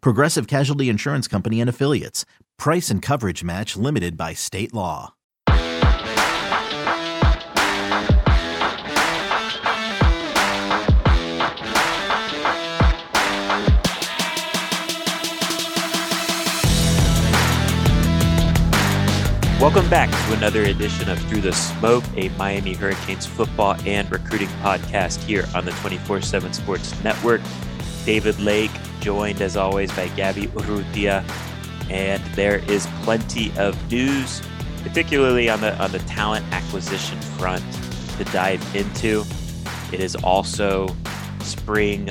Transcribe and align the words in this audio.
Progressive 0.00 0.46
Casualty 0.46 0.88
Insurance 0.88 1.28
Company 1.28 1.60
and 1.60 1.68
Affiliates. 1.68 2.24
Price 2.58 2.90
and 2.90 3.02
coverage 3.02 3.44
match 3.44 3.76
limited 3.76 4.16
by 4.16 4.32
state 4.32 4.72
law. 4.72 5.14
Welcome 19.60 19.88
back 19.88 20.10
to 20.10 20.36
another 20.36 20.64
edition 20.64 21.08
of 21.08 21.20
Through 21.28 21.42
the 21.42 21.52
Smoke, 21.52 22.02
a 22.16 22.30
Miami 22.30 22.74
Hurricanes 22.74 23.26
football 23.26 23.76
and 23.86 24.10
recruiting 24.10 24.48
podcast 24.60 25.22
here 25.22 25.44
on 25.54 25.64
the 25.64 25.70
24 25.72 26.20
7 26.20 26.52
Sports 26.52 27.04
Network. 27.04 27.40
David 28.04 28.38
Lake, 28.40 28.70
joined 29.00 29.40
as 29.40 29.56
always 29.56 29.90
by 29.94 30.08
Gabby 30.08 30.46
Urrutia. 30.48 31.24
And 31.90 32.22
there 32.34 32.58
is 32.70 32.86
plenty 33.02 33.52
of 33.58 33.76
news, 33.90 34.42
particularly 34.82 35.48
on 35.48 35.60
the 35.60 35.76
on 35.82 35.92
the 35.92 35.98
talent 36.00 36.46
acquisition 36.52 37.20
front, 37.20 37.64
to 38.18 38.24
dive 38.24 38.62
into. 38.74 39.24
It 39.92 40.00
is 40.00 40.16
also 40.16 40.88
spring 41.40 42.08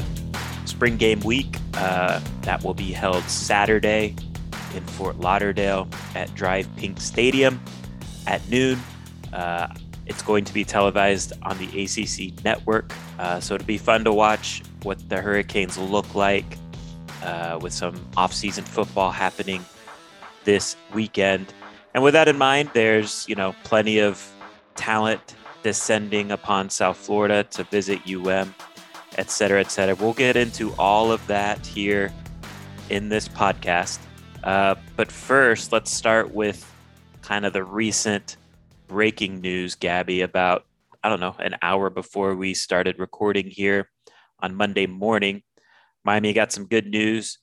spring 0.65 0.97
game 0.97 1.19
week 1.21 1.57
uh, 1.75 2.19
that 2.41 2.63
will 2.63 2.73
be 2.73 2.91
held 2.91 3.23
Saturday 3.23 4.15
in 4.75 4.83
Fort 4.83 5.19
Lauderdale 5.19 5.87
at 6.15 6.29
DRV 6.29 6.65
PNK 6.77 6.99
Stadium 6.99 7.61
at 8.27 8.47
noon. 8.49 8.79
Uh, 9.33 9.67
it's 10.05 10.21
going 10.21 10.43
to 10.43 10.53
be 10.53 10.63
televised 10.63 11.33
on 11.43 11.57
the 11.57 11.83
ACC 11.83 12.43
network, 12.43 12.93
uh, 13.17 13.39
so 13.39 13.55
it'll 13.55 13.65
be 13.65 13.77
fun 13.77 14.03
to 14.03 14.11
watch 14.11 14.61
what 14.83 15.09
the 15.09 15.21
Hurricanes 15.21 15.77
look 15.77 16.15
like 16.15 16.57
uh, 17.23 17.59
with 17.61 17.73
some 17.73 17.95
off-season 18.17 18.63
football 18.63 19.11
happening 19.11 19.63
this 20.43 20.75
weekend. 20.93 21.53
And 21.93 22.03
with 22.03 22.13
that 22.13 22.27
in 22.27 22.37
mind, 22.37 22.71
there's 22.73 23.25
you 23.27 23.35
know 23.35 23.55
plenty 23.63 23.99
of 23.99 24.27
talent 24.75 25.35
descending 25.63 26.31
upon 26.31 26.69
South 26.69 26.97
Florida 26.97 27.43
to 27.51 27.63
visit 27.65 27.99
UM, 28.09 28.53
et 29.17 29.29
cetera, 29.29 29.59
et 29.59 29.71
cetera. 29.71 29.95
We'll 29.95 30.13
get 30.13 30.35
into 30.35 30.73
all 30.79 31.11
of 31.11 31.25
that 31.27 31.65
here 31.65 32.11
in 32.89 33.09
this 33.09 33.27
podcast. 33.27 33.99
Uh, 34.43 34.75
but 34.95 35.11
first, 35.11 35.71
let's 35.71 35.91
start 35.91 36.33
with 36.33 36.67
kind 37.21 37.45
of 37.45 37.53
the 37.53 37.63
recent 37.63 38.37
breaking 38.87 39.39
news, 39.39 39.75
Gabby, 39.75 40.21
about, 40.21 40.65
I 41.03 41.09
don't 41.09 41.19
know, 41.19 41.35
an 41.39 41.55
hour 41.61 41.89
before 41.89 42.35
we 42.35 42.53
started 42.53 42.97
recording 42.97 43.47
here 43.47 43.89
on 44.41 44.55
Monday 44.55 44.87
morning. 44.87 45.43
Miami 46.03 46.33
got 46.33 46.51
some 46.51 46.65
good 46.65 46.87
news 46.87 47.39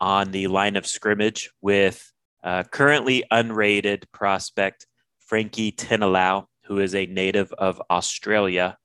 on 0.00 0.30
the 0.30 0.46
line 0.46 0.76
of 0.76 0.86
scrimmage 0.86 1.50
with 1.60 2.12
uh, 2.42 2.64
currently 2.64 3.24
unrated 3.32 4.04
prospect 4.12 4.86
Frankie 5.20 5.72
Tinalau, 5.72 6.46
who 6.64 6.78
is 6.78 6.94
a 6.94 7.06
native 7.06 7.52
of 7.52 7.80
Australia, 7.90 8.76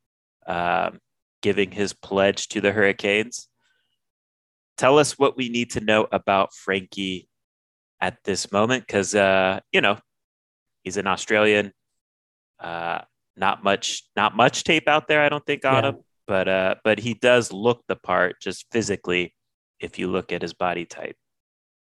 uh, 0.46 0.91
giving 1.41 1.72
his 1.72 1.94
pledge 1.94 2.47
to 2.50 2.62
the 2.62 2.72
Hurricanes. 2.72 3.47
Tell 4.78 5.00
us 5.00 5.18
what 5.18 5.36
we 5.36 5.50
need 5.50 5.72
to 5.72 5.81
know 5.81 6.07
about 6.12 6.53
Frankie 6.53 7.28
at 8.00 8.24
this 8.24 8.52
moment 8.52 8.86
because 8.86 9.16
uh, 9.16 9.59
you 9.72 9.81
know 9.81 9.97
he's 10.84 10.97
an 10.97 11.07
Australian. 11.07 11.74
Uh, 12.59 13.02
not 13.36 13.63
much, 13.63 14.03
not 14.16 14.36
much 14.36 14.63
tape 14.63 14.88
out 14.88 15.07
there. 15.07 15.22
I 15.22 15.30
don't 15.30 15.46
think 15.46 15.63
on 15.63 15.84
yeah. 15.84 15.90
him, 15.90 15.97
but 16.28 16.48
uh, 16.48 16.76
but 16.84 17.00
he 17.00 17.14
does 17.14 17.52
look 17.52 17.84
the 17.88 17.96
part 17.96 18.36
just 18.42 18.66
physically. 18.72 19.34
If 19.80 20.00
you 20.00 20.08
look 20.08 20.32
at 20.32 20.42
his 20.42 20.54
body 20.54 20.86
type, 20.86 21.16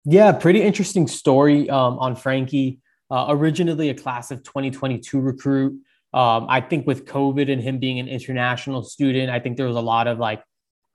yeah, 0.06 0.32
pretty 0.32 0.62
interesting 0.62 1.08
story 1.08 1.70
um, 1.70 1.98
on 2.00 2.16
Frankie. 2.16 2.80
Uh, 3.12 3.28
originally 3.30 3.90
a 3.90 3.94
class 3.94 4.32
of 4.32 4.42
2022 4.44 5.20
recruit. 5.20 5.74
Um, 6.14 6.48
I 6.50 6.62
think 6.62 6.88
with 6.88 7.06
COVID 7.06 7.52
and 7.52 7.62
him 7.62 7.78
being 7.78 8.00
an 8.00 8.08
international 8.08 8.84
student, 8.84 9.30
I 9.30 9.40
think 9.40 9.58
there 9.58 9.68
was 9.68 9.76
a 9.76 9.82
lot 9.82 10.08
of 10.08 10.18
like 10.18 10.42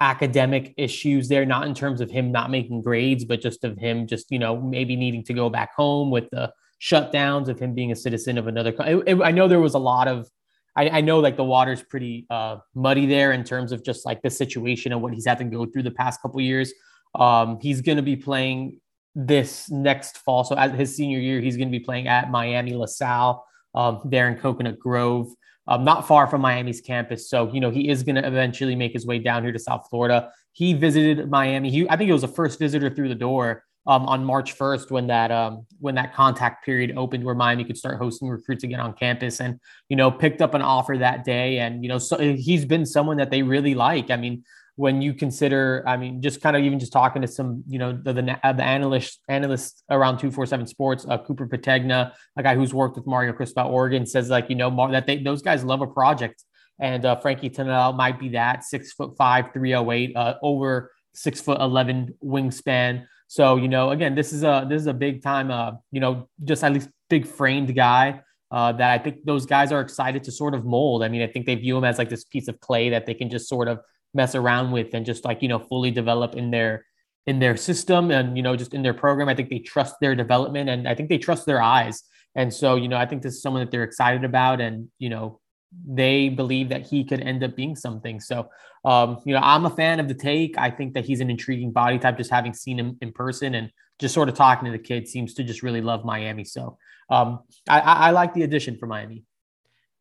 academic 0.01 0.75
issues 0.77 1.29
there, 1.29 1.45
not 1.45 1.67
in 1.67 1.75
terms 1.75 2.01
of 2.01 2.11
him 2.11 2.33
not 2.33 2.51
making 2.51 2.83
grades, 2.83 3.25
but 3.25 3.41
just 3.41 3.65
of 3.65 3.77
him 3.77 4.07
just, 4.07 4.31
you 4.31 4.39
know, 4.39 4.61
maybe 4.61 4.97
needing 4.97 5.23
to 5.25 5.35
go 5.35 5.51
back 5.51 5.75
home 5.75 6.11
with 6.11 6.29
the 6.31 6.53
shutdowns 6.81 7.49
of 7.49 7.61
him 7.61 7.75
being 7.75 7.93
a 7.93 7.97
citizen 7.97 8.39
of 8.39 8.47
another. 8.47 8.75
It, 8.81 9.21
I 9.23 9.31
know 9.31 9.47
there 9.47 9.61
was 9.61 9.75
a 9.75 9.79
lot 9.79 10.09
of, 10.09 10.29
I, 10.77 10.89
I 10.89 11.01
know 11.01 11.19
like 11.21 11.37
the 11.37 11.45
water's 11.45 11.83
pretty 11.83 12.27
uh, 12.31 12.59
muddy 12.75 13.07
there 13.07 13.33
in 13.33 13.45
terms 13.45 13.73
of 13.73 13.85
just 13.85 14.07
like 14.07 14.23
the 14.23 14.31
situation 14.31 14.93
and 14.93 15.03
what 15.03 15.13
he's 15.13 15.27
had 15.27 15.39
to 15.39 15.45
go 15.45 15.67
through 15.67 15.83
the 15.83 15.91
past 15.91 16.23
couple 16.23 16.41
years. 16.41 16.73
Um, 17.15 17.59
he's 17.61 17.81
going 17.81 17.97
to 17.97 18.03
be 18.03 18.17
playing 18.17 18.81
this 19.15 19.69
next 19.71 20.19
fall. 20.19 20.45
So 20.45 20.55
as 20.55 20.73
his 20.73 20.95
senior 20.97 21.19
year, 21.19 21.41
he's 21.41 21.57
going 21.57 21.69
to 21.69 21.77
be 21.77 21.85
playing 21.85 22.07
at 22.07 22.31
Miami 22.31 22.75
LaSalle 22.75 23.45
um, 23.75 24.01
there 24.05 24.29
in 24.29 24.37
Coconut 24.37 24.79
Grove 24.79 25.29
um, 25.71 25.85
not 25.85 26.07
far 26.07 26.27
from 26.27 26.41
Miami's 26.41 26.81
campus. 26.81 27.31
So, 27.31 27.51
you 27.53 27.61
know, 27.61 27.71
he 27.71 27.89
is 27.89 28.03
going 28.03 28.17
to 28.17 28.27
eventually 28.27 28.75
make 28.75 28.93
his 28.93 29.07
way 29.07 29.19
down 29.21 29.45
here 29.45 29.53
to 29.53 29.59
South 29.59 29.87
Florida. 29.89 30.31
He 30.53 30.75
visited 30.75 31.31
Miami. 31.31 31.71
He, 31.71 31.89
I 31.89 31.97
think 31.97 32.11
it 32.11 32.13
was 32.13 32.23
the 32.23 32.29
first 32.29 32.59
visitor 32.59 32.91
through 32.91 33.09
the 33.09 33.15
door 33.15 33.63
um, 33.87 34.07
on 34.07 34.25
March 34.25 34.57
1st 34.57 34.91
when 34.91 35.07
that 35.07 35.31
um, 35.31 35.67
when 35.79 35.95
that 35.95 36.15
contact 36.15 36.65
period 36.65 36.97
opened, 36.97 37.25
where 37.25 37.35
Miami 37.35 37.65
could 37.65 37.79
start 37.79 37.99
hosting 37.99 38.29
recruits 38.29 38.65
again 38.65 38.81
on 38.81 38.93
campus, 38.93 39.41
and 39.41 39.59
you 39.89 39.97
know, 39.97 40.11
picked 40.11 40.43
up 40.43 40.55
an 40.55 40.63
offer 40.63 40.97
that 40.99 41.25
day. 41.25 41.59
And 41.59 41.83
you 41.83 41.89
know, 41.89 41.99
so 41.99 42.19
he's 42.19 42.65
been 42.65 42.85
someone 42.85 43.17
that 43.17 43.31
they 43.31 43.43
really 43.43 43.75
like. 43.75 44.11
I 44.11 44.17
mean, 44.17 44.45
when 44.77 45.03
you 45.03 45.13
consider, 45.13 45.85
I 45.87 45.97
mean, 45.97 46.23
just 46.23 46.41
kind 46.41 46.57
of 46.57 46.63
even 46.63 46.79
just 46.79 46.93
talking 46.93 47.21
to 47.23 47.29
some, 47.29 47.63
you 47.69 47.79
know, 47.79 47.93
the 47.93 48.13
the, 48.13 48.41
uh, 48.43 48.53
the 48.53 48.63
analysts 48.63 49.19
analysts 49.29 49.83
around 49.91 50.19
two 50.19 50.31
four 50.31 50.47
seven 50.47 50.67
Sports, 50.67 51.07
uh, 51.09 51.19
Cooper 51.19 51.47
Petagna, 51.47 52.13
a 52.37 52.43
guy 52.43 52.55
who's 52.55 52.73
worked 52.73 52.97
with 52.97 53.07
Mario 53.07 53.33
Cristobal 53.33 53.71
Oregon, 53.71 54.07
says 54.07 54.31
like 54.31 54.49
you 54.49 54.57
know 54.57 54.91
that 54.91 55.07
they 55.07 55.23
those 55.23 55.43
guys 55.43 55.65
love 55.65 55.81
a 55.81 55.87
project, 55.87 56.45
and 56.79 57.05
uh, 57.05 57.17
Frankie 57.17 57.51
Tinalau 57.51 57.97
might 57.97 58.19
be 58.19 58.31
that 58.31 58.65
six 58.65 58.93
foot 58.93 59.17
five, 59.17 59.53
three 59.53 59.75
oh 59.75 59.91
eight, 59.91 60.15
uh, 60.17 60.35
over 60.43 60.93
six 61.15 61.41
foot 61.41 61.61
eleven 61.61 62.15
wingspan. 62.25 63.07
So 63.31 63.55
you 63.55 63.69
know, 63.69 63.91
again, 63.91 64.17
this 64.17 64.33
is 64.33 64.43
a 64.43 64.67
this 64.69 64.81
is 64.81 64.89
a 64.89 64.93
big 64.93 65.23
time, 65.23 65.53
uh, 65.53 65.75
you 65.93 66.01
know, 66.01 66.29
just 66.43 66.65
at 66.65 66.73
least 66.73 66.89
big 67.09 67.25
framed 67.29 67.73
guy. 67.77 68.23
Uh, 68.51 68.73
that 68.73 68.91
I 68.91 68.99
think 68.99 69.25
those 69.25 69.47
guys 69.47 69.71
are 69.71 69.81
excited 69.81 70.25
to 70.25 70.33
sort 70.33 70.53
of 70.53 70.65
mold. 70.65 71.05
I 71.05 71.09
mean, 71.09 71.23
I 71.23 71.29
think 71.29 71.47
they 71.47 71.55
view 71.55 71.77
him 71.79 71.85
as 71.85 71.99
like 71.99 72.09
this 72.09 72.25
piece 72.25 72.49
of 72.49 72.59
clay 72.59 72.91
that 72.91 73.07
they 73.07 73.15
can 73.15 73.31
just 73.31 73.49
sort 73.49 73.69
of 73.69 73.79
mess 74.15 74.35
around 74.35 74.73
with 74.73 74.95
and 74.95 75.07
just 75.07 75.25
like 75.25 75.43
you 75.43 75.49
know 75.49 75.61
fully 75.61 75.93
develop 75.93 76.35
in 76.35 76.51
their 76.51 76.85
in 77.27 77.39
their 77.39 77.57
system 77.57 78.11
and 78.11 78.37
you 78.37 78.43
know 78.43 78.57
just 78.57 78.75
in 78.75 78.83
their 78.83 78.95
program 78.95 79.29
i 79.29 79.35
think 79.37 79.49
they 79.49 79.61
trust 79.61 79.95
their 80.01 80.17
development 80.17 80.69
and 80.69 80.89
i 80.89 80.95
think 80.97 81.09
they 81.09 81.19
trust 81.19 81.47
their 81.47 81.63
eyes 81.63 82.03
and 82.35 82.53
so 82.53 82.75
you 82.75 82.89
know 82.89 82.97
i 82.97 83.07
think 83.07 83.23
this 83.23 83.35
is 83.35 83.43
someone 83.43 83.63
that 83.63 83.71
they're 83.71 83.85
excited 83.85 84.25
about 84.25 84.61
and 84.61 84.89
you 84.99 85.09
know 85.09 85.39
they 85.87 86.29
believe 86.29 86.69
that 86.69 86.87
he 86.87 87.05
could 87.05 87.21
end 87.21 87.45
up 87.45 87.57
being 87.57 87.77
something. 87.77 88.21
So 88.21 88.49
um 88.83 89.19
you 89.27 89.35
know 89.35 89.41
i'm 89.43 89.67
a 89.67 89.71
fan 89.71 90.01
of 90.01 90.09
the 90.09 90.15
take. 90.15 90.57
I 90.57 90.71
think 90.71 90.95
that 90.95 91.05
he's 91.05 91.21
an 91.21 91.31
intriguing 91.31 91.71
body 91.71 91.99
type 91.99 92.17
just 92.17 92.31
having 92.31 92.55
seen 92.55 92.79
him 92.79 92.97
in 93.01 93.13
person 93.13 93.55
and 93.55 93.71
just 93.99 94.15
sort 94.15 94.29
of 94.31 94.35
talking 94.35 94.65
to 94.65 94.73
the 94.73 94.83
kid 94.83 95.07
seems 95.07 95.35
to 95.35 95.45
just 95.45 95.63
really 95.63 95.83
love 95.83 96.05
miami. 96.05 96.45
So 96.45 96.79
um 97.11 97.41
i 97.69 97.81
i, 97.81 97.95
I 98.09 98.11
like 98.11 98.35
the 98.35 98.43
addition 98.43 98.77
for 98.77 98.87
miami. 98.87 99.25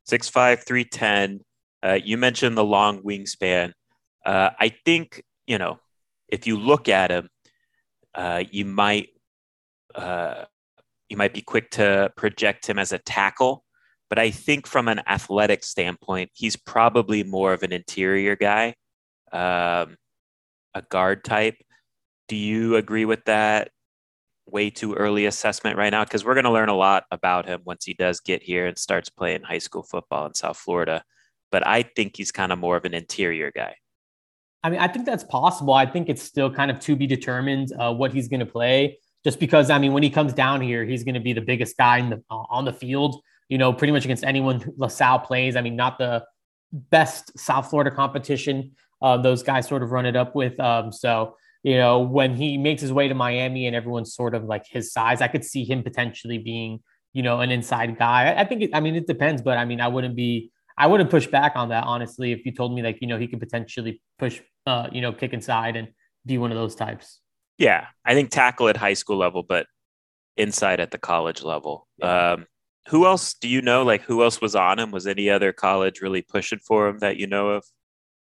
Six 0.06 0.30
five 0.30 0.64
three 0.66 0.86
ten. 0.86 1.42
Uh, 1.82 2.00
you 2.04 2.18
mentioned 2.18 2.58
the 2.58 2.64
long 2.64 3.02
wingspan. 3.04 3.74
Uh, 4.26 4.50
I 4.60 4.70
think, 4.84 5.24
you 5.48 5.58
know, 5.58 5.80
if 6.28 6.46
you 6.46 6.58
look 6.58 6.90
at 6.90 7.10
him, 7.10 7.30
uh, 8.14 8.44
you 8.52 8.66
might 8.66 9.10
uh, 9.96 10.46
you 11.10 11.18
might 11.18 11.34
be 11.34 11.42
quick 11.42 11.72
to 11.72 12.12
project 12.16 12.68
him 12.68 12.78
as 12.80 12.92
a 12.92 12.98
tackle, 13.00 13.64
but 14.10 14.20
I 14.20 14.32
think 14.32 14.66
from 14.66 14.88
an 14.88 15.02
athletic 15.08 15.64
standpoint, 15.64 16.32
he's 16.34 16.56
probably 16.56 17.24
more 17.24 17.54
of 17.54 17.64
an 17.64 17.72
interior 17.72 18.36
guy, 18.36 18.76
um, 19.32 19.98
a 20.74 20.82
guard 20.90 21.24
type. 21.24 21.56
Do 22.28 22.36
you 22.36 22.76
agree 22.76 23.06
with 23.06 23.26
that? 23.26 23.72
Way 24.48 24.72
too 24.72 24.96
early 24.96 25.28
assessment 25.28 25.78
right 25.78 25.92
now 25.92 26.04
because 26.04 26.26
we're 26.26 26.34
going 26.34 26.46
to 26.46 26.52
learn 26.52 26.70
a 26.70 26.76
lot 26.76 27.06
about 27.12 27.46
him 27.46 27.62
once 27.66 27.86
he 27.86 27.94
does 27.94 28.20
get 28.20 28.42
here 28.42 28.66
and 28.66 28.78
starts 28.78 29.10
playing 29.10 29.44
high 29.44 29.60
school 29.60 29.84
football 29.84 30.26
in 30.26 30.34
South 30.34 30.58
Florida. 30.58 31.04
But 31.52 31.66
I 31.68 31.84
think 31.84 32.18
he's 32.18 32.32
kind 32.32 32.52
of 32.52 32.58
more 32.58 32.76
of 32.76 32.86
an 32.86 32.96
interior 32.96 33.52
guy. 33.56 33.76
I 34.64 34.72
mean, 34.72 34.80
I 34.80 34.88
think 34.88 35.06
that's 35.06 35.24
possible. 35.24 35.74
I 35.74 35.86
think 35.86 36.10
it's 36.10 36.22
still 36.22 36.52
kind 36.52 36.72
of 36.72 36.80
to 36.82 36.96
be 36.96 37.06
determined 37.06 37.72
uh, 37.80 37.94
what 37.94 38.12
he's 38.12 38.28
going 38.28 38.42
to 38.42 38.46
play 38.46 38.98
just 39.24 39.40
because 39.40 39.70
I 39.70 39.80
mean, 39.80 39.94
when 39.94 40.04
he 40.04 40.10
comes 40.10 40.34
down 40.34 40.62
here, 40.62 40.86
he's 40.86 41.04
going 41.04 41.16
to 41.16 41.20
be 41.20 41.34
the 41.34 41.42
biggest 41.42 41.78
guy 41.78 42.02
the, 42.02 42.24
uh, 42.30 42.44
on 42.50 42.66
the 42.66 42.74
field. 42.74 43.22
You 43.50 43.58
know, 43.58 43.74
pretty 43.74 43.92
much 43.92 44.06
against 44.06 44.24
anyone 44.24 44.64
LaSalle 44.78 45.20
plays. 45.20 45.56
I 45.56 45.62
mean, 45.62 45.76
not 45.76 45.98
the 45.98 46.26
best 46.72 47.38
South 47.38 47.70
Florida 47.70 47.92
competition. 47.92 48.72
Uh, 49.02 49.18
those 49.18 49.44
guys 49.44 49.68
sort 49.68 49.84
of 49.84 49.92
run 49.92 50.06
it 50.06 50.16
up 50.16 50.36
with. 50.36 50.60
Um, 50.60 50.92
so 50.92 51.36
you 51.64 51.76
know, 51.76 52.00
when 52.00 52.36
he 52.36 52.58
makes 52.58 52.82
his 52.82 52.94
way 52.94 53.08
to 53.08 53.14
Miami 53.14 53.68
and 53.68 53.76
everyone's 53.76 54.14
sort 54.14 54.34
of 54.34 54.46
like 54.46 54.66
his 54.68 54.94
size, 54.94 55.22
I 55.22 55.28
could 55.28 55.44
see 55.44 55.66
him 55.66 55.84
potentially 55.84 56.38
being, 56.38 56.80
you 57.12 57.22
know, 57.22 57.42
an 57.42 57.52
inside 57.52 57.98
guy. 57.98 58.32
I, 58.32 58.42
I 58.42 58.46
think. 58.46 58.62
It, 58.64 58.70
I 58.74 58.80
mean, 58.80 58.96
it 58.96 59.08
depends, 59.08 59.42
but 59.42 59.58
I 59.58 59.66
mean, 59.66 59.82
I 59.82 59.88
wouldn't 59.88 60.16
be. 60.16 60.52
I 60.78 60.88
wouldn't 60.88 61.10
push 61.10 61.28
back 61.28 61.54
on 61.56 61.70
that 61.70 61.84
honestly. 61.84 62.32
If 62.32 62.46
you 62.46 62.54
told 62.54 62.74
me 62.74 62.82
like, 62.82 63.00
you 63.02 63.08
know, 63.08 63.18
he 63.18 63.28
could 63.28 63.42
potentially 63.42 64.02
push, 64.18 64.40
uh, 64.66 64.88
you 64.94 65.02
know, 65.02 65.12
kick 65.12 65.34
inside 65.34 65.76
and 65.76 65.90
be 66.26 66.38
one 66.38 66.52
of 66.52 66.58
those 66.58 66.76
types. 66.76 67.20
Yeah, 67.58 67.88
I 68.06 68.14
think 68.14 68.30
tackle 68.30 68.70
at 68.70 68.78
high 68.78 68.94
school 68.94 69.18
level, 69.18 69.44
but 69.44 69.68
inside 70.38 70.80
at 70.80 70.92
the 70.92 70.98
college 70.98 71.44
level. 71.44 71.86
Yeah. 71.98 72.32
Um, 72.32 72.46
who 72.90 73.06
else 73.06 73.36
do 73.36 73.48
you 73.48 73.62
know? 73.62 73.84
Like, 73.84 74.02
who 74.02 74.24
else 74.24 74.42
was 74.42 74.56
on 74.56 74.80
him? 74.80 74.90
Was 74.92 75.06
any 75.06 75.30
other 75.30 75.54
college 75.54 76.02
really 76.02 76.24
pushing 76.24 76.60
for 76.60 76.88
him 76.88 77.00
that 77.00 77.18
you 77.18 77.28
know 77.28 77.50
of? 77.50 77.64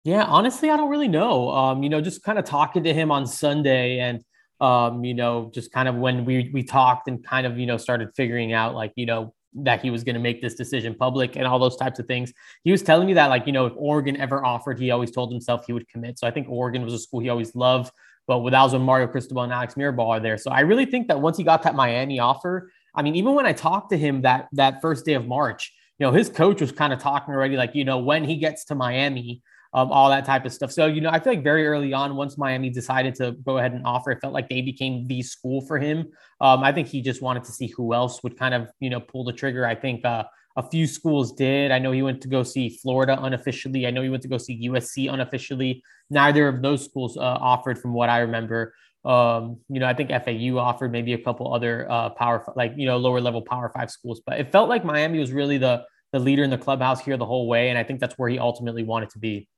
Yeah, 0.05 0.25
honestly, 0.25 0.71
I 0.71 0.77
don't 0.77 0.91
really 0.91 1.09
know. 1.09 1.51
Um, 1.51 1.83
you 1.83 1.91
know, 1.91 2.01
just 2.01 2.23
kind 2.23 2.39
of 2.39 2.45
talking 2.45 2.83
to 2.85 2.93
him 2.95 3.11
on 3.11 3.27
Sunday, 3.27 3.99
and 3.99 4.23
um, 4.61 5.05
you 5.05 5.15
know, 5.15 5.51
just 5.55 5.71
kind 5.71 5.89
of 5.89 5.97
when 5.97 6.25
we 6.25 6.51
we 6.53 6.63
talked 6.63 7.09
and 7.09 7.23
kind 7.25 7.47
of 7.47 7.59
you 7.59 7.67
know 7.67 7.77
started 7.77 8.09
figuring 8.17 8.53
out 8.53 8.75
like 8.75 8.93
you 8.97 9.07
know 9.07 9.35
that 9.57 9.83
he 9.83 9.91
was 9.91 10.03
going 10.03 10.15
to 10.15 10.21
make 10.21 10.43
this 10.43 10.55
decision 10.55 10.95
public 10.95 11.37
and 11.37 11.47
all 11.47 11.59
those 11.59 11.77
types 11.77 11.99
of 11.99 12.07
things. 12.07 12.33
He 12.65 12.73
was 12.73 12.83
telling 12.83 13.07
me 13.07 13.15
that 13.15 13.29
like 13.29 13.47
you 13.47 13.53
know 13.53 13.67
if 13.67 13.75
Oregon 13.77 14.17
ever 14.17 14.45
offered, 14.45 14.79
he 14.79 14.91
always 14.91 15.11
told 15.11 15.31
himself 15.31 15.65
he 15.67 15.75
would 15.75 15.89
commit. 15.89 16.19
So 16.19 16.27
I 16.27 16.31
think 16.31 16.49
Oregon 16.49 16.83
was 16.83 16.95
a 16.95 16.99
school 16.99 17.21
he 17.21 17.29
always 17.29 17.55
loved. 17.55 17.93
But 18.27 18.49
that 18.49 18.63
was 18.63 18.73
when 18.73 18.81
Mario 18.81 19.07
Cristobal 19.07 19.43
and 19.43 19.53
Alex 19.53 19.75
Mirabal 19.75 20.09
are 20.09 20.21
there. 20.21 20.39
So 20.39 20.51
I 20.51 20.61
really 20.61 20.87
think 20.87 21.09
that 21.09 21.21
once 21.21 21.37
he 21.37 21.45
got 21.45 21.63
that 21.65 21.75
Miami 21.75 22.21
offer, 22.21 22.71
I 22.95 23.03
mean, 23.03 23.17
even 23.17 23.35
when 23.35 23.47
I 23.47 23.53
talked 23.53 23.91
to 23.91 23.99
him 23.99 24.23
that 24.23 24.49
that 24.53 24.81
first 24.81 25.05
day 25.05 25.15
of 25.15 25.27
March, 25.27 25.73
you 25.99 26.07
know, 26.07 26.13
his 26.13 26.29
coach 26.29 26.61
was 26.61 26.73
kind 26.73 26.93
of 26.93 26.99
talking 26.99 27.35
already, 27.35 27.57
like, 27.57 27.75
you 27.75 27.85
know, 27.85 27.99
when 27.99 28.25
he 28.25 28.37
gets 28.37 28.65
to 28.67 28.75
Miami, 28.75 29.43
um, 29.73 29.91
all 29.91 30.09
that 30.11 30.25
type 30.25 30.45
of 30.45 30.53
stuff. 30.53 30.71
So, 30.71 30.87
you 30.87 31.01
know, 31.01 31.11
I 31.11 31.19
feel 31.19 31.33
like 31.33 31.43
very 31.43 31.67
early 31.67 31.93
on, 31.93 32.15
once 32.15 32.39
Miami 32.39 32.71
decided 32.71 33.17
to 33.17 33.33
go 33.33 33.59
ahead 33.59 33.73
and 33.73 33.85
offer, 33.85 34.13
it 34.13 34.21
felt 34.21 34.33
like 34.33 34.49
they 34.49 34.63
became 34.63 35.07
the 35.09 35.23
school 35.23 35.61
for 35.63 35.79
him. 35.79 36.07
Um, 36.41 36.63
I 36.63 36.73
think 36.73 36.89
he 36.89 37.03
just 37.03 37.23
wanted 37.23 37.45
to 37.45 37.53
see 37.53 37.67
who 37.69 37.93
else 37.93 38.23
would 38.23 38.39
kind 38.39 38.55
of, 38.55 38.71
you 38.79 38.89
know, 38.89 39.01
pull 39.01 39.25
the 39.25 39.33
trigger. 39.33 39.67
I 39.67 39.75
think 39.75 40.05
uh, 40.05 40.25
a 40.57 40.69
few 40.69 40.87
schools 40.87 41.33
did. 41.33 41.73
I 41.73 41.81
know 41.81 41.91
he 41.91 42.03
went 42.03 42.21
to 42.23 42.29
go 42.29 42.45
see 42.45 42.69
Florida 42.69 43.19
unofficially. 43.21 43.87
I 43.87 43.91
know 43.91 44.03
he 44.03 44.09
went 44.09 44.23
to 44.23 44.29
go 44.29 44.39
see 44.39 44.69
USC 44.69 45.13
unofficially. 45.13 45.83
Neither 46.09 46.47
of 46.47 46.63
those 46.63 46.85
schools 46.85 47.17
uh, 47.17 47.21
offered, 47.21 47.79
from 47.79 47.93
what 47.93 48.09
I 48.09 48.19
remember. 48.19 48.75
Um, 49.05 49.59
you 49.69 49.81
know, 49.81 49.87
I 49.87 49.93
think 49.95 50.11
FAU 50.11 50.57
offered 50.59 50.91
maybe 50.91 51.13
a 51.13 51.19
couple 51.19 51.53
other 51.53 51.91
uh, 51.91 52.11
power, 52.11 52.45
like 52.57 52.73
you 52.77 52.87
know, 52.87 52.97
lower 52.97 53.21
level 53.21 53.43
Power 53.43 53.71
Five 53.75 53.91
schools, 53.91 54.23
but 54.25 54.41
it 54.41 54.51
felt 54.51 54.69
like 54.69 54.85
Miami 54.85 55.19
was 55.19 55.33
really 55.33 55.59
the 55.59 55.85
the 56.13 56.19
leader 56.19 56.45
in 56.45 56.51
the 56.51 56.59
clubhouse 56.59 57.01
here 57.01 57.17
the 57.17 57.27
whole 57.27 57.47
way, 57.47 57.69
and 57.69 57.79
I 57.79 57.83
think 57.83 58.01
that's 58.01 58.17
where 58.17 58.29
he 58.29 58.39
ultimately 58.39 58.83
wanted 58.83 59.11
to 59.11 59.19
be. 59.19 59.49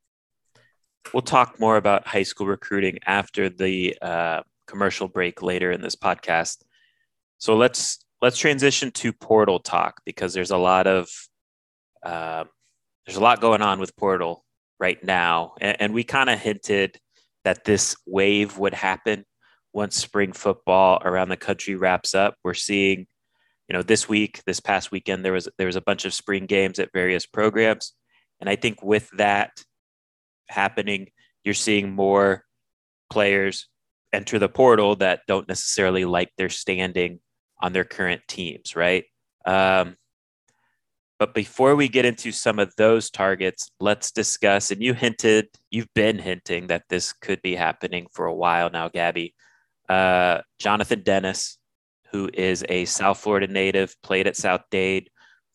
We'll 1.13 1.23
talk 1.23 1.61
more 1.61 1.77
about 1.77 2.07
high 2.07 2.25
school 2.25 2.47
recruiting 2.47 2.99
after 3.07 3.49
the 3.49 3.97
uh, 4.03 4.43
commercial 4.67 5.07
break 5.07 5.43
later 5.43 5.71
in 5.71 5.81
this 5.81 5.95
podcast. 5.95 6.63
So 7.39 7.57
let's 7.57 8.05
let's 8.21 8.39
transition 8.39 8.91
to 8.93 9.13
portal 9.13 9.61
talk 9.61 10.01
because 10.05 10.35
there's 10.35 10.51
a 10.51 10.57
lot 10.57 10.89
of 10.89 11.09
uh, 12.03 12.45
there's 13.07 13.17
a 13.17 13.23
lot 13.23 13.41
going 13.41 13.63
on 13.63 13.79
with 13.79 13.95
portal 13.97 14.45
right 14.81 15.03
now, 15.05 15.55
and, 15.61 15.81
and 15.81 15.95
we 15.95 16.03
kind 16.03 16.29
of 16.29 16.41
hinted 16.41 16.99
that 17.45 17.65
this 17.65 17.95
wave 18.07 18.59
would 18.59 18.75
happen 18.75 19.25
once 19.77 19.95
spring 19.95 20.33
football 20.33 20.99
around 21.05 21.29
the 21.29 21.37
country 21.37 21.75
wraps 21.75 22.15
up. 22.15 22.35
We're 22.43 22.55
seeing, 22.55 23.07
you 23.69 23.75
know, 23.75 23.83
this 23.83 24.09
week, 24.09 24.43
this 24.47 24.59
past 24.59 24.91
weekend, 24.91 25.23
there 25.23 25.35
was 25.35 25.49
there 25.59 25.67
was 25.67 25.77
a 25.77 25.83
bunch 25.83 26.07
of 26.07 26.15
spring 26.15 26.47
games 26.47 26.79
at 26.79 26.95
various 26.95 27.27
programs, 27.27 27.93
and 28.41 28.49
I 28.49 28.57
think 28.57 28.83
with 28.83 29.09
that 29.19 29.63
happening, 30.49 31.09
you're 31.45 31.55
seeing 31.55 31.93
more 31.93 32.45
players 33.11 33.69
enter 34.15 34.39
the 34.39 34.49
portal 34.49 34.97
that 34.97 35.21
don't 35.29 35.47
necessarily 35.47 36.07
like 36.07 36.31
their 36.39 36.49
standing 36.49 37.21
on 37.61 37.75
their 37.75 37.85
current 37.85 38.23
teams, 38.27 38.75
right? 38.75 39.05
Um, 39.45 39.97
but 41.19 41.35
before 41.35 41.77
we 41.77 41.89
get 41.89 42.05
into 42.05 42.33
some 42.33 42.59
of 42.59 42.73
those 42.77 43.11
targets, 43.11 43.71
let's 43.81 44.11
discuss. 44.11 44.71
And 44.71 44.83
you 44.83 44.95
hinted, 44.95 45.49
you've 45.71 45.93
been 45.95 46.19
hinting 46.19 46.69
that 46.69 46.85
this 46.89 47.13
could 47.13 47.43
be 47.43 47.55
happening 47.55 48.07
for 48.13 48.27
a 48.27 48.35
while 48.35 48.71
now, 48.71 48.89
Gabby. 48.89 49.35
Uh, 49.89 50.41
Jonathan 50.59 51.03
Dennis, 51.03 51.59
who 52.13 52.31
is 52.33 52.65
a 52.69 52.85
South 52.85 53.19
Florida 53.19 53.47
native, 53.47 53.95
played 54.03 54.27
at 54.27 54.37
South 54.37 54.63
Dade, 54.71 55.11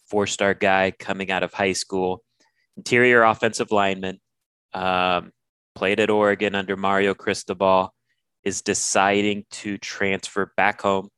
four 0.10 0.28
star 0.28 0.54
guy 0.54 0.92
coming 0.98 1.32
out 1.32 1.44
of 1.44 1.54
high 1.54 1.74
school, 1.74 2.24
interior 2.78 3.24
offensive 3.24 3.72
lineman, 3.72 4.20
um, 4.74 5.32
played 5.76 6.00
at 6.00 6.10
Oregon 6.10 6.56
under 6.56 6.76
Mario 6.78 7.14
Cristobal, 7.14 7.94
is 8.44 8.62
deciding 8.62 9.46
to 9.52 9.78
transfer 9.78 10.52
back 10.58 10.82
home 10.82 11.10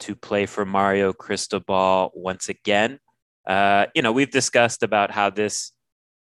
to 0.00 0.16
play 0.16 0.46
for 0.46 0.64
Mario 0.64 1.12
Cristobal 1.12 2.10
once 2.14 2.48
again. 2.48 2.98
Uh, 3.46 3.86
you 3.94 4.02
know, 4.02 4.12
we've 4.12 4.30
discussed 4.30 4.82
about 4.82 5.10
how 5.10 5.30
this 5.30 5.72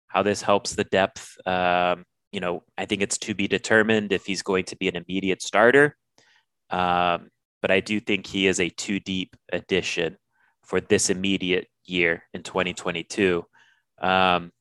how 0.09 0.23
this 0.23 0.41
helps 0.41 0.75
the 0.75 0.85
depth. 0.85 1.37
Um, 1.47 2.05
you 2.33 2.41
know, 2.41 2.63
I 2.79 2.87
think 2.87 3.03
it's 3.03 3.19
to 3.19 3.35
be 3.35 3.49
determined 3.49 4.13
if 4.13 4.25
he's 4.25 4.43
going 4.43 4.65
to 4.67 4.77
be 4.77 4.89
an 4.89 4.97
immediate 4.97 5.43
starter. 5.43 5.97
Um, 6.71 7.31
but 7.63 7.71
I 7.71 7.81
do 7.81 8.01
think 8.01 8.27
he 8.27 8.47
is 8.47 8.61
a 8.61 8.69
too 8.69 9.01
deep 9.01 9.37
addition 9.53 10.17
for 10.63 10.81
this 10.81 11.11
immediate 11.11 11.69
year 11.85 12.25
in 12.35 12.43
2022. 12.43 13.45
Um, 14.01 14.53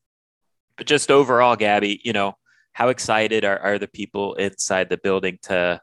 but 0.78 0.88
just 0.88 1.12
overall, 1.12 1.56
Gabby, 1.56 2.02
you 2.04 2.14
know, 2.14 2.34
how 2.74 2.90
excited 2.90 3.46
are, 3.46 3.60
are 3.60 3.80
the 3.80 3.88
people 3.88 4.36
inside 4.36 4.90
the 4.90 4.98
building 4.98 5.40
to 5.44 5.82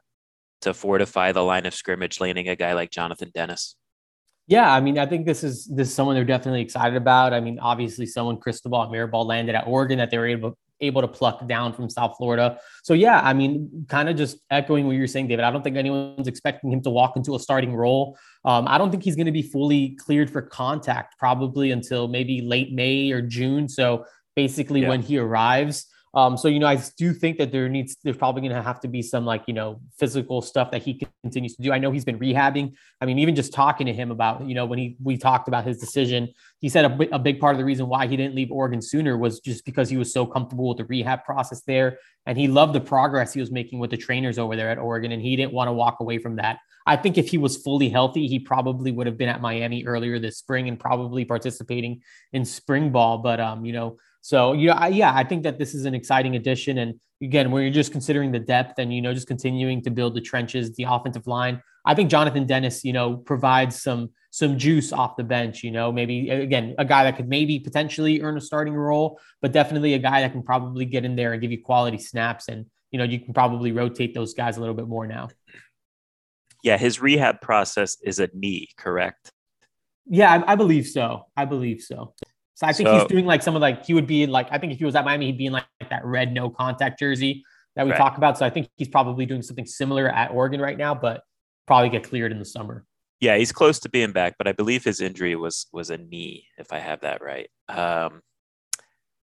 to 0.61 0.73
fortify 0.73 1.33
the 1.33 1.43
line 1.43 1.65
of 1.65 1.73
scrimmage, 1.73 2.21
landing 2.21 2.47
a 2.47 2.55
guy 2.55 2.73
like 2.73 2.89
Jonathan 2.89 3.31
Dennis? 3.33 3.75
Yeah, 4.47 4.71
I 4.71 4.79
mean, 4.81 4.97
I 4.97 5.05
think 5.05 5.25
this 5.25 5.43
is 5.43 5.65
this 5.65 5.87
is 5.89 5.93
someone 5.93 6.15
they're 6.15 6.25
definitely 6.25 6.61
excited 6.61 6.95
about. 6.95 7.33
I 7.33 7.39
mean, 7.39 7.59
obviously, 7.59 8.05
someone 8.05 8.37
Cristobal 8.37 8.87
Mirabal 8.87 9.25
landed 9.25 9.55
at 9.55 9.67
Oregon 9.67 9.97
that 9.99 10.11
they 10.11 10.17
were 10.17 10.27
able 10.27 10.57
able 10.83 11.01
to 11.01 11.07
pluck 11.07 11.47
down 11.47 11.73
from 11.73 11.89
South 11.89 12.15
Florida. 12.17 12.59
So 12.83 12.93
yeah, 12.93 13.19
I 13.21 13.33
mean, 13.33 13.85
kind 13.89 14.09
of 14.09 14.15
just 14.15 14.37
echoing 14.51 14.85
what 14.85 14.95
you're 14.95 15.07
saying, 15.07 15.27
David. 15.27 15.45
I 15.45 15.51
don't 15.51 15.63
think 15.63 15.77
anyone's 15.77 16.27
expecting 16.27 16.71
him 16.71 16.81
to 16.83 16.89
walk 16.89 17.17
into 17.17 17.35
a 17.35 17.39
starting 17.39 17.73
role. 17.75 18.17
Um, 18.45 18.67
I 18.67 18.77
don't 18.77 18.91
think 18.91 19.03
he's 19.03 19.15
going 19.15 19.25
to 19.25 19.31
be 19.31 19.41
fully 19.41 19.95
cleared 19.95 20.29
for 20.29 20.41
contact 20.41 21.17
probably 21.17 21.71
until 21.71 22.07
maybe 22.07 22.41
late 22.41 22.73
May 22.73 23.11
or 23.11 23.21
June. 23.21 23.67
So 23.67 24.05
basically, 24.35 24.81
yeah. 24.81 24.89
when 24.89 25.01
he 25.01 25.17
arrives. 25.17 25.85
Um, 26.15 26.37
so 26.37 26.47
you 26.47 26.59
know, 26.59 26.67
I 26.67 26.79
do 26.97 27.11
think 27.11 27.37
that 27.39 27.51
there 27.51 27.67
needs 27.67 27.97
there's 28.03 28.17
probably 28.17 28.41
going 28.41 28.55
to 28.55 28.61
have 28.61 28.79
to 28.81 28.87
be 28.87 29.01
some 29.01 29.25
like 29.25 29.43
you 29.47 29.53
know 29.53 29.81
physical 29.97 30.41
stuff 30.43 30.69
that 30.71 30.83
he 30.83 31.01
continues 31.23 31.55
to 31.55 31.63
do. 31.63 31.71
I 31.71 31.79
know 31.79 31.89
he's 31.91 32.05
been 32.05 32.19
rehabbing. 32.19 32.73
I 33.01 33.05
mean, 33.05 33.17
even 33.17 33.35
just 33.35 33.51
talking 33.51 33.87
to 33.87 33.93
him 33.93 34.11
about 34.11 34.47
you 34.47 34.53
know 34.53 34.65
when 34.65 34.77
he 34.77 34.95
we 35.01 35.17
talked 35.17 35.47
about 35.47 35.65
his 35.65 35.79
decision, 35.79 36.29
he 36.59 36.69
said 36.69 36.85
a, 36.85 37.15
a 37.15 37.19
big 37.19 37.39
part 37.39 37.55
of 37.55 37.57
the 37.57 37.65
reason 37.65 37.87
why 37.87 38.05
he 38.05 38.15
didn't 38.15 38.35
leave 38.35 38.51
Oregon 38.51 38.81
sooner 38.81 39.17
was 39.17 39.39
just 39.39 39.65
because 39.65 39.89
he 39.89 39.97
was 39.97 40.13
so 40.13 40.25
comfortable 40.25 40.69
with 40.69 40.77
the 40.77 40.85
rehab 40.85 41.23
process 41.23 41.63
there, 41.63 41.97
and 42.27 42.37
he 42.37 42.47
loved 42.47 42.73
the 42.73 42.81
progress 42.81 43.33
he 43.33 43.39
was 43.39 43.51
making 43.51 43.79
with 43.79 43.89
the 43.89 43.97
trainers 43.97 44.37
over 44.37 44.55
there 44.55 44.69
at 44.69 44.77
Oregon, 44.77 45.11
and 45.11 45.21
he 45.21 45.35
didn't 45.35 45.53
want 45.53 45.67
to 45.67 45.73
walk 45.73 45.99
away 45.99 46.19
from 46.19 46.35
that. 46.35 46.59
I 46.85 46.95
think 46.95 47.17
if 47.17 47.29
he 47.29 47.37
was 47.37 47.57
fully 47.57 47.89
healthy, 47.89 48.27
he 48.27 48.39
probably 48.39 48.91
would 48.91 49.07
have 49.07 49.17
been 49.17 49.29
at 49.29 49.41
Miami 49.41 49.85
earlier 49.85 50.19
this 50.19 50.37
spring 50.37 50.67
and 50.67 50.79
probably 50.79 51.25
participating 51.25 52.01
in 52.33 52.45
spring 52.45 52.91
ball. 52.91 53.17
But 53.19 53.39
um, 53.39 53.65
you 53.65 53.73
know 53.73 53.97
so 54.23 54.53
you 54.53 54.67
know, 54.67 54.73
I, 54.73 54.87
yeah, 54.87 55.13
I 55.13 55.25
think 55.25 55.43
that 55.43 55.59
this 55.59 55.75
is 55.75 55.83
an 55.83 55.93
exciting 55.93 56.37
addition. 56.37 56.77
And 56.77 56.97
again, 57.21 57.51
when 57.51 57.61
you're 57.61 57.73
just 57.73 57.91
considering 57.91 58.31
the 58.31 58.39
depth 58.39 58.79
and 58.79 58.93
you 58.93 59.01
know 59.01 59.13
just 59.13 59.27
continuing 59.27 59.81
to 59.83 59.91
build 59.91 60.15
the 60.15 60.21
trenches, 60.21 60.73
the 60.75 60.85
offensive 60.87 61.27
line, 61.27 61.61
I 61.85 61.93
think 61.93 62.09
Jonathan 62.09 62.47
Dennis, 62.47 62.85
you 62.85 62.93
know, 62.93 63.17
provides 63.17 63.81
some 63.81 64.11
some 64.29 64.57
juice 64.57 64.93
off 64.93 65.17
the 65.17 65.25
bench. 65.25 65.61
You 65.61 65.71
know, 65.71 65.91
maybe 65.91 66.29
again 66.29 66.73
a 66.77 66.85
guy 66.85 67.03
that 67.03 67.17
could 67.17 67.27
maybe 67.27 67.59
potentially 67.59 68.21
earn 68.21 68.37
a 68.37 68.41
starting 68.41 68.73
role, 68.73 69.19
but 69.41 69.51
definitely 69.51 69.93
a 69.93 69.99
guy 69.99 70.21
that 70.21 70.31
can 70.31 70.41
probably 70.41 70.85
get 70.85 71.03
in 71.03 71.17
there 71.17 71.33
and 71.33 71.41
give 71.41 71.51
you 71.51 71.61
quality 71.61 71.97
snaps. 71.97 72.47
And 72.47 72.65
you 72.91 72.99
know, 72.99 73.03
you 73.03 73.19
can 73.19 73.33
probably 73.33 73.73
rotate 73.73 74.13
those 74.13 74.33
guys 74.33 74.55
a 74.55 74.61
little 74.61 74.75
bit 74.75 74.87
more 74.87 75.05
now. 75.05 75.27
Yeah, 76.63 76.77
his 76.77 77.01
rehab 77.01 77.41
process 77.41 77.97
is 78.01 78.19
a 78.19 78.29
knee, 78.33 78.69
correct? 78.77 79.33
Yeah, 80.05 80.31
I, 80.31 80.53
I 80.53 80.55
believe 80.55 80.87
so. 80.87 81.25
I 81.35 81.43
believe 81.43 81.81
so. 81.81 82.13
So 82.55 82.67
I 82.67 82.73
think 82.73 82.87
so, 82.87 82.99
he's 82.99 83.05
doing 83.05 83.25
like 83.25 83.41
some 83.41 83.55
of 83.55 83.61
like 83.61 83.85
he 83.85 83.93
would 83.93 84.07
be 84.07 84.27
like 84.27 84.47
I 84.51 84.57
think 84.57 84.73
if 84.73 84.79
he 84.79 84.85
was 84.85 84.95
at 84.95 85.05
Miami, 85.05 85.27
he'd 85.27 85.37
be 85.37 85.47
in 85.47 85.53
like 85.53 85.65
that 85.89 86.05
red 86.05 86.33
no 86.33 86.49
contact 86.49 86.99
jersey 86.99 87.43
that 87.75 87.85
we 87.85 87.91
right. 87.91 87.97
talk 87.97 88.17
about. 88.17 88.37
So 88.37 88.45
I 88.45 88.49
think 88.49 88.69
he's 88.75 88.87
probably 88.87 89.25
doing 89.25 89.41
something 89.41 89.65
similar 89.65 90.07
at 90.07 90.31
Oregon 90.31 90.61
right 90.61 90.77
now, 90.77 90.93
but 90.93 91.23
probably 91.65 91.89
get 91.89 92.03
cleared 92.03 92.31
in 92.31 92.39
the 92.39 92.45
summer. 92.45 92.85
Yeah, 93.19 93.37
he's 93.37 93.51
close 93.51 93.79
to 93.79 93.89
being 93.89 94.11
back, 94.11 94.35
but 94.37 94.47
I 94.47 94.51
believe 94.51 94.83
his 94.83 94.99
injury 94.99 95.35
was 95.35 95.67
was 95.71 95.89
a 95.89 95.97
knee, 95.97 96.47
if 96.57 96.71
I 96.71 96.79
have 96.79 97.01
that 97.01 97.21
right. 97.23 97.49
Um, 97.69 98.21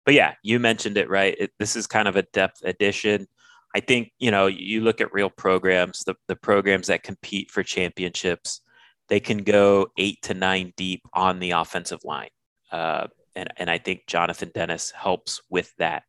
but 0.04 0.14
yeah, 0.14 0.34
you 0.42 0.58
mentioned 0.58 0.96
it 0.96 1.10
right. 1.10 1.34
It, 1.38 1.50
this 1.58 1.74
is 1.74 1.86
kind 1.86 2.08
of 2.08 2.16
a 2.16 2.22
depth 2.22 2.62
addition. 2.64 3.26
I 3.74 3.80
think 3.80 4.12
you 4.18 4.30
know 4.30 4.46
you 4.46 4.82
look 4.82 5.00
at 5.00 5.12
real 5.12 5.30
programs, 5.30 6.04
the 6.04 6.14
the 6.28 6.36
programs 6.36 6.86
that 6.86 7.02
compete 7.02 7.50
for 7.50 7.62
championships, 7.62 8.60
they 9.08 9.20
can 9.20 9.38
go 9.38 9.88
eight 9.98 10.22
to 10.22 10.34
nine 10.34 10.72
deep 10.76 11.02
on 11.12 11.38
the 11.38 11.52
offensive 11.52 12.00
line. 12.04 12.30
Uh, 12.70 13.08
and, 13.34 13.48
and 13.56 13.70
I 13.70 13.78
think 13.78 14.06
Jonathan 14.06 14.50
Dennis 14.54 14.90
helps 14.90 15.40
with 15.48 15.72
that. 15.78 16.04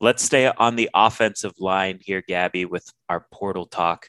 Let's 0.00 0.22
stay 0.22 0.48
on 0.48 0.76
the 0.76 0.90
offensive 0.94 1.54
line 1.58 1.98
here, 2.00 2.22
Gabby, 2.26 2.64
with 2.64 2.90
our 3.08 3.26
portal 3.32 3.66
talk. 3.66 4.08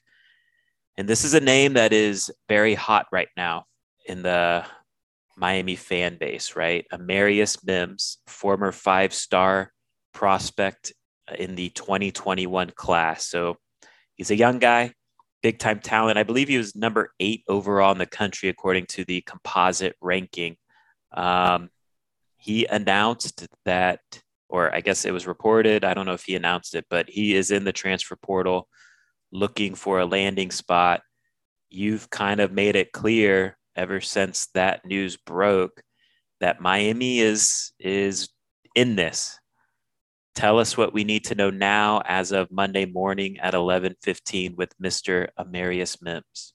And 0.98 1.08
this 1.08 1.24
is 1.24 1.34
a 1.34 1.40
name 1.40 1.74
that 1.74 1.94
is 1.94 2.32
very 2.50 2.74
hot 2.74 3.06
right 3.12 3.30
now 3.38 3.66
in 4.06 4.24
the 4.24 4.66
Miami 5.38 5.76
fan 5.76 6.18
base, 6.20 6.56
right? 6.56 6.86
Amarius 6.92 7.64
Mims, 7.66 8.18
former 8.26 8.72
five 8.72 9.14
star 9.14 9.72
prospect 10.14 10.94
in 11.38 11.56
the 11.56 11.70
2021 11.70 12.72
class. 12.76 13.28
So 13.28 13.58
he's 14.16 14.32
a 14.32 14.36
young 14.36 14.58
guy, 14.60 14.94
big 15.44 15.60
time 15.60 15.80
talent. 15.80 16.18
I 16.18 16.24
believe 16.24 16.48
he 16.48 16.58
was 16.58 16.76
number 16.76 17.12
eight 17.20 17.44
overall 17.48 17.92
in 17.92 18.00
the 18.00 18.06
country, 18.06 18.50
according 18.50 18.88
to 18.88 19.06
the 19.06 19.22
composite 19.22 19.96
ranking. 20.02 20.58
Um, 21.12 21.70
he 22.38 22.66
announced 22.66 23.48
that, 23.66 24.00
or 24.50 24.74
I 24.74 24.82
guess 24.82 25.06
it 25.06 25.12
was 25.12 25.28
reported, 25.28 25.84
I 25.84 25.94
don't 25.94 26.06
know 26.06 26.14
if 26.14 26.24
he 26.24 26.36
announced 26.36 26.76
it, 26.76 26.86
but 26.90 27.10
he 27.10 27.36
is 27.36 27.52
in 27.52 27.64
the 27.64 27.74
transfer 27.74 28.16
portal 28.16 28.68
looking 29.32 29.76
for 29.76 30.00
a 30.00 30.06
landing 30.06 30.52
spot. 30.52 31.02
You've 31.70 32.10
kind 32.10 32.40
of 32.40 32.52
made 32.52 32.76
it 32.76 32.92
clear 32.92 33.58
ever 33.76 34.02
since 34.02 34.48
that 34.54 34.86
news 34.86 35.18
broke 35.18 35.82
that 36.40 36.62
Miami 36.62 37.20
is 37.20 37.72
is 37.80 38.30
in 38.76 38.96
this. 38.96 39.40
Tell 40.36 40.60
us 40.60 40.78
what 40.78 40.94
we 40.94 41.04
need 41.04 41.26
to 41.26 41.36
know 41.36 41.50
now 41.50 42.04
as 42.06 42.32
of 42.32 42.52
Monday 42.52 42.86
morning 42.86 43.40
at 43.40 43.54
11:15 43.54 44.56
with 44.56 44.72
Mr. 44.78 45.30
Amarius 45.38 46.02
Mims. 46.02 46.54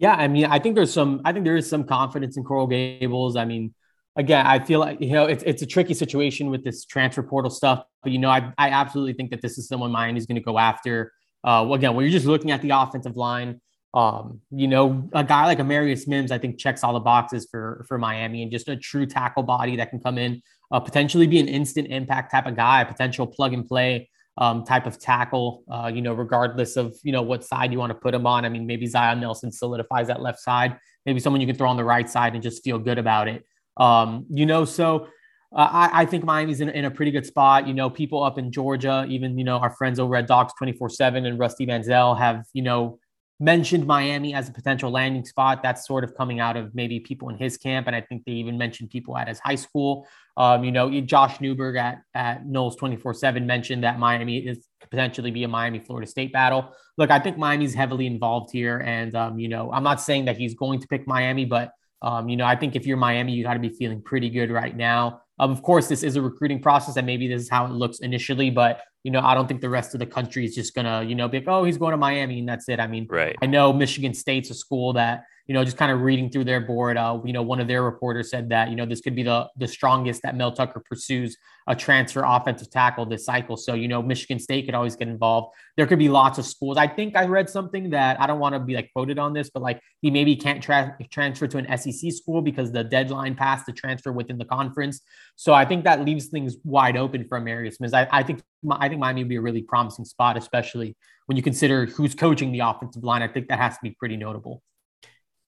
Yeah, 0.00 0.14
I 0.14 0.28
mean, 0.28 0.46
I 0.46 0.58
think 0.58 0.76
there's 0.76 0.92
some 0.92 1.20
I 1.26 1.32
think 1.32 1.44
there 1.44 1.56
is 1.56 1.68
some 1.68 1.84
confidence 1.84 2.36
in 2.38 2.44
Coral 2.44 2.66
Gables. 2.66 3.36
I 3.36 3.44
mean, 3.44 3.74
again, 4.16 4.46
I 4.46 4.58
feel 4.58 4.80
like 4.80 4.98
you 5.00 5.12
know 5.12 5.26
it's 5.26 5.42
it's 5.44 5.60
a 5.62 5.66
tricky 5.66 5.92
situation 5.92 6.50
with 6.50 6.64
this 6.64 6.86
transfer 6.86 7.22
portal 7.22 7.50
stuff, 7.50 7.84
but 8.02 8.10
you 8.10 8.18
know, 8.18 8.30
I 8.30 8.52
I 8.56 8.70
absolutely 8.70 9.12
think 9.12 9.30
that 9.30 9.42
this 9.42 9.58
is 9.58 9.68
someone 9.68 9.92
Miami's 9.92 10.24
going 10.26 10.36
to 10.40 10.42
go 10.44 10.58
after. 10.58 11.12
Uh, 11.44 11.68
again, 11.72 11.94
when 11.94 12.04
you're 12.04 12.12
just 12.12 12.26
looking 12.26 12.50
at 12.50 12.62
the 12.62 12.70
offensive 12.70 13.16
line, 13.16 13.60
um, 13.92 14.40
you 14.50 14.68
know, 14.68 15.08
a 15.12 15.22
guy 15.22 15.44
like 15.46 15.58
Amarius 15.58 16.08
Mims, 16.08 16.32
I 16.32 16.38
think 16.38 16.58
checks 16.58 16.82
all 16.82 16.94
the 16.94 17.00
boxes 17.00 17.46
for 17.50 17.84
for 17.86 17.98
Miami 17.98 18.42
and 18.42 18.50
just 18.50 18.68
a 18.70 18.76
true 18.76 19.04
tackle 19.04 19.42
body 19.42 19.76
that 19.76 19.90
can 19.90 20.00
come 20.00 20.16
in, 20.16 20.40
uh, 20.72 20.80
potentially 20.80 21.26
be 21.26 21.40
an 21.40 21.48
instant 21.48 21.88
impact 21.88 22.30
type 22.32 22.46
of 22.46 22.56
guy, 22.56 22.84
potential 22.84 23.26
plug 23.26 23.52
and 23.52 23.68
play 23.68 24.08
um, 24.38 24.64
type 24.64 24.86
of 24.86 24.98
tackle. 24.98 25.64
Uh, 25.70 25.90
you 25.92 26.02
know, 26.02 26.12
regardless 26.12 26.76
of 26.76 26.96
you 27.02 27.12
know 27.12 27.22
what 27.22 27.44
side 27.44 27.72
you 27.72 27.78
want 27.78 27.90
to 27.90 27.98
put 27.98 28.14
him 28.14 28.26
on. 28.26 28.44
I 28.44 28.48
mean, 28.48 28.66
maybe 28.66 28.86
Zion 28.86 29.20
Nelson 29.20 29.52
solidifies 29.52 30.06
that 30.08 30.20
left 30.20 30.40
side. 30.40 30.78
Maybe 31.06 31.20
someone 31.20 31.40
you 31.40 31.46
can 31.46 31.56
throw 31.56 31.68
on 31.68 31.76
the 31.76 31.84
right 31.84 32.08
side 32.08 32.34
and 32.34 32.42
just 32.42 32.62
feel 32.62 32.78
good 32.78 32.98
about 32.98 33.28
it. 33.28 33.44
Um, 33.76 34.26
you 34.28 34.44
know, 34.44 34.64
so 34.64 35.06
uh, 35.52 35.68
I, 35.70 36.02
I, 36.02 36.04
think 36.04 36.24
Miami's 36.24 36.60
in, 36.60 36.68
in, 36.68 36.84
a 36.84 36.90
pretty 36.90 37.10
good 37.10 37.26
spot. 37.26 37.66
You 37.66 37.74
know, 37.74 37.88
people 37.90 38.22
up 38.22 38.38
in 38.38 38.52
Georgia, 38.52 39.06
even, 39.08 39.36
you 39.38 39.44
know, 39.44 39.56
our 39.56 39.70
friends 39.70 39.98
over 39.98 40.14
at 40.16 40.26
Dawgs 40.26 40.52
24 40.58 40.90
7 40.90 41.26
and 41.26 41.38
Rusty 41.38 41.66
Mansell 41.66 42.14
have, 42.14 42.44
you 42.52 42.62
know, 42.62 42.98
mentioned 43.40 43.86
Miami 43.86 44.34
as 44.34 44.48
a 44.48 44.52
potential 44.52 44.90
landing 44.90 45.24
spot. 45.24 45.62
That's 45.62 45.86
sort 45.86 46.04
of 46.04 46.14
coming 46.14 46.38
out 46.38 46.56
of 46.56 46.74
maybe 46.74 47.00
people 47.00 47.30
in 47.30 47.38
his 47.38 47.56
camp. 47.56 47.86
And 47.86 47.96
I 47.96 48.02
think 48.02 48.24
they 48.26 48.32
even 48.32 48.58
mentioned 48.58 48.90
people 48.90 49.16
at 49.16 49.28
his 49.28 49.40
high 49.40 49.54
school. 49.54 50.06
Um, 50.36 50.62
you 50.62 50.70
know, 50.70 51.00
Josh 51.00 51.40
Newberg 51.40 51.76
at, 51.76 52.02
at 52.14 52.44
Noles 52.44 52.76
24 52.78 53.14
7 53.14 53.46
mentioned 53.46 53.82
that 53.82 53.98
Miami 53.98 54.38
is 54.38 54.68
potentially 54.90 55.30
be 55.30 55.44
a 55.44 55.48
Miami 55.48 55.78
Florida 55.78 56.06
State 56.06 56.32
battle. 56.32 56.72
Look, 56.98 57.10
I 57.10 57.18
think 57.18 57.38
Miami's 57.38 57.74
heavily 57.74 58.06
involved 58.06 58.50
here. 58.52 58.80
And, 58.80 59.14
um, 59.14 59.38
you 59.38 59.48
know, 59.48 59.72
I'm 59.72 59.84
not 59.84 60.00
saying 60.00 60.26
that 60.26 60.36
he's 60.36 60.54
going 60.54 60.80
to 60.80 60.86
pick 60.86 61.06
Miami, 61.06 61.46
but 61.46 61.72
um, 62.02 62.28
you 62.28 62.36
know, 62.36 62.46
I 62.46 62.56
think 62.56 62.76
if 62.76 62.86
you're 62.86 62.96
Miami, 62.96 63.32
you 63.32 63.44
got 63.44 63.54
to 63.54 63.60
be 63.60 63.68
feeling 63.68 64.00
pretty 64.00 64.30
good 64.30 64.50
right 64.50 64.74
now. 64.74 65.22
Um, 65.38 65.50
of 65.50 65.62
course, 65.62 65.88
this 65.88 66.02
is 66.02 66.16
a 66.16 66.22
recruiting 66.22 66.60
process, 66.60 66.96
and 66.96 67.06
maybe 67.06 67.28
this 67.28 67.42
is 67.42 67.48
how 67.50 67.66
it 67.66 67.72
looks 67.72 68.00
initially. 68.00 68.50
But 68.50 68.80
you 69.02 69.10
know, 69.10 69.20
I 69.20 69.34
don't 69.34 69.46
think 69.46 69.60
the 69.60 69.70
rest 69.70 69.94
of 69.94 70.00
the 70.00 70.06
country 70.06 70.44
is 70.44 70.54
just 70.54 70.74
gonna, 70.74 71.02
you 71.02 71.14
know, 71.14 71.28
be 71.28 71.38
like, 71.38 71.48
oh, 71.48 71.64
he's 71.64 71.78
going 71.78 71.92
to 71.92 71.96
Miami, 71.96 72.40
and 72.40 72.48
that's 72.48 72.68
it. 72.68 72.80
I 72.80 72.86
mean, 72.86 73.06
right. 73.08 73.36
I 73.40 73.46
know 73.46 73.72
Michigan 73.72 74.14
State's 74.14 74.50
a 74.50 74.54
school 74.54 74.92
that 74.94 75.24
you 75.50 75.54
know, 75.54 75.64
just 75.64 75.76
kind 75.76 75.90
of 75.90 76.02
reading 76.02 76.30
through 76.30 76.44
their 76.44 76.60
board, 76.60 76.96
uh, 76.96 77.18
you 77.24 77.32
know, 77.32 77.42
one 77.42 77.58
of 77.58 77.66
their 77.66 77.82
reporters 77.82 78.30
said 78.30 78.50
that, 78.50 78.70
you 78.70 78.76
know, 78.76 78.86
this 78.86 79.00
could 79.00 79.16
be 79.16 79.24
the, 79.24 79.48
the 79.56 79.66
strongest 79.66 80.22
that 80.22 80.36
Mel 80.36 80.52
Tucker 80.52 80.78
pursues 80.78 81.36
a 81.70 81.76
transfer 81.76 82.24
offensive 82.26 82.68
tackle 82.68 83.06
this 83.06 83.24
cycle. 83.24 83.56
So, 83.56 83.74
you 83.74 83.86
know, 83.86 84.02
Michigan 84.02 84.40
State 84.40 84.66
could 84.66 84.74
always 84.74 84.96
get 84.96 85.06
involved. 85.06 85.54
There 85.76 85.86
could 85.86 86.00
be 86.00 86.08
lots 86.08 86.36
of 86.36 86.44
schools. 86.44 86.76
I 86.76 86.88
think 86.88 87.16
I 87.16 87.26
read 87.26 87.48
something 87.48 87.90
that 87.90 88.20
I 88.20 88.26
don't 88.26 88.40
want 88.40 88.56
to 88.56 88.58
be 88.58 88.74
like 88.74 88.90
quoted 88.92 89.20
on 89.20 89.32
this, 89.32 89.50
but 89.50 89.62
like 89.62 89.80
he 90.02 90.10
maybe 90.10 90.34
can't 90.34 90.60
tra- 90.60 90.98
transfer 91.10 91.46
to 91.46 91.58
an 91.58 91.78
SEC 91.78 92.10
school 92.10 92.42
because 92.42 92.72
the 92.72 92.82
deadline 92.82 93.36
passed 93.36 93.66
to 93.66 93.72
transfer 93.72 94.10
within 94.10 94.36
the 94.36 94.44
conference. 94.44 95.00
So 95.36 95.54
I 95.54 95.64
think 95.64 95.84
that 95.84 96.04
leaves 96.04 96.26
things 96.26 96.56
wide 96.64 96.96
open 96.96 97.28
for 97.28 97.40
Amarius 97.40 97.78
Mims. 97.78 97.94
I, 97.94 98.08
I 98.10 98.24
think 98.24 98.42
I 98.68 98.88
think 98.88 99.00
Miami 99.00 99.22
would 99.22 99.28
be 99.28 99.36
a 99.36 99.40
really 99.40 99.62
promising 99.62 100.04
spot, 100.04 100.36
especially 100.36 100.96
when 101.26 101.36
you 101.36 101.42
consider 101.42 101.86
who's 101.86 102.16
coaching 102.16 102.50
the 102.50 102.60
offensive 102.60 103.04
line. 103.04 103.22
I 103.22 103.28
think 103.28 103.46
that 103.46 103.60
has 103.60 103.74
to 103.74 103.80
be 103.80 103.90
pretty 103.92 104.16
notable 104.16 104.60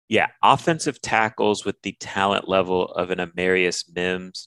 yeah, 0.08 0.26
offensive 0.42 1.00
tackles 1.00 1.64
with 1.64 1.80
the 1.82 1.96
talent 1.98 2.46
level 2.46 2.84
of 2.84 3.10
an 3.10 3.18
Amarius 3.18 3.84
Mims 3.94 4.46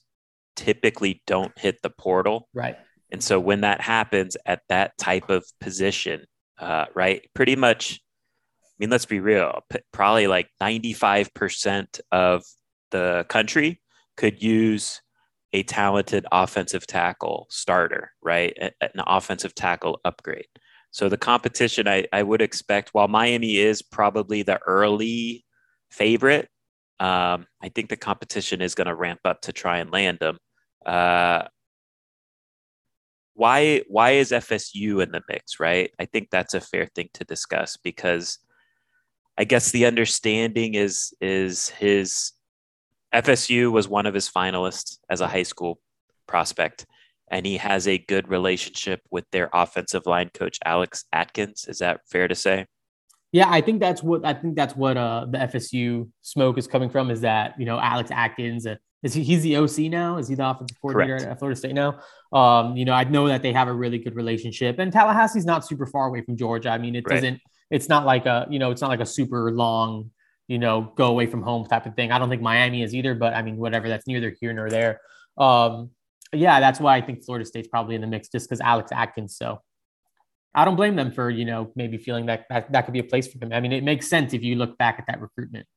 typically 0.55 1.21
don't 1.27 1.57
hit 1.57 1.81
the 1.81 1.89
portal. 1.89 2.47
Right. 2.53 2.77
And 3.11 3.23
so 3.23 3.39
when 3.39 3.61
that 3.61 3.81
happens 3.81 4.35
at 4.45 4.61
that 4.69 4.97
type 4.97 5.29
of 5.29 5.45
position, 5.59 6.25
uh, 6.59 6.85
right, 6.95 7.21
pretty 7.33 7.55
much, 7.55 8.01
I 8.63 8.73
mean, 8.79 8.89
let's 8.89 9.05
be 9.05 9.19
real, 9.19 9.61
probably 9.93 10.27
like 10.27 10.49
95% 10.61 11.99
of 12.11 12.43
the 12.91 13.25
country 13.29 13.81
could 14.17 14.41
use 14.41 15.01
a 15.53 15.63
talented 15.63 16.25
offensive 16.31 16.85
tackle 16.85 17.47
starter, 17.49 18.11
right? 18.21 18.57
An 18.81 18.89
offensive 18.97 19.55
tackle 19.55 19.99
upgrade. 20.03 20.47
So 20.91 21.07
the 21.07 21.17
competition 21.17 21.87
I, 21.87 22.05
I 22.11 22.23
would 22.23 22.41
expect, 22.41 22.89
while 22.93 23.07
Miami 23.07 23.57
is 23.57 23.81
probably 23.81 24.43
the 24.43 24.59
early 24.65 25.45
favorite. 25.91 26.49
Um, 26.99 27.45
I 27.61 27.69
think 27.69 27.89
the 27.89 27.97
competition 27.97 28.61
is 28.61 28.75
going 28.75 28.87
to 28.87 28.95
ramp 28.95 29.21
up 29.25 29.41
to 29.41 29.53
try 29.53 29.79
and 29.79 29.91
land 29.91 30.19
them. 30.19 30.37
Uh, 30.85 31.43
why 33.33 33.81
why 33.87 34.11
is 34.11 34.31
FSU 34.31 35.03
in 35.03 35.11
the 35.11 35.21
mix? 35.29 35.59
Right, 35.59 35.91
I 35.99 36.05
think 36.05 36.29
that's 36.31 36.53
a 36.53 36.61
fair 36.61 36.87
thing 36.87 37.09
to 37.13 37.23
discuss 37.23 37.77
because 37.77 38.39
I 39.37 39.43
guess 39.43 39.71
the 39.71 39.85
understanding 39.85 40.75
is 40.75 41.13
is 41.19 41.69
his 41.69 42.31
FSU 43.13 43.71
was 43.71 43.87
one 43.87 44.05
of 44.05 44.13
his 44.13 44.29
finalists 44.29 44.97
as 45.09 45.21
a 45.21 45.27
high 45.27 45.43
school 45.43 45.79
prospect, 46.27 46.85
and 47.29 47.45
he 47.45 47.57
has 47.57 47.87
a 47.87 47.97
good 47.97 48.29
relationship 48.29 49.01
with 49.11 49.25
their 49.31 49.49
offensive 49.53 50.05
line 50.05 50.29
coach 50.33 50.59
Alex 50.65 51.05
Atkins. 51.11 51.65
Is 51.67 51.79
that 51.79 52.01
fair 52.09 52.27
to 52.27 52.35
say? 52.35 52.65
Yeah, 53.31 53.49
I 53.49 53.59
think 53.59 53.81
that's 53.81 54.01
what 54.01 54.25
I 54.25 54.33
think 54.33 54.55
that's 54.55 54.77
what 54.77 54.95
uh, 54.95 55.25
the 55.29 55.39
FSU 55.39 56.09
smoke 56.21 56.57
is 56.57 56.67
coming 56.67 56.89
from. 56.89 57.11
Is 57.11 57.21
that 57.21 57.55
you 57.59 57.65
know 57.65 57.79
Alex 57.79 58.11
Atkins? 58.11 58.65
Uh, 58.65 58.75
is 59.05 59.13
he, 59.13 59.23
he's 59.23 59.43
the 59.43 59.57
OC 59.57 59.91
now? 59.91 60.17
Is 60.17 60.27
he 60.27 60.33
the 60.33 60.49
offensive 60.49 60.81
coordinator 60.81 61.19
Correct. 61.19 61.31
at 61.31 61.37
Florida 61.37 61.55
State 61.55 61.75
now? 61.75 61.99
Um, 62.33 62.75
you 62.75 62.85
know, 62.85 62.93
I 62.93 63.03
know 63.03 63.27
that 63.27 63.43
they 63.43 63.53
have 63.53 63.67
a 63.67 63.73
really 63.73 63.99
good 63.99 64.15
relationship, 64.15 64.79
and 64.79 64.91
Tallahassee's 64.91 65.45
not 65.45 65.63
super 65.63 65.85
far 65.85 66.07
away 66.07 66.21
from 66.21 66.35
Georgia. 66.35 66.69
I 66.69 66.79
mean, 66.79 66.95
it 66.95 67.05
right. 67.07 67.17
doesn't. 67.17 67.39
It's 67.69 67.87
not 67.87 68.07
like 68.07 68.25
a 68.25 68.47
you 68.49 68.57
know, 68.57 68.71
it's 68.71 68.81
not 68.81 68.89
like 68.89 69.01
a 69.01 69.05
super 69.05 69.51
long 69.51 70.09
you 70.47 70.57
know 70.57 70.91
go 70.95 71.05
away 71.05 71.27
from 71.27 71.43
home 71.43 71.67
type 71.67 71.85
of 71.85 71.95
thing. 71.95 72.11
I 72.11 72.17
don't 72.17 72.29
think 72.29 72.41
Miami 72.41 72.81
is 72.81 72.95
either, 72.95 73.13
but 73.13 73.35
I 73.35 73.43
mean, 73.43 73.57
whatever. 73.57 73.87
That's 73.87 74.07
neither 74.07 74.35
here 74.41 74.53
nor 74.53 74.71
there. 74.71 75.01
Um, 75.37 75.91
yeah, 76.33 76.59
that's 76.59 76.79
why 76.79 76.97
I 76.97 77.01
think 77.01 77.23
Florida 77.23 77.45
State's 77.45 77.67
probably 77.67 77.93
in 77.93 78.01
the 78.01 78.07
mix, 78.07 78.27
just 78.29 78.49
because 78.49 78.59
Alex 78.59 78.91
Atkins. 78.91 79.37
So 79.37 79.61
I 80.55 80.65
don't 80.65 80.77
blame 80.77 80.95
them 80.95 81.11
for, 81.11 81.29
you 81.29 81.45
know, 81.45 81.71
maybe 81.75 81.97
feeling 81.97 82.25
that, 82.25 82.45
that 82.49 82.71
that 82.71 82.85
could 82.85 82.93
be 82.93 82.99
a 82.99 83.03
place 83.03 83.31
for 83.31 83.37
them. 83.37 83.53
I 83.53 83.59
mean, 83.59 83.71
it 83.71 83.83
makes 83.83 84.07
sense 84.07 84.33
if 84.33 84.41
you 84.41 84.55
look 84.55 84.77
back 84.77 84.97
at 84.97 85.05
that 85.07 85.21
recruitment. 85.21 85.67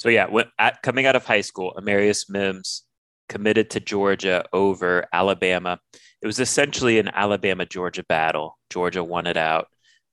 So 0.00 0.08
yeah, 0.08 0.28
when, 0.28 0.46
at, 0.58 0.82
coming 0.82 1.04
out 1.04 1.14
of 1.14 1.26
high 1.26 1.42
school, 1.42 1.74
Amarius 1.76 2.30
Mims 2.30 2.84
committed 3.28 3.68
to 3.70 3.80
Georgia 3.80 4.46
over 4.50 5.04
Alabama. 5.12 5.78
It 6.22 6.26
was 6.26 6.40
essentially 6.40 6.98
an 6.98 7.08
Alabama 7.08 7.66
Georgia 7.66 8.02
battle. 8.08 8.58
Georgia 8.70 9.04
won 9.04 9.26
it 9.26 9.36
out. 9.36 9.68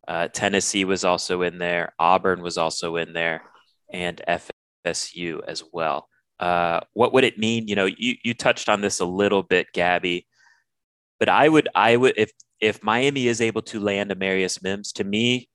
Uh, 0.05 0.27
Tennessee 0.27 0.83
was 0.83 1.05
also 1.05 1.41
in 1.41 1.57
there. 1.57 1.93
Auburn 1.99 2.41
was 2.41 2.57
also 2.57 2.97
in 2.97 3.13
there, 3.13 3.43
and 3.89 4.21
FSU 4.27 5.39
as 5.47 5.63
well. 5.71 6.09
Uh, 6.37 6.81
what 6.91 7.13
would 7.13 7.23
it 7.23 7.39
mean? 7.39 7.69
You 7.69 7.77
know, 7.77 7.85
you 7.85 8.15
you 8.25 8.33
touched 8.33 8.67
on 8.67 8.81
this 8.81 8.99
a 8.99 9.05
little 9.05 9.41
bit, 9.41 9.67
Gabby, 9.73 10.27
but 11.17 11.29
I 11.29 11.47
would 11.47 11.69
I 11.75 11.95
would 11.95 12.13
if 12.17 12.31
if 12.59 12.83
Miami 12.83 13.27
is 13.27 13.39
able 13.39 13.61
to 13.63 13.79
land 13.79 14.11
Amarius 14.11 14.61
Mims, 14.61 14.91
to 14.93 15.05
me, 15.05 15.47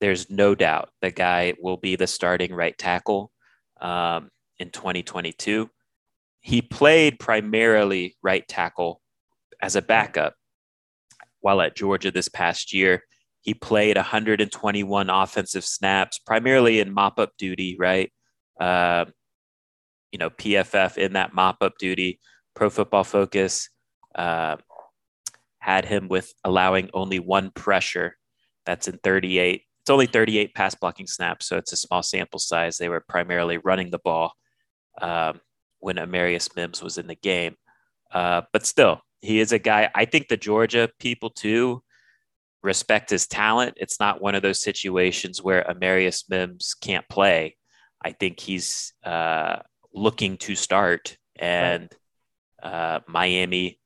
there's 0.00 0.30
no 0.30 0.54
doubt 0.54 0.90
the 1.02 1.10
guy 1.10 1.54
will 1.60 1.76
be 1.76 1.96
the 1.96 2.06
starting 2.06 2.54
right 2.54 2.78
tackle 2.78 3.32
um, 3.80 4.30
in 4.58 4.70
2022. 4.70 5.68
He 6.40 6.62
played 6.62 7.18
primarily 7.18 8.16
right 8.22 8.46
tackle 8.48 9.00
as 9.60 9.76
a 9.76 9.82
backup 9.82 10.34
while 11.40 11.60
at 11.60 11.76
Georgia 11.76 12.10
this 12.10 12.28
past 12.28 12.72
year. 12.72 13.04
He 13.42 13.54
played 13.54 13.96
121 13.96 15.10
offensive 15.10 15.64
snaps, 15.64 16.18
primarily 16.18 16.80
in 16.80 16.92
mop 16.92 17.18
up 17.18 17.32
duty, 17.38 17.76
right? 17.78 18.12
Uh, 18.58 19.06
you 20.12 20.18
know, 20.18 20.30
PFF 20.30 20.98
in 20.98 21.14
that 21.14 21.32
mop 21.34 21.58
up 21.62 21.74
duty, 21.78 22.20
pro 22.54 22.68
football 22.68 23.04
focus 23.04 23.70
uh, 24.14 24.56
had 25.60 25.84
him 25.84 26.08
with 26.08 26.32
allowing 26.44 26.90
only 26.92 27.18
one 27.18 27.50
pressure. 27.50 28.16
That's 28.66 28.88
in 28.88 28.98
38. 28.98 29.62
It's 29.90 29.92
only 29.92 30.06
38 30.06 30.54
pass 30.54 30.76
blocking 30.76 31.08
snaps, 31.08 31.46
so 31.46 31.56
it's 31.56 31.72
a 31.72 31.76
small 31.76 32.04
sample 32.04 32.38
size. 32.38 32.78
They 32.78 32.88
were 32.88 33.00
primarily 33.00 33.58
running 33.58 33.90
the 33.90 33.98
ball 33.98 34.34
um, 35.02 35.40
when 35.80 35.96
Amarius 35.96 36.54
Mims 36.54 36.80
was 36.80 36.96
in 36.96 37.08
the 37.08 37.16
game. 37.16 37.56
Uh, 38.14 38.42
but 38.52 38.64
still, 38.64 39.00
he 39.20 39.40
is 39.40 39.50
a 39.50 39.58
guy. 39.58 39.90
I 39.92 40.04
think 40.04 40.28
the 40.28 40.36
Georgia 40.36 40.88
people 41.00 41.28
too 41.28 41.82
respect 42.62 43.10
his 43.10 43.26
talent. 43.26 43.78
It's 43.80 43.98
not 43.98 44.22
one 44.22 44.36
of 44.36 44.42
those 44.42 44.62
situations 44.62 45.42
where 45.42 45.64
Amarius 45.64 46.30
Mims 46.30 46.76
can't 46.80 47.08
play. 47.08 47.56
I 48.00 48.12
think 48.12 48.38
he's 48.38 48.92
uh, 49.02 49.56
looking 49.92 50.36
to 50.36 50.54
start, 50.54 51.16
and 51.34 51.92
uh, 52.62 53.00
Miami, 53.08 53.80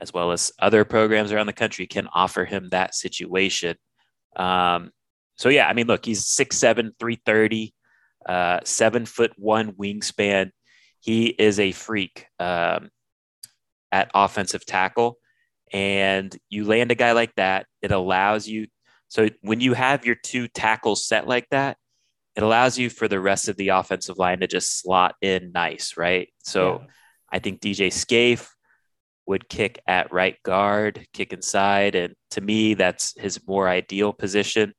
as 0.00 0.10
well 0.10 0.32
as 0.32 0.52
other 0.58 0.86
programs 0.86 1.32
around 1.32 1.48
the 1.48 1.52
country, 1.52 1.86
can 1.86 2.08
offer 2.14 2.46
him 2.46 2.70
that 2.70 2.94
situation. 2.94 3.76
Um, 4.36 4.90
so 5.36 5.48
yeah, 5.48 5.68
I 5.68 5.72
mean, 5.72 5.86
look, 5.86 6.04
he's 6.04 6.26
six 6.26 6.56
seven, 6.58 6.92
three 6.98 7.20
thirty, 7.24 7.74
uh, 8.26 8.60
seven 8.64 9.06
foot 9.06 9.32
one 9.36 9.72
wingspan. 9.72 10.50
He 11.00 11.26
is 11.26 11.60
a 11.60 11.72
freak 11.72 12.26
um, 12.38 12.90
at 13.92 14.10
offensive 14.14 14.64
tackle 14.64 15.18
and 15.74 16.36
you 16.48 16.64
land 16.64 16.92
a 16.92 16.94
guy 16.94 17.12
like 17.12 17.34
that, 17.34 17.66
it 17.82 17.90
allows 17.90 18.46
you. 18.46 18.68
So 19.08 19.28
when 19.42 19.60
you 19.60 19.74
have 19.74 20.06
your 20.06 20.14
two 20.14 20.46
tackles 20.46 21.06
set 21.06 21.26
like 21.26 21.48
that, 21.50 21.76
it 22.36 22.44
allows 22.44 22.78
you 22.78 22.88
for 22.90 23.08
the 23.08 23.20
rest 23.20 23.48
of 23.48 23.56
the 23.56 23.68
offensive 23.68 24.16
line 24.16 24.40
to 24.40 24.46
just 24.46 24.80
slot 24.80 25.16
in 25.20 25.50
nice, 25.52 25.96
right? 25.96 26.28
So 26.44 26.80
yeah. 26.80 26.86
I 27.30 27.38
think 27.40 27.60
DJ 27.60 27.92
Scaife 27.92 28.54
would 29.26 29.48
kick 29.48 29.80
at 29.86 30.12
right 30.12 30.36
guard, 30.44 31.06
kick 31.12 31.32
inside, 31.32 31.96
and 31.96 32.14
to 32.32 32.40
me, 32.40 32.74
that's 32.74 33.18
his 33.18 33.40
more 33.46 33.68
ideal 33.68 34.12
position. 34.12 34.74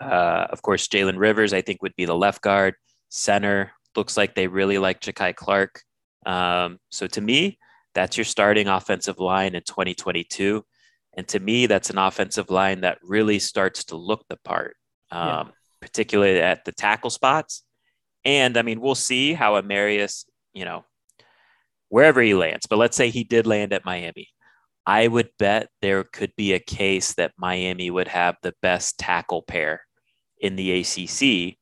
Uh, 0.00 0.46
of 0.50 0.62
course, 0.62 0.88
Jalen 0.88 1.18
Rivers, 1.18 1.52
I 1.52 1.60
think, 1.60 1.82
would 1.82 1.96
be 1.96 2.04
the 2.04 2.14
left 2.14 2.42
guard. 2.42 2.74
Center 3.08 3.72
looks 3.96 4.16
like 4.16 4.34
they 4.34 4.46
really 4.46 4.78
like 4.78 5.00
Jakai 5.00 5.34
Clark. 5.34 5.82
Um, 6.26 6.78
so 6.90 7.06
to 7.06 7.20
me, 7.20 7.58
that's 7.94 8.16
your 8.16 8.24
starting 8.24 8.68
offensive 8.68 9.18
line 9.18 9.54
in 9.54 9.62
2022. 9.62 10.64
And 11.16 11.28
to 11.28 11.38
me, 11.38 11.66
that's 11.66 11.90
an 11.90 11.98
offensive 11.98 12.50
line 12.50 12.80
that 12.80 12.98
really 13.02 13.38
starts 13.38 13.84
to 13.84 13.96
look 13.96 14.24
the 14.28 14.36
part, 14.44 14.76
um, 15.10 15.28
yeah. 15.28 15.44
particularly 15.80 16.40
at 16.40 16.64
the 16.64 16.72
tackle 16.72 17.10
spots. 17.10 17.62
And 18.24 18.56
I 18.56 18.62
mean, 18.62 18.80
we'll 18.80 18.94
see 18.94 19.32
how 19.32 19.60
Amarius, 19.60 20.24
you 20.52 20.64
know, 20.64 20.84
wherever 21.88 22.20
he 22.20 22.34
lands, 22.34 22.66
but 22.66 22.78
let's 22.78 22.96
say 22.96 23.10
he 23.10 23.22
did 23.22 23.46
land 23.46 23.72
at 23.72 23.84
Miami. 23.84 24.28
I 24.86 25.06
would 25.06 25.30
bet 25.38 25.68
there 25.80 26.04
could 26.04 26.32
be 26.36 26.52
a 26.52 26.58
case 26.58 27.14
that 27.14 27.32
Miami 27.38 27.90
would 27.90 28.08
have 28.08 28.36
the 28.42 28.54
best 28.60 28.98
tackle 28.98 29.42
pair 29.42 29.82
in 30.44 30.56
the 30.56 30.80
ACC 30.80 31.56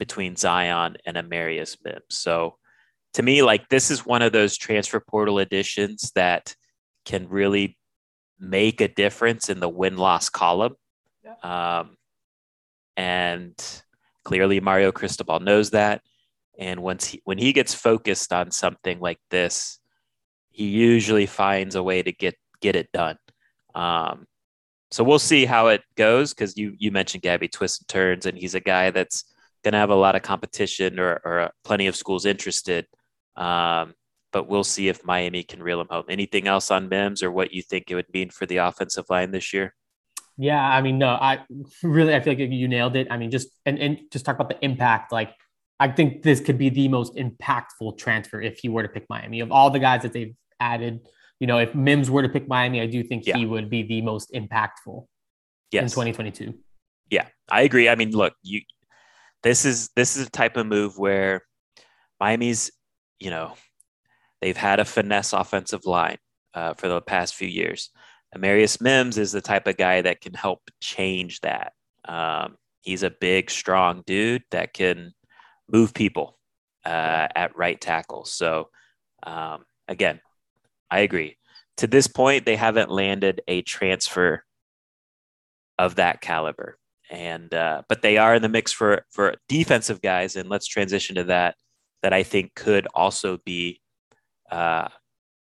between 0.00 0.34
Zion 0.34 0.96
and 1.06 1.16
Amarius 1.16 1.78
Mims. 1.84 2.02
So 2.10 2.56
to 3.14 3.22
me, 3.22 3.40
like 3.42 3.68
this 3.68 3.90
is 3.90 4.04
one 4.04 4.20
of 4.20 4.32
those 4.32 4.56
transfer 4.56 4.98
portal 4.98 5.38
additions 5.38 6.10
that 6.16 6.54
can 7.04 7.28
really 7.28 7.78
make 8.40 8.80
a 8.80 8.88
difference 8.88 9.48
in 9.48 9.60
the 9.60 9.68
win 9.68 9.96
loss 9.96 10.28
column. 10.28 10.74
Yeah. 11.24 11.78
Um, 11.78 11.96
and 12.96 13.54
clearly, 14.24 14.58
Mario 14.58 14.90
Cristobal 14.90 15.38
knows 15.38 15.70
that. 15.70 16.02
And 16.58 16.82
once 16.82 17.06
he, 17.06 17.22
when 17.24 17.38
he 17.38 17.52
gets 17.52 17.74
focused 17.74 18.32
on 18.32 18.50
something 18.50 18.98
like 18.98 19.20
this, 19.30 19.78
he 20.50 20.64
usually 20.66 21.26
finds 21.26 21.76
a 21.76 21.82
way 21.82 22.02
to 22.02 22.10
get 22.10 22.34
get 22.60 22.74
it 22.74 22.90
done. 22.92 23.18
Um, 23.72 24.26
so 24.96 25.04
we'll 25.04 25.18
see 25.18 25.44
how 25.44 25.66
it 25.66 25.82
goes 25.94 26.32
because 26.32 26.56
you 26.56 26.74
you 26.78 26.90
mentioned 26.90 27.22
Gabby 27.22 27.48
twists 27.48 27.80
and 27.80 27.86
turns, 27.86 28.24
and 28.24 28.38
he's 28.38 28.54
a 28.54 28.60
guy 28.60 28.90
that's 28.90 29.24
going 29.62 29.72
to 29.72 29.78
have 29.78 29.90
a 29.90 29.94
lot 29.94 30.16
of 30.16 30.22
competition 30.22 30.98
or, 30.98 31.20
or 31.22 31.50
plenty 31.64 31.86
of 31.86 31.94
schools 31.94 32.24
interested. 32.24 32.86
Um, 33.36 33.92
but 34.32 34.48
we'll 34.48 34.64
see 34.64 34.88
if 34.88 35.04
Miami 35.04 35.42
can 35.42 35.62
reel 35.62 35.82
him 35.82 35.88
home. 35.90 36.06
Anything 36.08 36.48
else 36.48 36.70
on 36.70 36.88
Mims 36.88 37.22
or 37.22 37.30
what 37.30 37.52
you 37.52 37.60
think 37.60 37.90
it 37.90 37.94
would 37.94 38.10
mean 38.14 38.30
for 38.30 38.46
the 38.46 38.56
offensive 38.56 39.04
line 39.10 39.32
this 39.32 39.52
year? 39.52 39.74
Yeah, 40.38 40.66
I 40.66 40.80
mean, 40.80 40.96
no, 40.96 41.08
I 41.08 41.40
really 41.82 42.14
I 42.14 42.20
feel 42.20 42.32
like 42.32 42.50
you 42.50 42.66
nailed 42.66 42.96
it. 42.96 43.06
I 43.10 43.18
mean, 43.18 43.30
just 43.30 43.48
and 43.66 43.78
and 43.78 43.98
just 44.10 44.24
talk 44.24 44.36
about 44.36 44.48
the 44.48 44.64
impact. 44.64 45.12
Like, 45.12 45.34
I 45.78 45.88
think 45.88 46.22
this 46.22 46.40
could 46.40 46.56
be 46.56 46.70
the 46.70 46.88
most 46.88 47.16
impactful 47.16 47.98
transfer 47.98 48.40
if 48.40 48.60
he 48.60 48.70
were 48.70 48.82
to 48.82 48.88
pick 48.88 49.04
Miami. 49.10 49.40
Of 49.40 49.52
all 49.52 49.68
the 49.68 49.78
guys 49.78 50.00
that 50.04 50.14
they've 50.14 50.34
added, 50.58 51.00
you 51.40 51.46
know, 51.46 51.58
if 51.58 51.74
Mims 51.74 52.10
were 52.10 52.22
to 52.22 52.28
pick 52.28 52.48
Miami, 52.48 52.80
I 52.80 52.86
do 52.86 53.02
think 53.02 53.26
yeah. 53.26 53.36
he 53.36 53.46
would 53.46 53.68
be 53.68 53.82
the 53.82 54.00
most 54.02 54.32
impactful 54.32 55.06
yes. 55.70 55.82
in 55.82 55.88
2022. 55.88 56.54
Yeah, 57.10 57.26
I 57.50 57.62
agree. 57.62 57.88
I 57.88 57.94
mean, 57.94 58.12
look, 58.12 58.34
you 58.42 58.62
this 59.42 59.64
is 59.64 59.90
this 59.94 60.16
is 60.16 60.26
a 60.26 60.30
type 60.30 60.56
of 60.56 60.66
move 60.66 60.98
where 60.98 61.42
Miami's 62.18 62.70
you 63.18 63.30
know, 63.30 63.54
they've 64.40 64.56
had 64.56 64.80
a 64.80 64.84
finesse 64.84 65.32
offensive 65.32 65.86
line 65.86 66.18
uh, 66.54 66.74
for 66.74 66.88
the 66.88 67.00
past 67.00 67.34
few 67.34 67.48
years. 67.48 67.90
Amarius 68.34 68.80
Mims 68.80 69.18
is 69.18 69.32
the 69.32 69.40
type 69.40 69.66
of 69.66 69.76
guy 69.76 70.02
that 70.02 70.20
can 70.20 70.34
help 70.34 70.60
change 70.80 71.40
that. 71.40 71.72
Um, 72.04 72.56
he's 72.82 73.02
a 73.02 73.10
big, 73.10 73.50
strong 73.50 74.02
dude 74.06 74.42
that 74.50 74.74
can 74.74 75.12
move 75.70 75.94
people 75.94 76.38
uh, 76.84 77.28
at 77.34 77.56
right 77.56 77.80
tackle. 77.80 78.24
So, 78.24 78.68
um, 79.22 79.64
again, 79.88 80.20
I 80.90 81.00
agree. 81.00 81.36
To 81.78 81.86
this 81.86 82.06
point, 82.06 82.44
they 82.46 82.56
haven't 82.56 82.90
landed 82.90 83.42
a 83.48 83.62
transfer 83.62 84.44
of 85.78 85.96
that 85.96 86.20
caliber, 86.20 86.78
and 87.10 87.52
uh, 87.52 87.82
but 87.88 88.02
they 88.02 88.16
are 88.16 88.34
in 88.34 88.42
the 88.42 88.48
mix 88.48 88.72
for 88.72 89.04
for 89.10 89.34
defensive 89.48 90.00
guys. 90.00 90.36
And 90.36 90.48
let's 90.48 90.66
transition 90.66 91.16
to 91.16 91.24
that 91.24 91.56
that 92.02 92.12
I 92.12 92.22
think 92.22 92.54
could 92.54 92.86
also 92.94 93.38
be 93.44 93.80
uh, 94.50 94.88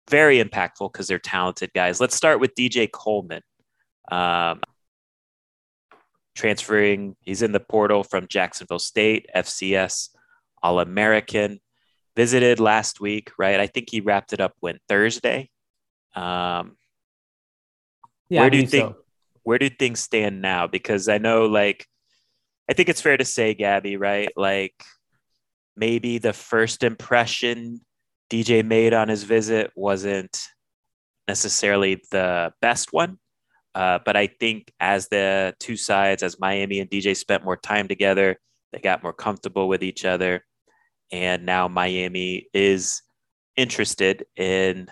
very 0.10 0.44
impactful 0.44 0.92
because 0.92 1.08
they're 1.08 1.20
talented 1.20 1.72
guys. 1.74 2.02
Let's 2.02 2.16
start 2.16 2.40
with 2.40 2.56
DJ 2.56 2.92
Coleman. 2.92 3.42
Um, 4.12 4.62
transferring, 6.36 7.16
he's 7.22 7.42
in 7.42 7.52
the 7.52 7.60
portal 7.60 8.04
from 8.04 8.28
Jacksonville 8.28 8.80
State, 8.80 9.28
FCS 9.36 10.10
All 10.62 10.80
American. 10.80 11.60
Visited 12.16 12.60
last 12.60 13.02
week, 13.02 13.32
right? 13.38 13.60
I 13.60 13.68
think 13.68 13.90
he 13.90 14.02
wrapped 14.02 14.34
it 14.34 14.40
up 14.40 14.54
when 14.60 14.80
Thursday. 14.88 15.50
Um, 16.16 16.78
yeah, 18.30 18.42
where 18.42 18.50
do 18.50 18.58
you 18.58 18.68
think? 18.68 18.90
So. 18.90 18.98
Where 19.44 19.60
do 19.60 19.70
things 19.70 20.00
stand 20.00 20.42
now? 20.42 20.66
Because 20.66 21.08
I 21.08 21.20
know, 21.20 21.46
like, 21.46 21.86
I 22.70 22.74
think 22.74 22.90
it's 22.90 23.02
fair 23.02 23.18
to 23.18 23.26
say, 23.26 23.54
Gabby, 23.54 23.96
right? 23.98 24.30
Like, 24.36 24.74
maybe 25.76 26.18
the 26.18 26.34
first 26.34 26.84
impression 26.84 27.82
DJ 28.32 28.66
made 28.66 28.94
on 28.94 29.08
his 29.08 29.24
visit 29.24 29.72
wasn't 29.76 30.36
necessarily 31.28 32.02
the 32.12 32.54
best 32.62 32.92
one. 32.92 33.20
Uh, 33.74 34.00
but 34.06 34.16
I 34.16 34.28
think 34.28 34.72
as 34.80 35.10
the 35.10 35.54
two 35.60 35.76
sides, 35.76 36.24
as 36.24 36.40
Miami 36.40 36.80
and 36.80 36.90
DJ 36.90 37.16
spent 37.16 37.44
more 37.44 37.58
time 37.58 37.88
together, 37.88 38.38
they 38.72 38.80
got 38.80 39.04
more 39.04 39.14
comfortable 39.14 39.68
with 39.68 39.84
each 39.84 40.06
other. 40.06 40.46
And 41.12 41.46
now 41.46 41.68
Miami 41.68 42.48
is 42.54 43.02
interested 43.56 44.26
in 44.36 44.88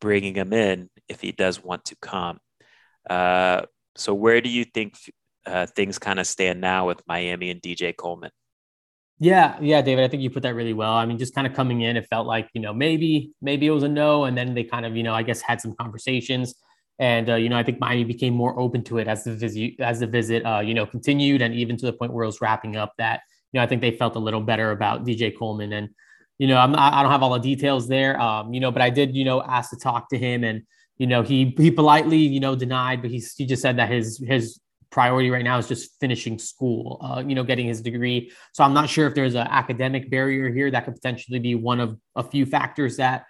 bringing 0.00 0.34
him 0.34 0.52
in 0.52 0.90
if 1.08 1.20
he 1.20 1.32
does 1.32 1.62
want 1.62 1.86
to 1.86 1.96
come. 1.96 2.38
Uh, 3.08 3.62
so, 3.96 4.14
where 4.14 4.40
do 4.40 4.48
you 4.48 4.64
think 4.64 4.94
uh, 5.46 5.66
things 5.66 5.98
kind 5.98 6.18
of 6.18 6.26
stand 6.26 6.60
now 6.60 6.86
with 6.86 7.02
Miami 7.06 7.50
and 7.50 7.60
DJ 7.60 7.96
Coleman? 7.96 8.30
Yeah, 9.18 9.56
yeah, 9.60 9.82
David, 9.82 10.04
I 10.04 10.08
think 10.08 10.22
you 10.22 10.30
put 10.30 10.42
that 10.42 10.54
really 10.54 10.72
well. 10.72 10.94
I 10.94 11.06
mean, 11.06 11.18
just 11.18 11.34
kind 11.34 11.46
of 11.46 11.52
coming 11.52 11.82
in, 11.82 11.96
it 11.96 12.06
felt 12.10 12.26
like, 12.26 12.48
you 12.54 12.60
know, 12.60 12.72
maybe, 12.72 13.32
maybe 13.40 13.66
it 13.66 13.70
was 13.70 13.84
a 13.84 13.88
no. 13.88 14.24
And 14.24 14.36
then 14.36 14.54
they 14.54 14.64
kind 14.64 14.84
of, 14.84 14.96
you 14.96 15.04
know, 15.04 15.14
I 15.14 15.22
guess 15.22 15.40
had 15.40 15.60
some 15.60 15.76
conversations. 15.76 16.54
And 16.98 17.30
uh, 17.30 17.34
you 17.34 17.48
know, 17.48 17.56
I 17.56 17.62
think 17.62 17.80
Miami 17.80 18.04
became 18.04 18.34
more 18.34 18.58
open 18.58 18.84
to 18.84 18.98
it 18.98 19.08
as 19.08 19.24
the 19.24 19.34
visit 19.34 19.80
as 19.80 20.00
the 20.00 20.06
visit 20.06 20.44
uh, 20.44 20.60
you 20.60 20.74
know 20.74 20.86
continued, 20.86 21.42
and 21.42 21.54
even 21.54 21.76
to 21.78 21.86
the 21.86 21.92
point 21.92 22.12
where 22.12 22.22
it 22.24 22.26
was 22.26 22.40
wrapping 22.40 22.76
up. 22.76 22.92
That 22.98 23.22
you 23.52 23.58
know, 23.58 23.64
I 23.64 23.66
think 23.66 23.80
they 23.80 23.92
felt 23.92 24.16
a 24.16 24.18
little 24.18 24.40
better 24.40 24.70
about 24.70 25.04
DJ 25.04 25.36
Coleman. 25.36 25.72
And 25.72 25.90
you 26.38 26.46
know, 26.46 26.56
I'm 26.56 26.74
I 26.74 27.02
don't 27.02 27.12
have 27.12 27.22
all 27.22 27.32
the 27.32 27.38
details 27.38 27.88
there, 27.88 28.20
um, 28.20 28.52
you 28.52 28.60
know, 28.60 28.70
but 28.72 28.82
I 28.82 28.90
did 28.90 29.14
you 29.14 29.24
know 29.24 29.42
ask 29.42 29.70
to 29.70 29.76
talk 29.76 30.08
to 30.10 30.18
him, 30.18 30.44
and 30.44 30.62
you 30.98 31.06
know, 31.06 31.22
he 31.22 31.54
he 31.56 31.70
politely 31.70 32.18
you 32.18 32.40
know 32.40 32.56
denied, 32.56 33.02
but 33.02 33.10
he 33.10 33.22
he 33.36 33.46
just 33.46 33.62
said 33.62 33.76
that 33.76 33.90
his 33.90 34.22
his 34.26 34.58
priority 34.92 35.30
right 35.30 35.42
now 35.42 35.58
is 35.58 35.66
just 35.66 35.98
finishing 36.00 36.38
school, 36.38 36.98
uh, 37.02 37.24
you 37.26 37.34
know, 37.34 37.42
getting 37.42 37.66
his 37.66 37.80
degree. 37.80 38.30
So 38.52 38.62
I'm 38.62 38.74
not 38.74 38.88
sure 38.88 39.06
if 39.08 39.14
there's 39.14 39.34
an 39.34 39.48
academic 39.50 40.10
barrier 40.10 40.52
here 40.52 40.70
that 40.70 40.84
could 40.84 40.94
potentially 40.94 41.38
be 41.38 41.54
one 41.54 41.80
of 41.80 41.98
a 42.14 42.22
few 42.22 42.44
factors 42.44 42.98
that, 42.98 43.24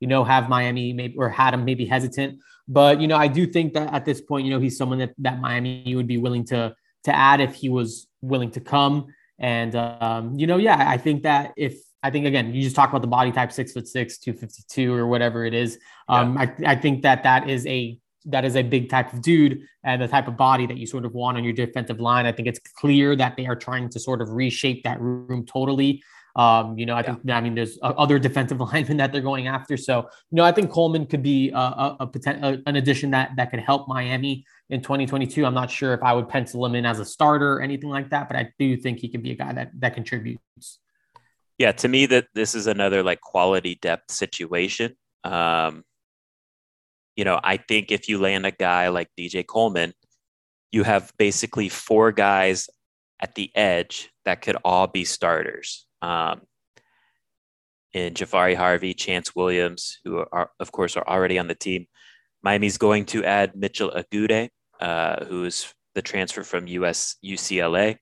you 0.00 0.08
know, 0.08 0.24
have 0.24 0.48
Miami 0.48 0.92
maybe 0.92 1.14
or 1.16 1.28
had 1.28 1.54
him 1.54 1.64
maybe 1.64 1.86
hesitant. 1.86 2.40
But 2.66 3.00
you 3.00 3.08
know, 3.08 3.16
I 3.16 3.28
do 3.28 3.46
think 3.46 3.74
that 3.74 3.94
at 3.94 4.04
this 4.04 4.20
point, 4.20 4.44
you 4.44 4.52
know, 4.52 4.60
he's 4.60 4.76
someone 4.76 4.98
that 4.98 5.14
that 5.18 5.40
Miami 5.40 5.94
would 5.94 6.08
be 6.08 6.18
willing 6.18 6.44
to 6.46 6.74
to 7.04 7.14
add 7.14 7.40
if 7.40 7.54
he 7.54 7.68
was 7.68 8.06
willing 8.20 8.50
to 8.52 8.60
come. 8.60 9.06
And 9.38 9.74
um, 9.74 10.38
you 10.38 10.46
know, 10.46 10.56
yeah, 10.56 10.88
I 10.88 10.96
think 10.96 11.22
that 11.24 11.52
if 11.56 11.78
I 12.02 12.10
think 12.10 12.26
again, 12.26 12.54
you 12.54 12.62
just 12.62 12.76
talk 12.76 12.90
about 12.90 13.02
the 13.02 13.08
body 13.08 13.32
type, 13.32 13.50
six 13.50 13.72
foot 13.72 13.88
six, 13.88 14.18
two 14.18 14.32
fifty 14.32 14.62
two, 14.68 14.94
or 14.94 15.06
whatever 15.06 15.44
it 15.44 15.54
is. 15.54 15.78
Um, 16.08 16.34
yeah. 16.34 16.50
I, 16.68 16.72
I 16.72 16.76
think 16.76 17.02
that 17.02 17.22
that 17.22 17.48
is 17.48 17.66
a 17.66 17.98
that 18.26 18.44
is 18.44 18.56
a 18.56 18.62
big 18.62 18.88
type 18.88 19.12
of 19.12 19.20
dude 19.20 19.60
and 19.82 20.00
the 20.00 20.08
type 20.08 20.28
of 20.28 20.36
body 20.36 20.66
that 20.66 20.78
you 20.78 20.86
sort 20.86 21.04
of 21.04 21.12
want 21.12 21.36
on 21.36 21.44
your 21.44 21.52
defensive 21.52 22.00
line. 22.00 22.26
I 22.26 22.32
think 22.32 22.48
it's 22.48 22.58
clear 22.58 23.14
that 23.16 23.36
they 23.36 23.46
are 23.46 23.56
trying 23.56 23.90
to 23.90 24.00
sort 24.00 24.22
of 24.22 24.30
reshape 24.30 24.84
that 24.84 25.00
room 25.00 25.44
totally. 25.46 26.02
Um, 26.36 26.76
you 26.76 26.84
know, 26.84 26.94
I 26.94 27.00
yeah. 27.00 27.14
think 27.14 27.30
I 27.30 27.40
mean 27.40 27.54
there's 27.54 27.78
other 27.82 28.18
defensive 28.18 28.58
linemen 28.72 28.96
that 28.96 29.12
they're 29.12 29.20
going 29.20 29.46
after. 29.46 29.76
So, 29.76 30.02
you 30.30 30.36
know, 30.36 30.44
I 30.44 30.52
think 30.52 30.70
Coleman 30.70 31.06
could 31.06 31.22
be 31.22 31.50
a, 31.50 31.56
a, 31.56 31.96
a 32.00 32.06
potential 32.06 32.60
an 32.66 32.76
addition 32.76 33.10
that 33.12 33.32
that 33.36 33.50
could 33.50 33.60
help 33.60 33.88
Miami 33.88 34.44
in 34.70 34.82
2022. 34.82 35.46
I'm 35.46 35.54
not 35.54 35.70
sure 35.70 35.94
if 35.94 36.02
I 36.02 36.12
would 36.12 36.28
pencil 36.28 36.64
him 36.66 36.74
in 36.74 36.86
as 36.86 36.98
a 36.98 37.04
starter 37.04 37.54
or 37.54 37.62
anything 37.62 37.90
like 37.90 38.10
that, 38.10 38.28
but 38.28 38.36
I 38.36 38.50
do 38.58 38.76
think 38.76 38.98
he 38.98 39.08
could 39.08 39.22
be 39.22 39.32
a 39.32 39.36
guy 39.36 39.52
that 39.52 39.70
that 39.80 39.94
contributes. 39.94 40.80
Yeah, 41.58 41.70
to 41.72 41.88
me 41.88 42.06
that 42.06 42.26
this 42.34 42.54
is 42.54 42.66
another 42.66 43.02
like 43.02 43.20
quality 43.20 43.78
depth 43.80 44.10
situation. 44.10 44.96
Um, 45.22 45.84
you 47.16 47.24
know, 47.24 47.38
I 47.42 47.58
think 47.58 47.92
if 47.92 48.08
you 48.08 48.18
land 48.18 48.44
a 48.44 48.50
guy 48.50 48.88
like 48.88 49.08
DJ 49.18 49.46
Coleman, 49.46 49.94
you 50.72 50.82
have 50.82 51.12
basically 51.16 51.68
four 51.68 52.10
guys 52.10 52.68
at 53.20 53.36
the 53.36 53.50
edge 53.54 54.10
that 54.24 54.42
could 54.42 54.56
all 54.64 54.88
be 54.88 55.04
starters. 55.04 55.86
Um, 56.04 56.42
in 57.94 58.12
Jafari 58.14 58.56
Harvey, 58.56 58.92
Chantz 58.92 59.36
Williams, 59.36 60.00
who 60.04 60.24
are, 60.32 60.50
of 60.58 60.72
course, 60.72 60.96
are 60.96 61.06
already 61.06 61.38
on 61.38 61.46
the 61.46 61.54
team. 61.54 61.86
Miami's 62.42 62.76
going 62.76 63.06
to 63.06 63.24
add 63.24 63.56
Mitchell 63.56 63.92
Agude, 63.92 64.48
uh, 64.80 65.24
who 65.24 65.44
is 65.44 65.72
the 65.94 66.02
transfer 66.02 66.42
from 66.42 66.66
US 66.66 67.16
UCLA. 67.24 67.96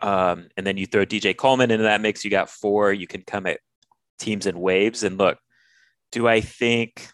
Um, 0.00 0.48
and 0.56 0.66
then 0.66 0.76
you 0.76 0.86
throw 0.86 1.06
DJ 1.06 1.34
Coleman 1.36 1.70
into 1.70 1.84
that 1.84 2.02
mix. 2.02 2.24
You 2.24 2.30
got 2.30 2.50
four. 2.50 2.92
You 2.92 3.06
can 3.06 3.22
come 3.22 3.46
at 3.46 3.60
teams 4.18 4.46
in 4.46 4.60
waves. 4.60 5.02
And 5.02 5.16
look, 5.16 5.38
do 6.10 6.28
I 6.28 6.40
think 6.40 7.08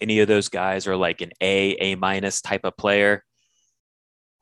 any 0.00 0.20
of 0.20 0.28
those 0.28 0.48
guys 0.48 0.86
are 0.86 0.96
like 0.96 1.20
an 1.20 1.32
A, 1.40 1.72
A 1.80 1.94
minus 1.96 2.40
type 2.40 2.64
of 2.64 2.76
player. 2.76 3.24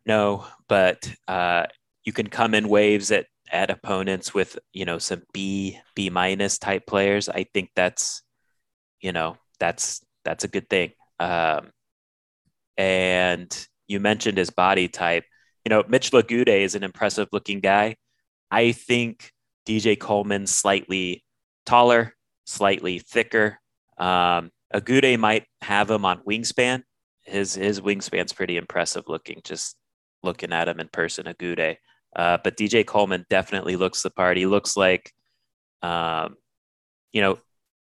No, 0.06 0.46
but 0.68 1.10
uh, 1.28 1.66
you 2.04 2.12
can 2.12 2.28
come 2.28 2.54
in 2.54 2.68
waves 2.68 3.10
at 3.12 3.26
at 3.50 3.70
opponents 3.70 4.32
with 4.32 4.58
you 4.72 4.84
know 4.84 4.98
some 4.98 5.22
B, 5.32 5.78
B 5.94 6.10
minus 6.10 6.58
type 6.58 6.86
players. 6.86 7.28
I 7.28 7.44
think 7.52 7.70
that's 7.74 8.22
you 9.00 9.12
know 9.12 9.36
that's 9.58 10.04
that's 10.24 10.44
a 10.44 10.48
good 10.48 10.68
thing. 10.68 10.92
Um, 11.18 11.70
and 12.76 13.66
you 13.88 14.00
mentioned 14.00 14.38
his 14.38 14.50
body 14.50 14.88
type. 14.88 15.24
You 15.64 15.70
know, 15.70 15.84
Mitch 15.86 16.10
Agude 16.12 16.48
is 16.48 16.74
an 16.74 16.84
impressive 16.84 17.28
looking 17.32 17.60
guy. 17.60 17.96
I 18.50 18.72
think 18.72 19.32
DJ 19.66 19.98
Coleman 19.98 20.46
slightly 20.46 21.24
taller, 21.66 22.14
slightly 22.46 22.98
thicker. 22.98 23.58
Um, 23.98 24.50
Agude 24.74 25.18
might 25.18 25.44
have 25.60 25.90
him 25.90 26.04
on 26.04 26.22
wingspan. 26.22 26.82
His 27.22 27.54
his 27.54 27.80
wingspan's 27.80 28.32
pretty 28.32 28.56
impressive 28.56 29.04
looking. 29.08 29.40
Just 29.44 29.76
looking 30.22 30.52
at 30.52 30.68
him 30.68 30.80
in 30.80 30.88
person, 30.88 31.26
Agude. 31.26 31.76
Uh, 32.14 32.38
but 32.42 32.56
DJ 32.56 32.84
Coleman 32.84 33.24
definitely 33.30 33.76
looks 33.76 34.02
the 34.02 34.10
part. 34.10 34.36
He 34.36 34.46
looks 34.46 34.76
like, 34.76 35.12
um, 35.82 36.36
you 37.12 37.20
know, 37.20 37.38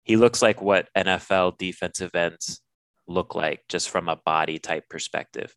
he 0.04 0.18
looks 0.18 0.42
like 0.42 0.62
what 0.62 0.90
NFL 0.98 1.58
defensive 1.58 2.16
ends 2.16 2.62
look 3.08 3.36
like, 3.36 3.62
just 3.70 3.90
from 3.90 4.10
a 4.10 4.18
body 4.26 4.60
type 4.60 4.86
perspective. 4.90 5.56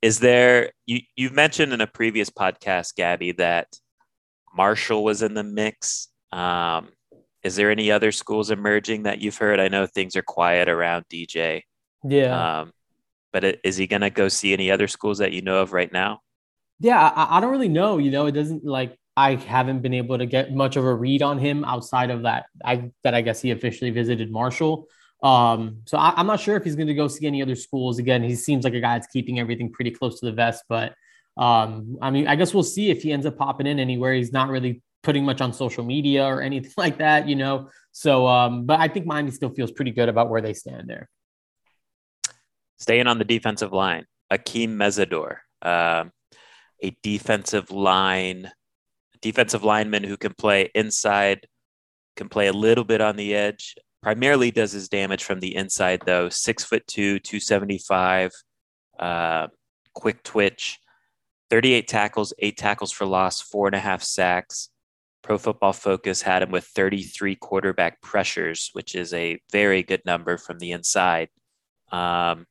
Is 0.00 0.18
there 0.18 0.72
you 0.86 1.00
you've 1.16 1.32
mentioned 1.32 1.72
in 1.72 1.80
a 1.80 1.86
previous 1.86 2.28
podcast, 2.28 2.96
Gabby, 2.96 3.32
that 3.32 3.68
Marshall 4.54 5.04
was 5.04 5.22
in 5.22 5.34
the 5.34 5.44
mix. 5.44 6.08
Um, 6.32 6.88
is 7.42 7.56
there 7.56 7.70
any 7.70 7.90
other 7.90 8.12
schools 8.12 8.50
emerging 8.50 9.04
that 9.04 9.20
you've 9.20 9.38
heard? 9.38 9.60
I 9.60 9.68
know 9.68 9.86
things 9.86 10.16
are 10.16 10.22
quiet 10.22 10.68
around 10.68 11.04
DJ. 11.12 11.62
Yeah. 12.04 12.60
Um, 12.60 12.72
but 13.32 13.60
is 13.64 13.76
he 13.76 13.86
going 13.86 14.02
to 14.02 14.10
go 14.10 14.28
see 14.28 14.52
any 14.52 14.70
other 14.70 14.88
schools 14.88 15.18
that 15.18 15.32
you 15.32 15.42
know 15.42 15.60
of 15.62 15.72
right 15.72 15.92
now? 15.92 16.20
Yeah, 16.82 17.00
I, 17.00 17.38
I, 17.38 17.40
don't 17.40 17.52
really 17.52 17.68
know. 17.68 17.98
You 17.98 18.10
know, 18.10 18.26
it 18.26 18.32
doesn't 18.32 18.64
like 18.64 18.98
I 19.16 19.36
haven't 19.36 19.82
been 19.82 19.94
able 19.94 20.18
to 20.18 20.26
get 20.26 20.52
much 20.52 20.74
of 20.74 20.84
a 20.84 20.92
read 20.92 21.22
on 21.22 21.38
him 21.38 21.64
outside 21.64 22.10
of 22.10 22.22
that. 22.22 22.46
I 22.64 22.90
that 23.04 23.14
I 23.14 23.20
guess 23.20 23.40
he 23.40 23.52
officially 23.52 23.90
visited 23.90 24.32
Marshall. 24.32 24.88
Um, 25.22 25.82
so 25.84 25.96
I, 25.96 26.18
am 26.20 26.26
not 26.26 26.40
sure 26.40 26.56
if 26.56 26.64
he's 26.64 26.74
going 26.74 26.88
to 26.88 26.94
go 26.94 27.06
see 27.06 27.28
any 27.28 27.40
other 27.40 27.54
schools. 27.54 28.00
Again, 28.00 28.24
he 28.24 28.34
seems 28.34 28.64
like 28.64 28.74
a 28.74 28.80
guy 28.80 28.94
that's 28.94 29.06
keeping 29.06 29.38
everything 29.38 29.70
pretty 29.70 29.92
close 29.92 30.18
to 30.18 30.26
the 30.26 30.32
vest. 30.32 30.64
But 30.68 30.94
um, 31.36 31.98
I 32.02 32.10
mean, 32.10 32.26
I 32.26 32.34
guess 32.34 32.52
we'll 32.52 32.64
see 32.64 32.90
if 32.90 33.04
he 33.04 33.12
ends 33.12 33.26
up 33.26 33.38
popping 33.38 33.68
in 33.68 33.78
anywhere. 33.78 34.14
He's 34.14 34.32
not 34.32 34.48
really 34.48 34.82
putting 35.04 35.24
much 35.24 35.40
on 35.40 35.52
social 35.52 35.84
media 35.84 36.26
or 36.26 36.42
anything 36.42 36.72
like 36.76 36.98
that, 36.98 37.28
you 37.28 37.36
know. 37.36 37.70
So, 37.92 38.26
um, 38.26 38.66
but 38.66 38.80
I 38.80 38.88
think 38.88 39.06
Miami 39.06 39.30
still 39.30 39.50
feels 39.50 39.70
pretty 39.70 39.92
good 39.92 40.08
about 40.08 40.30
where 40.30 40.40
they 40.40 40.54
stand 40.54 40.88
there. 40.88 41.08
Staying 42.80 43.06
on 43.06 43.18
the 43.18 43.24
defensive 43.24 43.72
line, 43.72 44.06
Akeem 44.32 44.70
Mesidor, 44.70 45.36
uh, 45.60 46.06
a 46.82 46.96
defensive 47.02 47.70
line, 47.70 48.50
defensive 49.20 49.64
lineman 49.64 50.04
who 50.04 50.16
can 50.16 50.34
play 50.34 50.70
inside, 50.74 51.46
can 52.16 52.28
play 52.28 52.48
a 52.48 52.52
little 52.52 52.84
bit 52.84 53.00
on 53.00 53.16
the 53.16 53.34
edge. 53.34 53.74
Primarily 54.02 54.50
does 54.50 54.72
his 54.72 54.88
damage 54.88 55.22
from 55.24 55.40
the 55.40 55.54
inside 55.54 56.02
though. 56.04 56.28
Six 56.28 56.64
foot 56.64 56.86
two, 56.86 57.18
two 57.20 57.38
seventy 57.38 57.78
five, 57.78 58.32
uh, 58.98 59.46
quick 59.94 60.22
twitch, 60.24 60.80
thirty 61.50 61.72
eight 61.72 61.86
tackles, 61.86 62.34
eight 62.40 62.56
tackles 62.56 62.90
for 62.90 63.06
loss, 63.06 63.40
four 63.40 63.68
and 63.68 63.76
a 63.76 63.80
half 63.80 64.02
sacks. 64.02 64.68
Pro 65.22 65.38
Football 65.38 65.72
Focus 65.72 66.20
had 66.20 66.42
him 66.42 66.50
with 66.50 66.64
33 66.64 67.36
quarterback 67.36 68.02
pressures, 68.02 68.70
which 68.72 68.96
is 68.96 69.14
a 69.14 69.40
very 69.52 69.84
good 69.84 70.02
number 70.04 70.36
from 70.36 70.58
the 70.58 70.72
inside. 70.72 71.28
Um, 71.92 72.46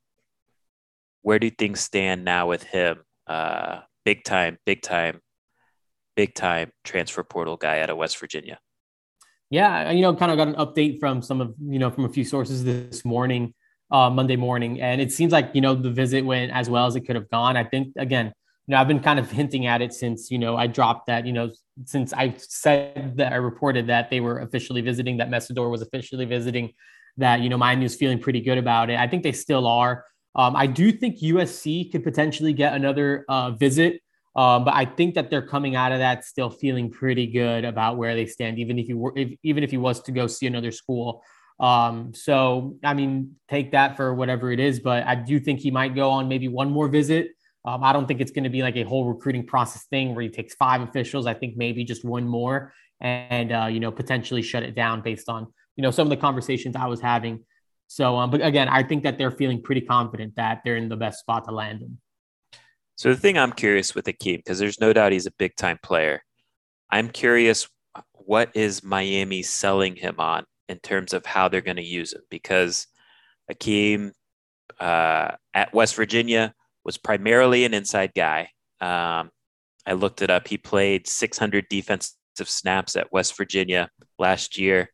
where 1.21 1.37
do 1.37 1.49
things 1.49 1.81
stand 1.81 2.23
now 2.23 2.47
with 2.47 2.63
him? 2.63 3.03
Uh, 3.27 3.81
big 4.05 4.23
time, 4.23 4.57
big 4.65 4.81
time, 4.81 5.21
big 6.15 6.33
time 6.35 6.71
transfer 6.83 7.23
portal 7.23 7.57
guy 7.57 7.81
out 7.81 7.89
of 7.89 7.97
West 7.97 8.19
Virginia. 8.19 8.59
Yeah, 9.49 9.91
you 9.91 10.01
know, 10.01 10.15
kind 10.15 10.31
of 10.31 10.37
got 10.37 10.47
an 10.47 10.55
update 10.55 10.99
from 10.99 11.21
some 11.21 11.41
of 11.41 11.53
you 11.59 11.77
know 11.77 11.91
from 11.91 12.05
a 12.05 12.09
few 12.09 12.23
sources 12.23 12.63
this 12.63 13.03
morning, 13.03 13.53
uh, 13.91 14.09
Monday 14.09 14.37
morning, 14.37 14.79
and 14.81 15.01
it 15.01 15.11
seems 15.11 15.33
like 15.33 15.51
you 15.53 15.61
know 15.61 15.75
the 15.75 15.91
visit 15.91 16.25
went 16.25 16.51
as 16.53 16.69
well 16.69 16.85
as 16.85 16.95
it 16.95 17.01
could 17.01 17.15
have 17.15 17.29
gone. 17.29 17.57
I 17.57 17.65
think 17.65 17.93
again, 17.97 18.27
you 18.67 18.71
know, 18.71 18.77
I've 18.77 18.87
been 18.87 19.01
kind 19.01 19.19
of 19.19 19.29
hinting 19.39 19.65
at 19.65 19.81
it 19.81 19.93
since 19.93 20.31
you 20.31 20.39
know 20.39 20.55
I 20.55 20.67
dropped 20.67 21.07
that 21.07 21.25
you 21.25 21.33
know 21.33 21.51
since 21.85 22.13
I 22.13 22.33
said 22.37 23.17
that 23.17 23.33
I 23.33 23.37
reported 23.37 23.87
that 23.87 24.09
they 24.09 24.21
were 24.21 24.39
officially 24.39 24.81
visiting, 24.81 25.17
that 25.17 25.29
Mesidor 25.29 25.69
was 25.69 25.81
officially 25.81 26.25
visiting, 26.25 26.71
that 27.17 27.41
you 27.41 27.49
know 27.49 27.57
Miami 27.57 27.83
was 27.83 27.95
feeling 27.95 28.19
pretty 28.19 28.39
good 28.39 28.57
about 28.57 28.89
it. 28.89 28.97
I 28.97 29.07
think 29.07 29.23
they 29.23 29.33
still 29.33 29.67
are. 29.67 30.05
Um, 30.35 30.55
I 30.55 30.67
do 30.67 30.91
think 30.91 31.19
USC 31.19 31.91
could 31.91 32.03
potentially 32.03 32.53
get 32.53 32.73
another 32.73 33.25
uh, 33.27 33.51
visit, 33.51 34.01
um, 34.35 34.63
but 34.63 34.73
I 34.73 34.85
think 34.85 35.15
that 35.15 35.29
they're 35.29 35.45
coming 35.45 35.75
out 35.75 35.91
of 35.91 35.99
that 35.99 36.23
still 36.23 36.49
feeling 36.49 36.89
pretty 36.89 37.27
good 37.27 37.65
about 37.65 37.97
where 37.97 38.15
they 38.15 38.25
stand, 38.25 38.59
even 38.59 38.79
if 38.79 38.87
you 38.87 38.97
were, 38.97 39.13
if, 39.15 39.37
even 39.43 39.63
if 39.63 39.71
he 39.71 39.77
was 39.77 40.01
to 40.03 40.11
go 40.11 40.27
see 40.27 40.47
another 40.47 40.71
school. 40.71 41.21
Um, 41.59 42.13
so 42.13 42.77
I 42.83 42.93
mean, 42.93 43.35
take 43.49 43.73
that 43.73 43.97
for 43.97 44.13
whatever 44.13 44.51
it 44.51 44.59
is, 44.59 44.79
but 44.79 45.05
I 45.05 45.15
do 45.15 45.39
think 45.39 45.59
he 45.59 45.69
might 45.69 45.95
go 45.95 46.09
on 46.09 46.27
maybe 46.27 46.47
one 46.47 46.71
more 46.71 46.87
visit. 46.87 47.31
Um, 47.65 47.83
I 47.83 47.93
don't 47.93 48.07
think 48.07 48.21
it's 48.21 48.31
going 48.31 48.45
to 48.45 48.49
be 48.49 48.63
like 48.63 48.75
a 48.75 48.83
whole 48.83 49.05
recruiting 49.05 49.45
process 49.45 49.83
thing 49.85 50.15
where 50.15 50.23
he 50.23 50.29
takes 50.29 50.55
five 50.55 50.81
officials. 50.81 51.27
I 51.27 51.33
think 51.33 51.57
maybe 51.57 51.83
just 51.83 52.03
one 52.03 52.27
more 52.27 52.73
and, 52.99 53.51
uh, 53.51 53.67
you 53.69 53.79
know, 53.79 53.91
potentially 53.91 54.41
shut 54.41 54.63
it 54.63 54.75
down 54.75 55.01
based 55.01 55.29
on, 55.29 55.47
you 55.75 55.83
know, 55.83 55.91
some 55.91 56.07
of 56.07 56.09
the 56.09 56.17
conversations 56.17 56.75
I 56.75 56.87
was 56.87 57.01
having. 57.01 57.43
So, 57.91 58.15
um, 58.15 58.31
but 58.31 58.41
again, 58.41 58.69
I 58.69 58.83
think 58.83 59.03
that 59.03 59.17
they're 59.17 59.31
feeling 59.31 59.61
pretty 59.61 59.81
confident 59.81 60.37
that 60.37 60.61
they're 60.63 60.77
in 60.77 60.87
the 60.87 60.95
best 60.95 61.19
spot 61.19 61.43
to 61.43 61.51
land 61.51 61.81
him. 61.81 61.99
So 62.95 63.09
the 63.09 63.19
thing 63.19 63.37
I'm 63.37 63.51
curious 63.51 63.93
with 63.93 64.05
Akeem, 64.05 64.37
because 64.37 64.59
there's 64.59 64.79
no 64.79 64.93
doubt 64.93 65.11
he's 65.11 65.25
a 65.25 65.31
big 65.31 65.57
time 65.57 65.77
player. 65.83 66.23
I'm 66.89 67.09
curious, 67.09 67.67
what 68.13 68.49
is 68.55 68.81
Miami 68.81 69.43
selling 69.43 69.97
him 69.97 70.15
on 70.19 70.45
in 70.69 70.79
terms 70.79 71.11
of 71.11 71.25
how 71.25 71.49
they're 71.49 71.59
going 71.59 71.75
to 71.75 71.83
use 71.83 72.13
him? 72.13 72.21
Because 72.29 72.87
Akeem 73.51 74.11
uh, 74.79 75.31
at 75.53 75.73
West 75.73 75.95
Virginia 75.95 76.53
was 76.85 76.97
primarily 76.97 77.65
an 77.65 77.73
inside 77.73 78.13
guy. 78.15 78.51
Um, 78.79 79.31
I 79.85 79.93
looked 79.95 80.21
it 80.21 80.29
up. 80.29 80.47
He 80.47 80.57
played 80.57 81.07
600 81.07 81.65
defensive 81.69 82.15
snaps 82.45 82.95
at 82.95 83.11
West 83.11 83.35
Virginia 83.35 83.89
last 84.17 84.57
year. 84.57 84.91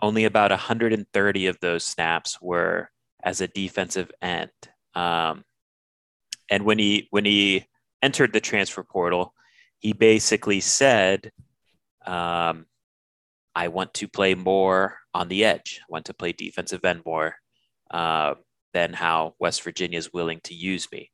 Only 0.00 0.24
about 0.24 0.50
130 0.50 1.46
of 1.46 1.58
those 1.60 1.84
snaps 1.84 2.40
were 2.40 2.90
as 3.22 3.40
a 3.40 3.48
defensive 3.48 4.10
end. 4.22 4.50
Um, 4.94 5.44
and 6.50 6.64
when 6.64 6.78
he 6.78 7.08
when 7.10 7.24
he 7.24 7.66
entered 8.02 8.32
the 8.32 8.40
transfer 8.40 8.82
portal, 8.82 9.34
he 9.78 9.92
basically 9.92 10.60
said, 10.60 11.32
um, 12.06 12.66
"I 13.54 13.68
want 13.68 13.94
to 13.94 14.08
play 14.08 14.34
more 14.34 14.98
on 15.12 15.28
the 15.28 15.44
edge. 15.44 15.80
I 15.82 15.86
want 15.88 16.06
to 16.06 16.14
play 16.14 16.32
defensive 16.32 16.84
end 16.84 17.02
more 17.04 17.36
uh, 17.90 18.34
than 18.72 18.92
how 18.92 19.34
West 19.38 19.62
Virginia 19.62 19.98
is 19.98 20.12
willing 20.12 20.40
to 20.44 20.54
use 20.54 20.88
me." 20.92 21.10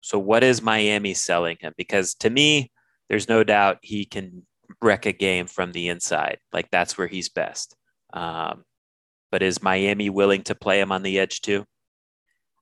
So, 0.00 0.18
what 0.18 0.42
is 0.42 0.62
Miami 0.62 1.14
selling 1.14 1.58
him? 1.60 1.74
Because 1.76 2.14
to 2.16 2.30
me, 2.30 2.72
there's 3.08 3.28
no 3.28 3.44
doubt 3.44 3.78
he 3.82 4.04
can 4.04 4.46
wreck 4.82 5.06
a 5.06 5.12
game 5.12 5.46
from 5.46 5.72
the 5.72 5.88
inside. 5.88 6.38
Like 6.52 6.70
that's 6.70 6.96
where 6.98 7.06
he's 7.06 7.28
best. 7.28 7.76
Um, 8.12 8.64
but 9.30 9.42
is 9.42 9.62
Miami 9.62 10.10
willing 10.10 10.42
to 10.44 10.54
play 10.54 10.80
him 10.80 10.92
on 10.92 11.02
the 11.02 11.18
edge 11.18 11.40
too? 11.40 11.64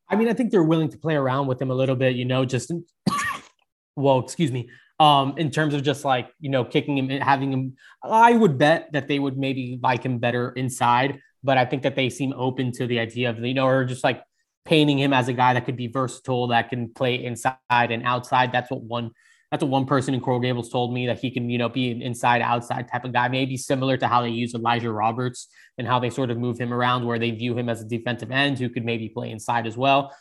I 0.09 0.17
mean, 0.17 0.29
I 0.29 0.35
think 0.35 0.51
they're 0.51 0.63
willing 0.63 0.89
to 0.91 0.99
play 0.99 1.15
around 1.15 1.47
with 1.47 1.61
him 1.61 1.71
a 1.71 1.75
little 1.75 1.97
bit, 1.97 2.17
you 2.17 2.25
know, 2.25 2.45
just 2.45 2.71
in, 2.71 2.85
well, 3.97 4.21
excuse 4.21 4.53
me. 4.53 4.71
Um, 4.99 5.35
in 5.37 5.51
terms 5.51 5.75
of 5.75 5.83
just 5.83 6.05
like, 6.05 6.31
you 6.41 6.49
know, 6.49 6.65
kicking 6.65 6.97
him, 6.97 7.11
and 7.11 7.23
having 7.23 7.53
him, 7.53 7.77
I 8.03 8.33
would 8.33 8.57
bet 8.57 8.93
that 8.93 9.09
they 9.09 9.19
would 9.19 9.37
maybe 9.37 9.79
like 9.83 10.05
him 10.05 10.19
better 10.19 10.53
inside, 10.53 11.21
but 11.45 11.59
I 11.59 11.67
think 11.67 11.83
that 11.83 11.97
they 11.97 12.09
seem 12.09 12.33
open 12.35 12.73
to 12.73 12.87
the 12.87 13.01
idea 13.01 13.31
of, 13.31 13.39
you 13.41 13.53
know, 13.53 13.67
or 13.67 13.85
just 13.85 14.05
like 14.05 14.23
painting 14.65 14.99
him 14.99 15.13
as 15.13 15.29
a 15.29 15.33
guy 15.33 15.53
that 15.55 15.67
could 15.67 15.77
be 15.77 15.89
versatile, 15.89 16.49
that 16.49 16.71
can 16.71 16.93
play 16.95 17.23
inside 17.23 17.57
and 17.71 18.05
outside. 18.05 18.53
That's 18.53 18.71
what 18.71 18.83
one 18.83 19.11
that's 19.57 19.65
what 19.65 19.71
one 19.71 19.87
person 19.87 20.13
in 20.13 20.21
Coral 20.21 20.39
Gables 20.39 20.69
told 20.69 20.93
me 20.93 21.07
that 21.07 21.19
he 21.19 21.31
can, 21.31 21.49
you 21.49 21.57
know, 21.57 21.71
be 21.71 21.91
an 21.91 22.03
inside 22.03 22.43
outside 22.43 22.89
type 22.93 23.07
of 23.07 23.13
guy, 23.15 23.27
maybe 23.29 23.57
similar 23.57 23.97
to 23.97 24.07
how 24.07 24.21
they 24.21 24.29
use 24.29 24.55
Elijah 24.55 24.93
Roberts 24.93 25.49
and 25.79 25.87
how 25.87 25.99
they 25.99 26.11
sort 26.11 26.31
of 26.31 26.37
move 26.37 26.59
him 26.59 26.75
around, 26.75 27.07
where 27.07 27.19
they 27.19 27.31
view 27.31 27.57
him 27.57 27.71
as 27.71 27.81
a 27.81 27.87
defensive 27.87 28.31
end 28.31 28.59
who 28.59 28.69
could 28.69 28.85
maybe 28.85 29.09
play 29.09 29.31
inside 29.31 29.67
as 29.67 29.75
well. 29.75 30.15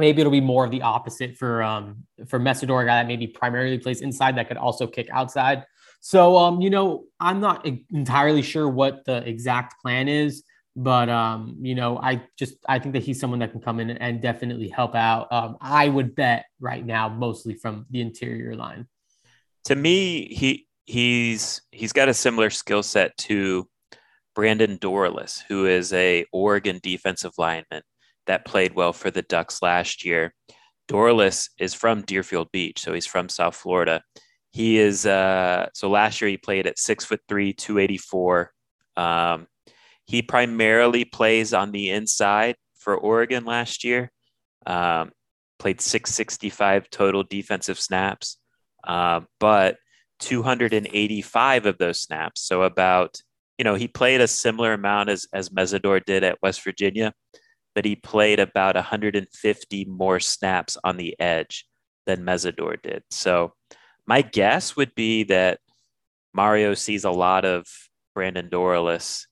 Maybe 0.00 0.20
it'll 0.20 0.32
be 0.32 0.40
more 0.40 0.64
of 0.64 0.72
the 0.72 0.82
opposite 0.82 1.36
for 1.36 1.62
um 1.62 2.04
for 2.26 2.40
Mesidor, 2.40 2.82
a 2.82 2.86
guy 2.86 2.96
that 2.96 3.06
maybe 3.06 3.28
primarily 3.28 3.78
plays 3.78 4.00
inside 4.00 4.36
that 4.36 4.48
could 4.48 4.56
also 4.56 4.88
kick 4.88 5.08
outside. 5.12 5.64
So 6.00 6.36
um, 6.36 6.60
you 6.60 6.70
know, 6.70 7.04
I'm 7.20 7.38
not 7.38 7.64
entirely 7.92 8.42
sure 8.42 8.68
what 8.68 9.04
the 9.04 9.18
exact 9.28 9.80
plan 9.80 10.08
is. 10.08 10.42
But 10.74 11.10
um, 11.10 11.56
you 11.60 11.74
know, 11.74 11.98
I 11.98 12.22
just 12.38 12.54
I 12.66 12.78
think 12.78 12.94
that 12.94 13.02
he's 13.02 13.20
someone 13.20 13.40
that 13.40 13.52
can 13.52 13.60
come 13.60 13.78
in 13.78 13.90
and 13.90 14.22
definitely 14.22 14.68
help 14.68 14.94
out. 14.94 15.30
Um, 15.30 15.56
I 15.60 15.88
would 15.88 16.14
bet 16.14 16.46
right 16.60 16.84
now 16.84 17.08
mostly 17.08 17.54
from 17.54 17.86
the 17.90 18.00
interior 18.00 18.54
line. 18.54 18.86
To 19.64 19.76
me, 19.76 20.32
he 20.32 20.66
he's 20.86 21.60
he's 21.70 21.92
got 21.92 22.08
a 22.08 22.14
similar 22.14 22.50
skill 22.50 22.82
set 22.82 23.16
to 23.18 23.68
Brandon 24.34 24.78
Dorlus, 24.78 25.42
who 25.46 25.66
is 25.66 25.92
a 25.92 26.24
Oregon 26.32 26.80
defensive 26.82 27.32
lineman 27.36 27.82
that 28.26 28.46
played 28.46 28.74
well 28.74 28.92
for 28.92 29.10
the 29.10 29.22
Ducks 29.22 29.60
last 29.62 30.04
year. 30.04 30.34
Dorlus 30.88 31.50
is 31.58 31.74
from 31.74 32.02
Deerfield 32.02 32.50
Beach, 32.50 32.80
so 32.80 32.92
he's 32.92 33.06
from 33.06 33.28
South 33.28 33.56
Florida. 33.56 34.02
He 34.52 34.78
is 34.78 35.06
uh, 35.06 35.68
so 35.74 35.88
last 35.88 36.20
year 36.20 36.30
he 36.30 36.36
played 36.36 36.66
at 36.66 36.78
six 36.78 37.04
foot 37.04 37.20
three, 37.28 37.52
two 37.52 37.78
eighty 37.78 37.98
four. 37.98 38.52
Um, 38.96 39.46
he 40.06 40.22
primarily 40.22 41.04
plays 41.04 41.52
on 41.54 41.72
the 41.72 41.90
inside 41.90 42.56
for 42.76 42.96
Oregon 42.96 43.44
last 43.44 43.84
year. 43.84 44.10
Um, 44.66 45.12
played 45.58 45.80
665 45.80 46.90
total 46.90 47.22
defensive 47.22 47.78
snaps, 47.78 48.38
uh, 48.84 49.20
but 49.38 49.76
285 50.18 51.66
of 51.66 51.78
those 51.78 52.00
snaps. 52.00 52.42
So 52.42 52.62
about, 52.62 53.16
you 53.58 53.64
know, 53.64 53.74
he 53.74 53.86
played 53.86 54.20
a 54.20 54.28
similar 54.28 54.72
amount 54.72 55.08
as, 55.08 55.26
as 55.32 55.50
Mesidor 55.50 56.04
did 56.04 56.24
at 56.24 56.38
West 56.42 56.64
Virginia, 56.64 57.12
but 57.74 57.84
he 57.84 57.96
played 57.96 58.40
about 58.40 58.74
150 58.74 59.84
more 59.84 60.20
snaps 60.20 60.76
on 60.82 60.96
the 60.96 61.18
edge 61.20 61.64
than 62.06 62.24
Mesidor 62.24 62.80
did. 62.82 63.02
So 63.10 63.52
my 64.06 64.22
guess 64.22 64.76
would 64.76 64.94
be 64.94 65.24
that 65.24 65.60
Mario 66.34 66.74
sees 66.74 67.04
a 67.04 67.10
lot 67.10 67.44
of 67.44 67.66
Brandon 68.14 68.48
Dorlus 68.48 69.26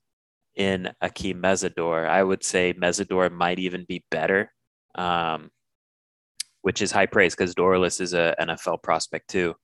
in 0.56 0.90
Akeem 1.02 1.40
Mesidor. 1.40 2.08
I 2.08 2.22
would 2.22 2.44
say 2.44 2.74
Mesidor 2.74 3.30
might 3.30 3.58
even 3.58 3.84
be 3.88 4.04
better, 4.10 4.52
um, 4.94 5.50
which 6.62 6.82
is 6.82 6.92
high 6.92 7.06
praise 7.06 7.34
because 7.34 7.54
Dorlus 7.54 8.00
is 8.00 8.12
an 8.12 8.34
NFL 8.40 8.82
prospect 8.82 9.28
too. 9.28 9.54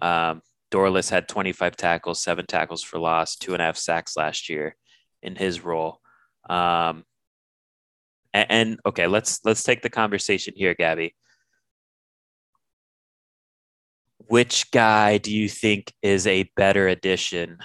Um, 0.00 0.42
Dorlus 0.70 1.10
had 1.10 1.28
25 1.28 1.76
tackles, 1.76 2.22
seven 2.22 2.46
tackles 2.46 2.82
for 2.82 2.98
loss, 2.98 3.36
two 3.36 3.52
and 3.52 3.62
a 3.62 3.66
half 3.66 3.76
sacks 3.76 4.16
last 4.16 4.48
year 4.48 4.76
in 5.22 5.36
his 5.36 5.64
role. 5.64 6.00
Um, 6.48 7.04
and, 8.34 8.46
and 8.50 8.80
okay, 8.86 9.06
let's 9.06 9.40
let's 9.44 9.62
take 9.62 9.82
the 9.82 9.90
conversation 9.90 10.54
here, 10.56 10.74
Gabby. 10.74 11.14
Which 14.28 14.70
guy 14.72 15.18
do 15.18 15.32
you 15.32 15.48
think 15.48 15.92
is 16.02 16.26
a 16.26 16.50
better 16.56 16.88
addition? 16.88 17.58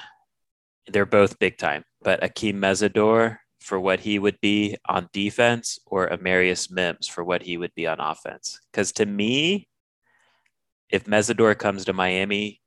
They're 0.88 1.06
both 1.06 1.39
big 1.39 1.58
time 1.58 1.84
but 2.04 2.22
Akeem 2.22 2.56
Mesidor 2.56 3.38
for 3.60 3.80
what 3.80 4.00
he 4.00 4.17
would 4.17 4.39
be 4.41 4.78
on 4.89 5.08
defense 5.13 5.80
or 5.86 6.10
Amarius 6.10 6.72
Mims 6.72 7.08
for 7.08 7.24
what 7.24 7.44
he 7.44 7.58
would 7.58 7.74
be 7.76 7.86
on 7.88 8.00
offense. 8.00 8.60
Because 8.72 8.91
to 8.94 9.06
me, 9.06 9.67
if 10.89 11.06
Mesidor 11.06 11.58
comes 11.58 11.86
to 11.86 11.94
Miami, 11.94 12.60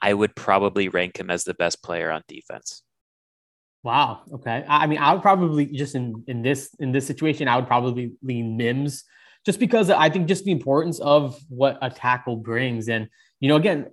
I 0.00 0.12
would 0.14 0.34
probably 0.34 0.88
rank 0.88 1.18
him 1.18 1.30
as 1.30 1.44
the 1.44 1.54
best 1.54 1.82
player 1.82 2.10
on 2.10 2.22
defense. 2.26 2.82
Wow. 3.84 4.22
Okay. 4.34 4.64
I 4.68 4.86
mean, 4.86 4.98
I 4.98 5.12
would 5.12 5.22
probably 5.22 5.66
just 5.66 5.94
in 5.94 6.24
in 6.26 6.42
this 6.42 6.74
in 6.80 6.92
this 6.92 7.06
situation, 7.06 7.48
I 7.48 7.56
would 7.56 7.66
probably 7.66 8.12
lean 8.22 8.56
Mims 8.56 9.04
just 9.46 9.58
because 9.58 9.90
I 9.90 10.08
think 10.08 10.28
just 10.28 10.44
the 10.44 10.52
importance 10.52 11.00
of 11.00 11.38
what 11.48 11.78
a 11.82 11.90
tackle 11.90 12.36
brings. 12.36 12.88
And 12.88 13.08
you 13.40 13.48
know, 13.48 13.56
again, 13.56 13.90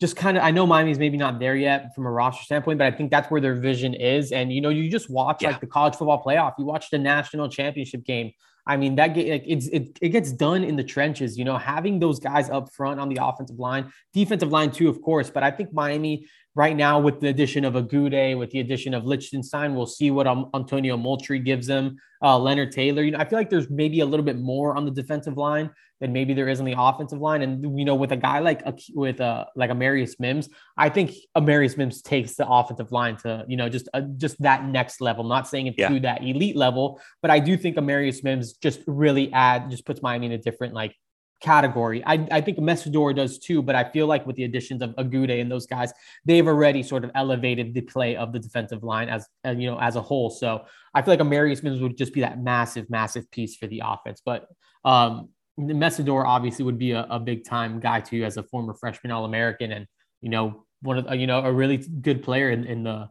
just 0.00 0.16
kind 0.16 0.36
of 0.36 0.42
I 0.42 0.50
know 0.50 0.66
Miami's 0.66 0.98
maybe 0.98 1.16
not 1.16 1.38
there 1.38 1.56
yet 1.56 1.94
from 1.94 2.06
a 2.06 2.10
roster 2.10 2.42
standpoint, 2.42 2.78
but 2.78 2.86
I 2.86 2.96
think 2.96 3.10
that's 3.10 3.30
where 3.30 3.40
their 3.40 3.54
vision 3.54 3.94
is. 3.94 4.32
And 4.32 4.52
you 4.52 4.60
know, 4.60 4.70
you 4.70 4.90
just 4.90 5.10
watch 5.10 5.42
yeah. 5.42 5.50
like 5.50 5.60
the 5.60 5.66
college 5.66 5.94
football 5.94 6.22
playoff, 6.24 6.54
you 6.58 6.64
watch 6.64 6.90
the 6.90 6.98
national 6.98 7.48
championship 7.48 8.04
game. 8.04 8.32
I 8.66 8.76
mean, 8.76 8.94
that 8.96 9.08
get, 9.08 9.28
like 9.28 9.44
it's 9.46 9.66
it, 9.68 9.98
it 10.00 10.10
gets 10.10 10.32
done 10.32 10.64
in 10.64 10.76
the 10.76 10.84
trenches, 10.84 11.38
you 11.38 11.44
know, 11.44 11.58
having 11.58 11.98
those 11.98 12.18
guys 12.18 12.48
up 12.50 12.72
front 12.72 13.00
on 13.00 13.08
the 13.08 13.18
offensive 13.22 13.58
line, 13.58 13.92
defensive 14.12 14.50
line 14.50 14.70
too, 14.70 14.88
of 14.88 15.02
course. 15.02 15.30
But 15.30 15.42
I 15.42 15.50
think 15.50 15.72
Miami 15.72 16.26
right 16.54 16.76
now 16.76 16.98
with 16.98 17.20
the 17.20 17.28
addition 17.28 17.64
of 17.64 17.74
Agude, 17.74 18.36
with 18.38 18.50
the 18.50 18.60
addition 18.60 18.94
of 18.94 19.04
Lichtenstein, 19.04 19.74
we'll 19.74 19.86
see 19.86 20.10
what 20.10 20.26
um, 20.26 20.50
Antonio 20.54 20.96
Moultrie 20.96 21.38
gives 21.38 21.66
them. 21.66 21.96
Uh, 22.22 22.38
Leonard 22.38 22.72
Taylor, 22.72 23.02
you 23.02 23.12
know, 23.12 23.18
I 23.18 23.24
feel 23.24 23.38
like 23.38 23.48
there's 23.48 23.70
maybe 23.70 24.00
a 24.00 24.06
little 24.06 24.24
bit 24.24 24.38
more 24.38 24.76
on 24.76 24.84
the 24.84 24.90
defensive 24.90 25.38
line 25.38 25.70
than 26.00 26.12
maybe 26.12 26.34
there 26.34 26.48
is 26.48 26.60
on 26.60 26.66
the 26.66 26.74
offensive 26.76 27.20
line. 27.20 27.42
And 27.42 27.78
you 27.78 27.84
know, 27.84 27.94
with 27.94 28.12
a 28.12 28.16
guy 28.16 28.40
like 28.40 28.62
a, 28.66 28.74
with 28.94 29.20
a 29.20 29.46
like 29.54 29.70
Amarius 29.70 30.18
Mims, 30.18 30.48
I 30.76 30.88
think 30.88 31.12
Amarius 31.36 31.76
Mims 31.76 32.02
takes 32.02 32.34
the 32.34 32.48
offensive 32.48 32.90
line 32.90 33.16
to 33.18 33.44
you 33.48 33.56
know 33.56 33.68
just 33.68 33.88
uh, 33.94 34.02
just 34.16 34.40
that 34.42 34.64
next 34.64 35.00
level. 35.00 35.24
not 35.24 35.46
saying 35.46 35.68
it 35.68 35.74
yeah. 35.78 35.88
to 35.88 36.00
that 36.00 36.22
elite 36.22 36.56
level, 36.56 37.00
but 37.22 37.30
I 37.30 37.38
do 37.38 37.56
think 37.56 37.76
Amarius 37.76 38.24
Mims 38.24 38.54
just 38.54 38.80
really 38.86 39.32
add 39.32 39.70
just 39.70 39.86
puts 39.86 40.02
Miami 40.02 40.26
in 40.26 40.32
a 40.32 40.38
different 40.38 40.74
like 40.74 40.94
category. 41.40 42.02
I, 42.04 42.26
I 42.30 42.40
think 42.40 42.58
Mesidor 42.58 43.14
does 43.14 43.38
too, 43.38 43.62
but 43.62 43.74
I 43.74 43.90
feel 43.90 44.06
like 44.06 44.26
with 44.26 44.36
the 44.36 44.44
additions 44.44 44.82
of 44.82 44.90
Agude 44.96 45.40
and 45.40 45.50
those 45.50 45.66
guys, 45.66 45.92
they've 46.24 46.46
already 46.46 46.82
sort 46.82 47.04
of 47.04 47.10
elevated 47.14 47.74
the 47.74 47.80
play 47.80 48.16
of 48.16 48.32
the 48.32 48.38
defensive 48.38 48.82
line 48.82 49.08
as, 49.08 49.26
as 49.44 49.56
you 49.58 49.70
know 49.70 49.78
as 49.78 49.96
a 49.96 50.02
whole. 50.02 50.30
So 50.30 50.64
I 50.94 51.02
feel 51.02 51.12
like 51.12 51.20
Amarius 51.20 51.62
Mims 51.62 51.80
would 51.80 51.96
just 51.96 52.12
be 52.12 52.20
that 52.20 52.40
massive, 52.40 52.90
massive 52.90 53.30
piece 53.30 53.56
for 53.56 53.66
the 53.66 53.82
offense. 53.84 54.22
But 54.24 54.48
um, 54.84 55.30
Mesidor 55.58 56.24
obviously 56.24 56.64
would 56.64 56.78
be 56.78 56.92
a, 56.92 57.06
a 57.10 57.18
big 57.18 57.44
time 57.44 57.80
guy 57.80 58.00
too, 58.00 58.24
as 58.24 58.36
a 58.36 58.42
former 58.42 58.74
freshman 58.74 59.10
All 59.10 59.24
American, 59.24 59.72
and 59.72 59.86
you 60.20 60.28
know 60.30 60.64
one 60.82 60.98
of 60.98 61.14
you 61.14 61.26
know 61.26 61.40
a 61.40 61.52
really 61.52 61.78
good 61.78 62.22
player 62.22 62.50
in, 62.50 62.64
in 62.64 62.84
the 62.84 63.08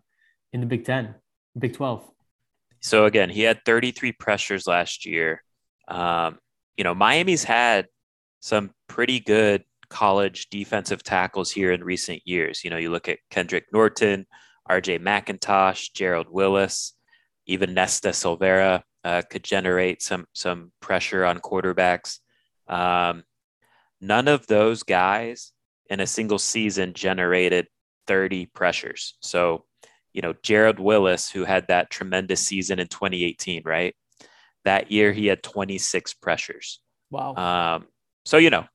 in 0.54 0.60
the 0.62 0.68
Big 0.68 0.86
Ten, 0.86 1.16
Big 1.58 1.74
Twelve. 1.74 2.10
So 2.82 3.06
again, 3.06 3.30
he 3.30 3.42
had 3.42 3.66
33 3.66 4.14
pressures 4.14 4.66
last 4.66 5.06
year. 5.06 5.44
Um, 5.90 6.40
you 6.78 6.84
know, 6.84 6.96
Miami's 6.96 7.44
had 7.44 7.88
some 8.40 8.72
pretty 8.88 9.20
good 9.20 9.64
college 9.90 10.50
defensive 10.50 11.04
tackles 11.04 11.52
here 11.52 11.72
in 11.72 11.84
recent 11.84 12.22
years. 12.26 12.64
You 12.64 12.70
know, 12.70 12.78
you 12.78 12.92
look 12.92 13.10
at 13.10 13.20
Kendrick 13.30 13.66
Norton, 13.74 14.26
RJ 14.70 15.00
McIntosh, 15.02 15.92
Gerald 15.94 16.28
Willis, 16.30 16.94
even 17.46 17.74
Nesta 17.74 18.10
Silvera 18.10 18.84
uh, 19.04 19.22
could 19.30 19.44
generate 19.44 20.02
some 20.02 20.28
some 20.34 20.72
pressure 20.80 21.26
on 21.26 21.40
quarterbacks. 21.40 22.20
Um, 22.68 23.24
none 24.00 24.28
of 24.28 24.46
those 24.48 24.84
guys 24.84 25.52
in 25.90 26.00
a 26.00 26.08
single 26.08 26.38
season 26.38 26.94
generated 26.94 27.68
30 28.08 28.46
pressures. 28.48 29.16
So 29.22 29.66
you 30.14 30.22
know, 30.22 30.34
Gerald 30.42 30.80
Willis, 30.80 31.30
who 31.30 31.46
had 31.46 31.68
that 31.68 31.90
tremendous 31.90 32.46
season 32.46 32.80
in 32.80 32.88
2018, 32.88 33.62
right? 33.66 33.96
That 34.66 34.92
year 34.92 35.14
he 35.14 35.28
had 35.28 35.44
26 35.44 36.16
pressures. 36.16 36.82
Wow. 37.12 37.36
Um, 37.36 37.88
so, 38.30 38.38
you 38.38 38.52
know, 38.52 38.66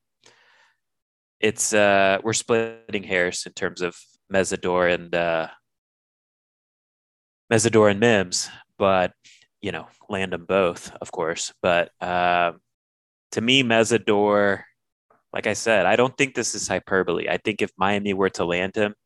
it's 1.38 1.72
uh, 1.72 2.18
we're 2.24 2.32
splitting 2.32 3.04
hairs 3.04 3.46
in 3.46 3.52
terms 3.52 3.82
of 3.82 3.96
Mesidor 4.32 4.92
and 4.92 5.14
uh, 5.14 5.46
Mesidor 7.52 7.88
and 7.88 8.00
Mims, 8.00 8.50
but 8.78 9.12
you 9.62 9.70
know, 9.70 9.86
land 10.08 10.32
them 10.32 10.44
both, 10.44 10.90
of 11.00 11.12
course. 11.12 11.52
But 11.62 11.92
uh, 12.00 12.54
to 13.30 13.40
me, 13.40 13.62
Mesidor, 13.62 14.64
like 15.32 15.46
I 15.46 15.52
said, 15.52 15.86
I 15.86 15.94
don't 15.94 16.18
think 16.18 16.34
this 16.34 16.56
is 16.56 16.66
hyperbole. 16.66 17.28
I 17.28 17.36
think 17.36 17.62
if 17.62 17.70
Miami 17.78 18.12
were 18.12 18.30
to 18.30 18.44
land 18.44 18.74
him, 18.74 18.96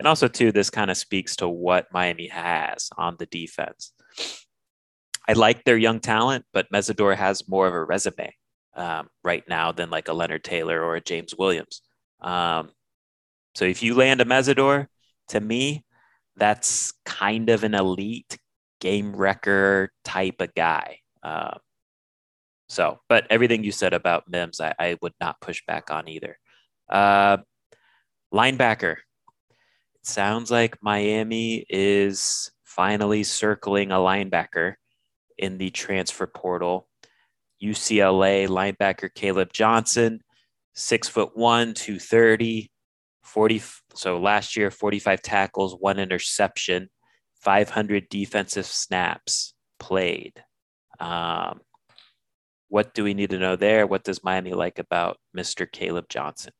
and 0.00 0.08
also 0.08 0.26
too, 0.26 0.50
this 0.50 0.68
kind 0.68 0.90
of 0.90 0.96
speaks 0.96 1.36
to 1.36 1.48
what 1.48 1.86
Miami 1.92 2.26
has 2.26 2.90
on 2.98 3.14
the 3.20 3.26
defense. 3.26 3.92
I 5.28 5.34
like 5.34 5.62
their 5.62 5.76
young 5.76 6.00
talent, 6.00 6.44
but 6.52 6.66
Mesidor 6.74 7.16
has 7.16 7.46
more 7.46 7.68
of 7.68 7.74
a 7.74 7.84
resume 7.84 8.34
um, 8.74 9.08
right 9.22 9.44
now 9.48 9.72
than 9.72 9.90
like 9.90 10.08
a 10.08 10.12
Leonard 10.12 10.44
Taylor 10.44 10.82
or 10.82 10.96
a 10.96 11.00
James 11.00 11.34
Williams. 11.36 11.82
Um, 12.20 12.70
so 13.54 13.64
if 13.64 13.82
you 13.82 13.94
land 13.94 14.20
a 14.20 14.24
Mesidor, 14.24 14.86
to 15.28 15.40
me, 15.40 15.84
that's 16.36 16.94
kind 17.04 17.50
of 17.50 17.64
an 17.64 17.74
elite 17.74 18.38
game 18.80 19.14
wrecker 19.14 19.92
type 20.04 20.40
of 20.40 20.54
guy. 20.54 20.98
Uh, 21.22 21.58
so, 22.68 23.00
but 23.08 23.26
everything 23.28 23.64
you 23.64 23.72
said 23.72 23.92
about 23.92 24.28
Mims, 24.28 24.60
I, 24.60 24.74
I 24.78 24.96
would 25.02 25.12
not 25.20 25.40
push 25.40 25.62
back 25.66 25.90
on 25.90 26.08
either. 26.08 26.38
Uh, 26.88 27.38
linebacker. 28.32 28.92
It 28.92 30.06
sounds 30.06 30.50
like 30.50 30.82
Miami 30.82 31.66
is 31.68 32.50
finally 32.64 33.24
circling 33.24 33.92
a 33.92 33.96
linebacker 33.96 34.74
in 35.36 35.58
the 35.58 35.70
transfer 35.70 36.26
portal. 36.26 36.88
UCLA 37.62 38.48
linebacker 38.48 39.12
Caleb 39.14 39.52
Johnson, 39.52 40.20
six 40.74 41.08
foot 41.08 41.36
one, 41.36 41.74
230, 41.74 42.70
40. 43.22 43.62
So 43.94 44.18
last 44.18 44.56
year, 44.56 44.70
45 44.70 45.22
tackles, 45.22 45.76
one 45.78 45.98
interception, 45.98 46.88
500 47.40 48.08
defensive 48.08 48.66
snaps 48.66 49.54
played. 49.78 50.42
Um, 51.00 51.60
what 52.68 52.94
do 52.94 53.04
we 53.04 53.14
need 53.14 53.30
to 53.30 53.38
know 53.38 53.56
there? 53.56 53.86
What 53.86 54.04
does 54.04 54.24
Miami 54.24 54.54
like 54.54 54.78
about 54.78 55.18
Mr. 55.36 55.70
Caleb 55.70 56.06
Johnson? 56.08 56.52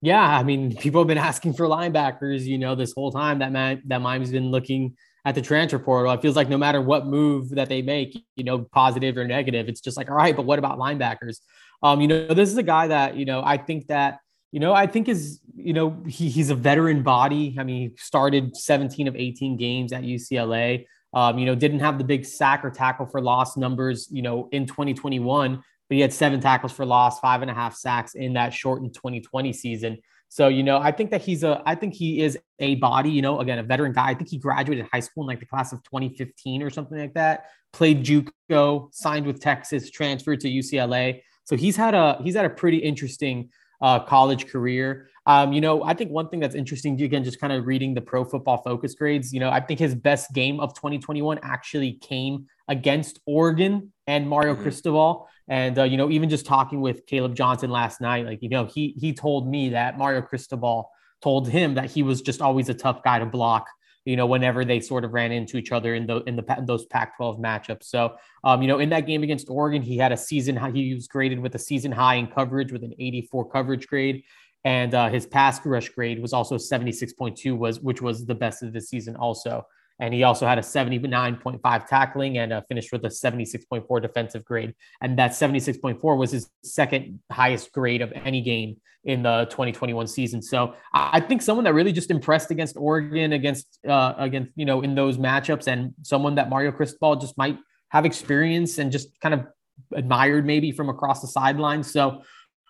Yeah, 0.00 0.22
I 0.22 0.42
mean, 0.44 0.76
people 0.76 1.00
have 1.00 1.08
been 1.08 1.18
asking 1.18 1.54
for 1.54 1.66
linebackers, 1.66 2.42
you 2.42 2.56
know, 2.56 2.74
this 2.74 2.92
whole 2.92 3.10
time 3.10 3.40
that 3.40 3.80
that 3.86 4.00
Miami's 4.00 4.30
been 4.30 4.50
looking 4.50 4.96
at 5.28 5.34
the 5.34 5.42
transfer 5.42 5.78
portal. 5.78 6.10
It 6.10 6.22
feels 6.22 6.36
like 6.36 6.48
no 6.48 6.56
matter 6.56 6.80
what 6.80 7.04
move 7.04 7.50
that 7.50 7.68
they 7.68 7.82
make, 7.82 8.24
you 8.36 8.44
know, 8.44 8.60
positive 8.60 9.14
or 9.18 9.26
negative, 9.26 9.68
it's 9.68 9.82
just 9.82 9.98
like, 9.98 10.08
all 10.08 10.16
right, 10.16 10.34
but 10.34 10.46
what 10.46 10.58
about 10.58 10.78
linebackers? 10.78 11.40
Um, 11.82 12.00
you 12.00 12.08
know, 12.08 12.32
this 12.32 12.48
is 12.48 12.56
a 12.56 12.62
guy 12.62 12.86
that, 12.86 13.14
you 13.14 13.26
know, 13.26 13.42
I 13.44 13.58
think 13.58 13.88
that, 13.88 14.20
you 14.52 14.58
know, 14.58 14.72
I 14.72 14.86
think 14.86 15.06
is, 15.06 15.40
you 15.54 15.74
know, 15.74 16.02
he, 16.08 16.30
he's 16.30 16.48
a 16.48 16.54
veteran 16.54 17.02
body. 17.02 17.54
I 17.58 17.62
mean, 17.62 17.90
he 17.90 17.96
started 17.98 18.56
17 18.56 19.06
of 19.06 19.16
18 19.16 19.58
games 19.58 19.92
at 19.92 20.02
UCLA. 20.02 20.86
Um, 21.12 21.38
you 21.38 21.44
know, 21.44 21.54
didn't 21.54 21.80
have 21.80 21.98
the 21.98 22.04
big 22.04 22.24
sack 22.24 22.64
or 22.64 22.70
tackle 22.70 23.04
for 23.04 23.20
loss 23.20 23.54
numbers, 23.58 24.08
you 24.10 24.22
know, 24.22 24.48
in 24.50 24.64
2021, 24.64 25.56
but 25.56 25.62
he 25.94 26.00
had 26.00 26.14
seven 26.14 26.40
tackles 26.40 26.72
for 26.72 26.86
loss, 26.86 27.20
five 27.20 27.42
and 27.42 27.50
a 27.50 27.54
half 27.54 27.76
sacks 27.76 28.14
in 28.14 28.32
that 28.32 28.54
shortened 28.54 28.94
2020 28.94 29.52
season. 29.52 29.98
So, 30.28 30.48
you 30.48 30.62
know, 30.62 30.78
I 30.78 30.92
think 30.92 31.10
that 31.10 31.22
he's 31.22 31.42
a, 31.42 31.62
I 31.64 31.74
think 31.74 31.94
he 31.94 32.20
is 32.20 32.38
a 32.58 32.74
body, 32.76 33.10
you 33.10 33.22
know, 33.22 33.40
again, 33.40 33.58
a 33.58 33.62
veteran 33.62 33.92
guy. 33.92 34.10
I 34.10 34.14
think 34.14 34.28
he 34.28 34.38
graduated 34.38 34.86
high 34.92 35.00
school 35.00 35.24
in 35.24 35.28
like 35.28 35.40
the 35.40 35.46
class 35.46 35.72
of 35.72 35.82
2015 35.84 36.62
or 36.62 36.70
something 36.70 36.98
like 36.98 37.14
that. 37.14 37.46
Played 37.72 38.04
JUCO, 38.04 38.94
signed 38.94 39.26
with 39.26 39.40
Texas, 39.40 39.90
transferred 39.90 40.40
to 40.40 40.48
UCLA. 40.48 41.22
So 41.44 41.56
he's 41.56 41.76
had 41.76 41.94
a 41.94 42.20
he's 42.22 42.36
had 42.36 42.44
a 42.44 42.50
pretty 42.50 42.78
interesting 42.78 43.48
uh, 43.80 44.00
college 44.00 44.48
career. 44.48 45.08
Um, 45.26 45.52
you 45.52 45.60
know, 45.60 45.82
I 45.82 45.94
think 45.94 46.10
one 46.10 46.28
thing 46.28 46.40
that's 46.40 46.54
interesting, 46.54 47.00
again, 47.02 47.22
just 47.22 47.40
kind 47.40 47.52
of 47.52 47.66
reading 47.66 47.94
the 47.94 48.00
pro 48.00 48.24
football 48.24 48.62
focus 48.62 48.94
grades, 48.94 49.32
you 49.32 49.40
know, 49.40 49.50
I 49.50 49.60
think 49.60 49.78
his 49.78 49.94
best 49.94 50.32
game 50.32 50.58
of 50.58 50.74
2021 50.74 51.38
actually 51.42 51.92
came 51.94 52.46
against 52.68 53.20
Oregon 53.26 53.92
and 54.06 54.28
Mario 54.28 54.54
mm-hmm. 54.54 54.62
Cristobal. 54.62 55.28
And, 55.48 55.78
uh, 55.78 55.84
you 55.84 55.96
know, 55.96 56.10
even 56.10 56.28
just 56.28 56.46
talking 56.46 56.80
with 56.80 57.06
Caleb 57.06 57.34
Johnson 57.34 57.70
last 57.70 58.00
night, 58.00 58.26
like, 58.26 58.42
you 58.42 58.48
know, 58.48 58.66
he, 58.66 58.94
he 58.98 59.12
told 59.12 59.48
me 59.48 59.70
that 59.70 59.96
Mario 59.96 60.20
Cristobal 60.20 60.90
told 61.22 61.48
him 61.48 61.74
that 61.74 61.90
he 61.90 62.02
was 62.02 62.20
just 62.20 62.42
always 62.42 62.68
a 62.68 62.74
tough 62.74 63.02
guy 63.02 63.18
to 63.18 63.26
block 63.26 63.66
you 64.08 64.16
know, 64.16 64.24
whenever 64.24 64.64
they 64.64 64.80
sort 64.80 65.04
of 65.04 65.12
ran 65.12 65.32
into 65.32 65.58
each 65.58 65.70
other 65.70 65.94
in 65.94 66.06
the 66.06 66.22
in 66.22 66.34
the 66.34 66.56
in 66.56 66.64
those 66.64 66.86
Pac-12 66.86 67.38
matchups. 67.38 67.84
So, 67.84 68.14
um, 68.42 68.62
you 68.62 68.68
know, 68.68 68.78
in 68.78 68.88
that 68.88 69.02
game 69.06 69.22
against 69.22 69.50
Oregon, 69.50 69.82
he 69.82 69.98
had 69.98 70.12
a 70.12 70.16
season 70.16 70.56
high. 70.56 70.70
He 70.70 70.94
was 70.94 71.06
graded 71.08 71.40
with 71.40 71.54
a 71.54 71.58
season 71.58 71.92
high 71.92 72.14
in 72.14 72.26
coverage 72.26 72.72
with 72.72 72.82
an 72.84 72.94
84 72.98 73.50
coverage 73.50 73.86
grade, 73.86 74.22
and 74.64 74.94
uh, 74.94 75.10
his 75.10 75.26
pass 75.26 75.64
rush 75.66 75.90
grade 75.90 76.22
was 76.22 76.32
also 76.32 76.56
76.2, 76.56 77.54
was 77.54 77.80
which 77.80 78.00
was 78.00 78.24
the 78.24 78.34
best 78.34 78.62
of 78.62 78.72
the 78.72 78.80
season 78.80 79.14
also. 79.14 79.66
And 80.00 80.14
he 80.14 80.22
also 80.22 80.46
had 80.46 80.58
a 80.58 80.62
79.5 80.62 81.86
tackling 81.86 82.38
and 82.38 82.52
uh, 82.52 82.62
finished 82.68 82.92
with 82.92 83.04
a 83.04 83.08
76.4 83.08 84.02
defensive 84.02 84.44
grade. 84.44 84.74
And 85.00 85.18
that 85.18 85.32
76.4 85.32 86.16
was 86.16 86.30
his 86.30 86.48
second 86.62 87.20
highest 87.30 87.72
grade 87.72 88.00
of 88.00 88.12
any 88.12 88.40
game 88.40 88.76
in 89.04 89.22
the 89.22 89.46
2021 89.50 90.06
season. 90.06 90.42
So 90.42 90.74
I 90.92 91.20
think 91.20 91.42
someone 91.42 91.64
that 91.64 91.74
really 91.74 91.92
just 91.92 92.10
impressed 92.10 92.50
against 92.50 92.76
Oregon, 92.76 93.32
against, 93.32 93.78
uh, 93.88 94.14
against, 94.18 94.52
you 94.54 94.66
know, 94.66 94.82
in 94.82 94.94
those 94.94 95.18
matchups, 95.18 95.66
and 95.66 95.94
someone 96.02 96.34
that 96.36 96.50
Mario 96.50 96.72
Cristobal 96.72 97.16
just 97.16 97.36
might 97.38 97.58
have 97.90 98.04
experience 98.04 98.78
and 98.78 98.92
just 98.92 99.08
kind 99.20 99.34
of 99.34 99.46
admired 99.94 100.44
maybe 100.44 100.72
from 100.72 100.88
across 100.88 101.20
the 101.20 101.26
sidelines. 101.26 101.90
So, 101.90 102.22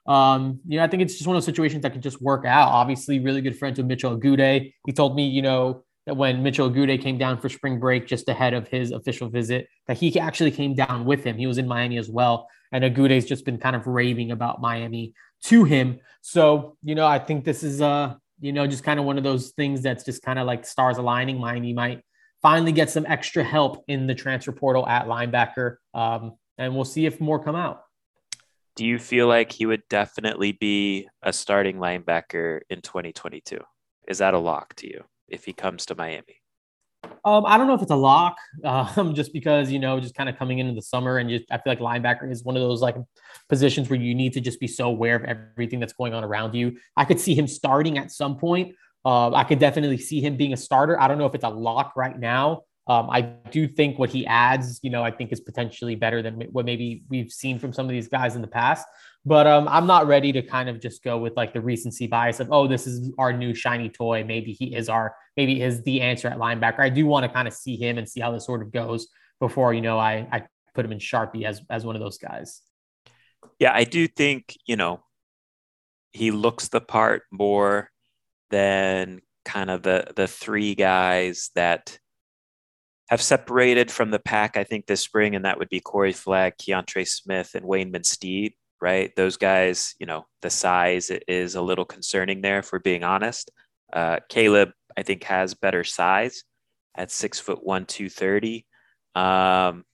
um, 0.06 0.60
you 0.66 0.78
know, 0.78 0.84
I 0.84 0.88
think 0.88 1.02
it's 1.02 1.14
just 1.14 1.26
one 1.26 1.36
of 1.36 1.42
those 1.42 1.46
situations 1.46 1.82
that 1.82 1.92
could 1.92 2.02
just 2.02 2.22
work 2.22 2.46
out. 2.46 2.68
Obviously, 2.68 3.18
really 3.18 3.40
good 3.40 3.58
friends 3.58 3.78
with 3.78 3.86
Mitchell 3.86 4.16
Agude. 4.16 4.72
He 4.86 4.92
told 4.92 5.16
me, 5.16 5.26
you 5.28 5.42
know, 5.42 5.84
that 6.08 6.14
when 6.14 6.42
Mitchell 6.42 6.70
Agude 6.70 7.02
came 7.02 7.18
down 7.18 7.38
for 7.38 7.50
spring 7.50 7.78
break 7.78 8.06
just 8.06 8.30
ahead 8.30 8.54
of 8.54 8.66
his 8.66 8.92
official 8.92 9.28
visit, 9.28 9.68
that 9.86 9.98
he 9.98 10.18
actually 10.18 10.50
came 10.50 10.74
down 10.74 11.04
with 11.04 11.22
him. 11.22 11.36
He 11.36 11.46
was 11.46 11.58
in 11.58 11.68
Miami 11.68 11.98
as 11.98 12.08
well. 12.08 12.48
And 12.72 12.82
Agude's 12.82 13.26
just 13.26 13.44
been 13.44 13.58
kind 13.58 13.76
of 13.76 13.86
raving 13.86 14.30
about 14.30 14.58
Miami 14.58 15.12
to 15.44 15.64
him. 15.64 16.00
So, 16.22 16.78
you 16.82 16.94
know, 16.94 17.06
I 17.06 17.18
think 17.18 17.44
this 17.44 17.62
is 17.62 17.82
uh, 17.82 18.14
you 18.40 18.54
know, 18.54 18.66
just 18.66 18.84
kind 18.84 18.98
of 18.98 19.04
one 19.04 19.18
of 19.18 19.24
those 19.24 19.50
things 19.50 19.82
that's 19.82 20.02
just 20.02 20.22
kind 20.22 20.38
of 20.38 20.46
like 20.46 20.64
stars 20.64 20.96
aligning. 20.96 21.38
Miami 21.38 21.74
might 21.74 22.02
finally 22.40 22.72
get 22.72 22.88
some 22.88 23.04
extra 23.04 23.44
help 23.44 23.84
in 23.86 24.06
the 24.06 24.14
transfer 24.14 24.52
portal 24.52 24.88
at 24.88 25.08
linebacker. 25.08 25.76
Um, 25.92 26.36
and 26.56 26.74
we'll 26.74 26.86
see 26.86 27.04
if 27.04 27.20
more 27.20 27.42
come 27.44 27.54
out. 27.54 27.82
Do 28.76 28.86
you 28.86 28.98
feel 28.98 29.26
like 29.26 29.52
he 29.52 29.66
would 29.66 29.82
definitely 29.90 30.52
be 30.52 31.06
a 31.22 31.34
starting 31.34 31.76
linebacker 31.76 32.60
in 32.70 32.80
2022? 32.80 33.58
Is 34.06 34.18
that 34.18 34.32
a 34.32 34.38
lock 34.38 34.74
to 34.76 34.86
you? 34.86 35.04
If 35.28 35.44
he 35.44 35.52
comes 35.52 35.86
to 35.86 35.94
Miami? 35.94 36.42
Um, 37.24 37.44
I 37.46 37.56
don't 37.56 37.66
know 37.66 37.74
if 37.74 37.82
it's 37.82 37.90
a 37.90 37.96
lock, 37.96 38.36
um, 38.64 39.14
just 39.14 39.32
because 39.32 39.70
you 39.70 39.78
know, 39.78 40.00
just 40.00 40.14
kind 40.14 40.28
of 40.28 40.36
coming 40.36 40.58
into 40.58 40.74
the 40.74 40.82
summer, 40.82 41.18
and 41.18 41.28
just 41.28 41.44
I 41.50 41.58
feel 41.58 41.72
like 41.72 41.80
linebacker 41.80 42.30
is 42.30 42.44
one 42.44 42.56
of 42.56 42.62
those 42.62 42.80
like 42.80 42.96
positions 43.48 43.88
where 43.88 43.98
you 43.98 44.14
need 44.14 44.32
to 44.34 44.40
just 44.40 44.60
be 44.60 44.66
so 44.66 44.88
aware 44.88 45.16
of 45.16 45.24
everything 45.24 45.80
that's 45.80 45.92
going 45.92 46.14
on 46.14 46.24
around 46.24 46.54
you. 46.54 46.78
I 46.96 47.04
could 47.04 47.20
see 47.20 47.34
him 47.34 47.46
starting 47.46 47.98
at 47.98 48.10
some 48.10 48.36
point. 48.36 48.74
Uh, 49.04 49.32
I 49.32 49.44
could 49.44 49.58
definitely 49.58 49.98
see 49.98 50.20
him 50.20 50.36
being 50.36 50.52
a 50.52 50.56
starter. 50.56 51.00
I 51.00 51.08
don't 51.08 51.18
know 51.18 51.26
if 51.26 51.34
it's 51.34 51.44
a 51.44 51.48
lock 51.48 51.94
right 51.96 52.18
now. 52.18 52.62
Um, 52.88 53.10
I 53.10 53.20
do 53.20 53.68
think 53.68 53.98
what 53.98 54.08
he 54.08 54.26
adds, 54.26 54.80
you 54.82 54.88
know, 54.88 55.04
I 55.04 55.10
think 55.10 55.30
is 55.30 55.40
potentially 55.40 55.94
better 55.94 56.22
than 56.22 56.40
what 56.52 56.64
maybe 56.64 57.02
we've 57.10 57.30
seen 57.30 57.58
from 57.58 57.72
some 57.72 57.84
of 57.84 57.90
these 57.90 58.08
guys 58.08 58.34
in 58.34 58.40
the 58.40 58.48
past. 58.48 58.86
But 59.28 59.46
um, 59.46 59.68
I'm 59.68 59.86
not 59.86 60.06
ready 60.06 60.32
to 60.32 60.40
kind 60.40 60.70
of 60.70 60.80
just 60.80 61.04
go 61.04 61.18
with 61.18 61.36
like 61.36 61.52
the 61.52 61.60
recency 61.60 62.06
bias 62.06 62.40
of, 62.40 62.48
oh, 62.50 62.66
this 62.66 62.86
is 62.86 63.12
our 63.18 63.30
new 63.30 63.54
shiny 63.54 63.90
toy. 63.90 64.24
Maybe 64.24 64.52
he 64.52 64.74
is 64.74 64.88
our, 64.88 65.14
maybe 65.36 65.60
is 65.60 65.82
the 65.82 66.00
answer 66.00 66.28
at 66.28 66.38
linebacker. 66.38 66.80
I 66.80 66.88
do 66.88 67.04
want 67.04 67.24
to 67.24 67.28
kind 67.28 67.46
of 67.46 67.52
see 67.52 67.76
him 67.76 67.98
and 67.98 68.08
see 68.08 68.20
how 68.20 68.32
this 68.32 68.46
sort 68.46 68.62
of 68.62 68.72
goes 68.72 69.08
before, 69.38 69.74
you 69.74 69.82
know, 69.82 69.98
I, 69.98 70.26
I 70.32 70.44
put 70.74 70.86
him 70.86 70.92
in 70.92 70.98
Sharpie 70.98 71.44
as, 71.44 71.60
as 71.68 71.84
one 71.84 71.94
of 71.94 72.00
those 72.00 72.16
guys. 72.16 72.62
Yeah, 73.58 73.72
I 73.74 73.84
do 73.84 74.08
think, 74.08 74.56
you 74.64 74.76
know, 74.76 75.02
he 76.12 76.30
looks 76.30 76.68
the 76.68 76.80
part 76.80 77.24
more 77.30 77.90
than 78.48 79.20
kind 79.44 79.70
of 79.70 79.82
the 79.82 80.12
the 80.16 80.26
three 80.26 80.74
guys 80.74 81.50
that 81.54 81.98
have 83.10 83.20
separated 83.20 83.90
from 83.90 84.10
the 84.10 84.18
pack, 84.18 84.56
I 84.56 84.64
think, 84.64 84.86
this 84.86 85.02
spring, 85.02 85.34
and 85.34 85.44
that 85.44 85.58
would 85.58 85.68
be 85.68 85.80
Corey 85.80 86.12
Flagg, 86.12 86.54
Keontra 86.56 87.06
Smith, 87.06 87.54
and 87.54 87.66
Wayne 87.66 87.92
Steed 88.04 88.54
right? 88.80 89.14
Those 89.16 89.36
guys, 89.36 89.94
you 89.98 90.06
know, 90.06 90.26
the 90.42 90.50
size 90.50 91.10
is 91.26 91.54
a 91.54 91.62
little 91.62 91.84
concerning 91.84 92.40
there, 92.40 92.58
if 92.58 92.72
we're 92.72 92.78
being 92.78 93.04
honest. 93.04 93.50
Uh, 93.92 94.18
Caleb, 94.28 94.70
I 94.96 95.02
think, 95.02 95.24
has 95.24 95.54
better 95.54 95.84
size 95.84 96.44
at 96.96 97.10
six 97.10 97.38
foot 97.40 97.64
one, 97.64 97.86
230. 97.86 98.66
Um, 99.14 99.84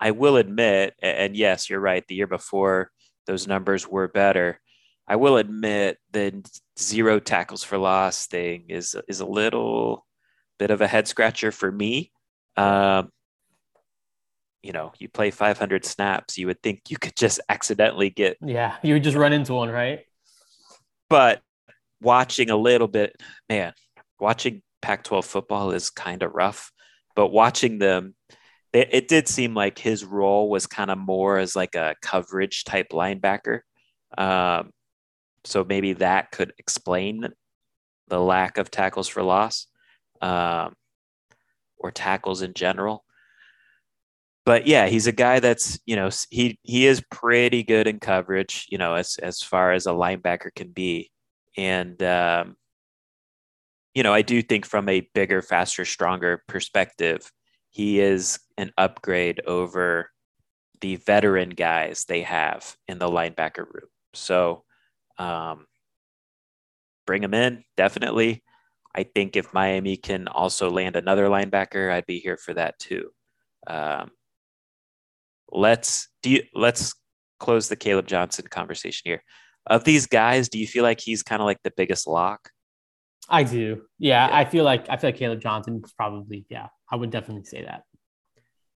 I 0.00 0.10
will 0.10 0.36
admit, 0.36 0.94
and 1.02 1.36
yes, 1.36 1.70
you're 1.70 1.80
right, 1.80 2.06
the 2.06 2.14
year 2.14 2.26
before 2.26 2.90
those 3.26 3.46
numbers 3.46 3.88
were 3.88 4.08
better. 4.08 4.60
I 5.06 5.16
will 5.16 5.36
admit 5.36 5.98
the 6.12 6.44
zero 6.78 7.20
tackles 7.20 7.62
for 7.62 7.78
loss 7.78 8.26
thing 8.26 8.66
is 8.68 8.96
is 9.08 9.20
a 9.20 9.26
little 9.26 10.06
bit 10.58 10.70
of 10.70 10.80
a 10.80 10.86
head 10.86 11.08
scratcher 11.08 11.52
for 11.52 11.70
me. 11.70 12.10
Um, 12.56 13.10
you 14.64 14.72
know, 14.72 14.92
you 14.98 15.08
play 15.10 15.30
500 15.30 15.84
snaps, 15.84 16.38
you 16.38 16.46
would 16.46 16.62
think 16.62 16.82
you 16.88 16.96
could 16.96 17.14
just 17.14 17.38
accidentally 17.50 18.08
get. 18.08 18.38
Yeah, 18.40 18.76
you 18.82 18.94
would 18.94 19.04
just 19.04 19.16
run 19.16 19.34
into 19.34 19.52
one, 19.52 19.68
right? 19.68 20.00
But 21.10 21.42
watching 22.00 22.48
a 22.48 22.56
little 22.56 22.88
bit, 22.88 23.14
man, 23.48 23.74
watching 24.18 24.62
Pac 24.80 25.04
12 25.04 25.26
football 25.26 25.70
is 25.72 25.90
kind 25.90 26.22
of 26.22 26.34
rough. 26.34 26.72
But 27.14 27.28
watching 27.28 27.78
them, 27.78 28.14
it, 28.72 28.88
it 28.90 29.08
did 29.08 29.28
seem 29.28 29.54
like 29.54 29.78
his 29.78 30.02
role 30.04 30.48
was 30.48 30.66
kind 30.66 30.90
of 30.90 30.98
more 30.98 31.36
as 31.36 31.54
like 31.54 31.74
a 31.74 31.94
coverage 32.00 32.64
type 32.64 32.88
linebacker. 32.90 33.60
Um, 34.16 34.70
so 35.44 35.62
maybe 35.62 35.92
that 35.94 36.30
could 36.30 36.54
explain 36.58 37.28
the 38.08 38.18
lack 38.18 38.56
of 38.56 38.70
tackles 38.70 39.08
for 39.08 39.22
loss 39.22 39.66
um, 40.22 40.74
or 41.76 41.90
tackles 41.90 42.40
in 42.40 42.54
general. 42.54 43.03
But 44.46 44.66
yeah, 44.66 44.86
he's 44.88 45.06
a 45.06 45.12
guy 45.12 45.40
that's 45.40 45.78
you 45.86 45.96
know 45.96 46.10
he 46.30 46.58
he 46.62 46.86
is 46.86 47.02
pretty 47.10 47.62
good 47.62 47.86
in 47.86 47.98
coverage, 48.00 48.66
you 48.70 48.78
know, 48.78 48.94
as 48.94 49.16
as 49.22 49.42
far 49.42 49.72
as 49.72 49.86
a 49.86 49.90
linebacker 49.90 50.54
can 50.54 50.70
be, 50.70 51.10
and 51.56 52.02
um, 52.02 52.56
you 53.94 54.02
know 54.02 54.12
I 54.12 54.22
do 54.22 54.42
think 54.42 54.66
from 54.66 54.88
a 54.88 55.08
bigger, 55.14 55.40
faster, 55.42 55.84
stronger 55.84 56.42
perspective, 56.48 57.30
he 57.70 58.00
is 58.00 58.38
an 58.58 58.72
upgrade 58.76 59.40
over 59.46 60.10
the 60.80 60.96
veteran 60.96 61.50
guys 61.50 62.04
they 62.04 62.22
have 62.22 62.76
in 62.88 62.98
the 62.98 63.08
linebacker 63.08 63.64
room. 63.72 63.88
So 64.12 64.64
um, 65.18 65.66
bring 67.06 67.22
him 67.22 67.34
in, 67.34 67.64
definitely. 67.76 68.42
I 68.94 69.04
think 69.04 69.36
if 69.36 69.52
Miami 69.54 69.96
can 69.96 70.28
also 70.28 70.70
land 70.70 70.96
another 70.96 71.28
linebacker, 71.28 71.90
I'd 71.90 72.06
be 72.06 72.18
here 72.18 72.36
for 72.36 72.54
that 72.54 72.78
too. 72.78 73.10
Um, 73.66 74.10
let's 75.54 76.08
do 76.22 76.30
you, 76.30 76.42
let's 76.54 76.94
close 77.40 77.68
the 77.68 77.76
Caleb 77.76 78.06
Johnson 78.06 78.46
conversation 78.50 79.02
here. 79.04 79.22
Of 79.66 79.84
these 79.84 80.06
guys, 80.06 80.48
do 80.48 80.58
you 80.58 80.66
feel 80.66 80.82
like 80.82 81.00
he's 81.00 81.22
kind 81.22 81.40
of 81.40 81.46
like 81.46 81.62
the 81.62 81.72
biggest 81.74 82.06
lock? 82.06 82.50
I 83.28 83.44
do. 83.44 83.82
Yeah, 83.98 84.28
yeah, 84.28 84.36
I 84.36 84.44
feel 84.44 84.64
like 84.64 84.86
I 84.90 84.96
feel 84.96 85.08
like 85.08 85.16
Caleb 85.16 85.40
Johnson 85.40 85.80
is 85.82 85.92
probably 85.92 86.44
yeah. 86.50 86.68
I 86.90 86.96
would 86.96 87.10
definitely 87.10 87.44
say 87.44 87.64
that. 87.64 87.84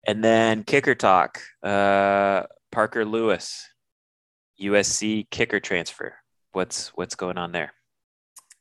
And 0.07 0.23
then 0.23 0.63
kicker 0.63 0.95
talk. 0.95 1.41
Uh, 1.61 2.43
Parker 2.71 3.05
Lewis, 3.05 3.67
USC 4.61 5.29
kicker 5.29 5.59
transfer. 5.59 6.15
What's 6.51 6.89
what's 6.89 7.15
going 7.15 7.37
on 7.37 7.51
there? 7.51 7.73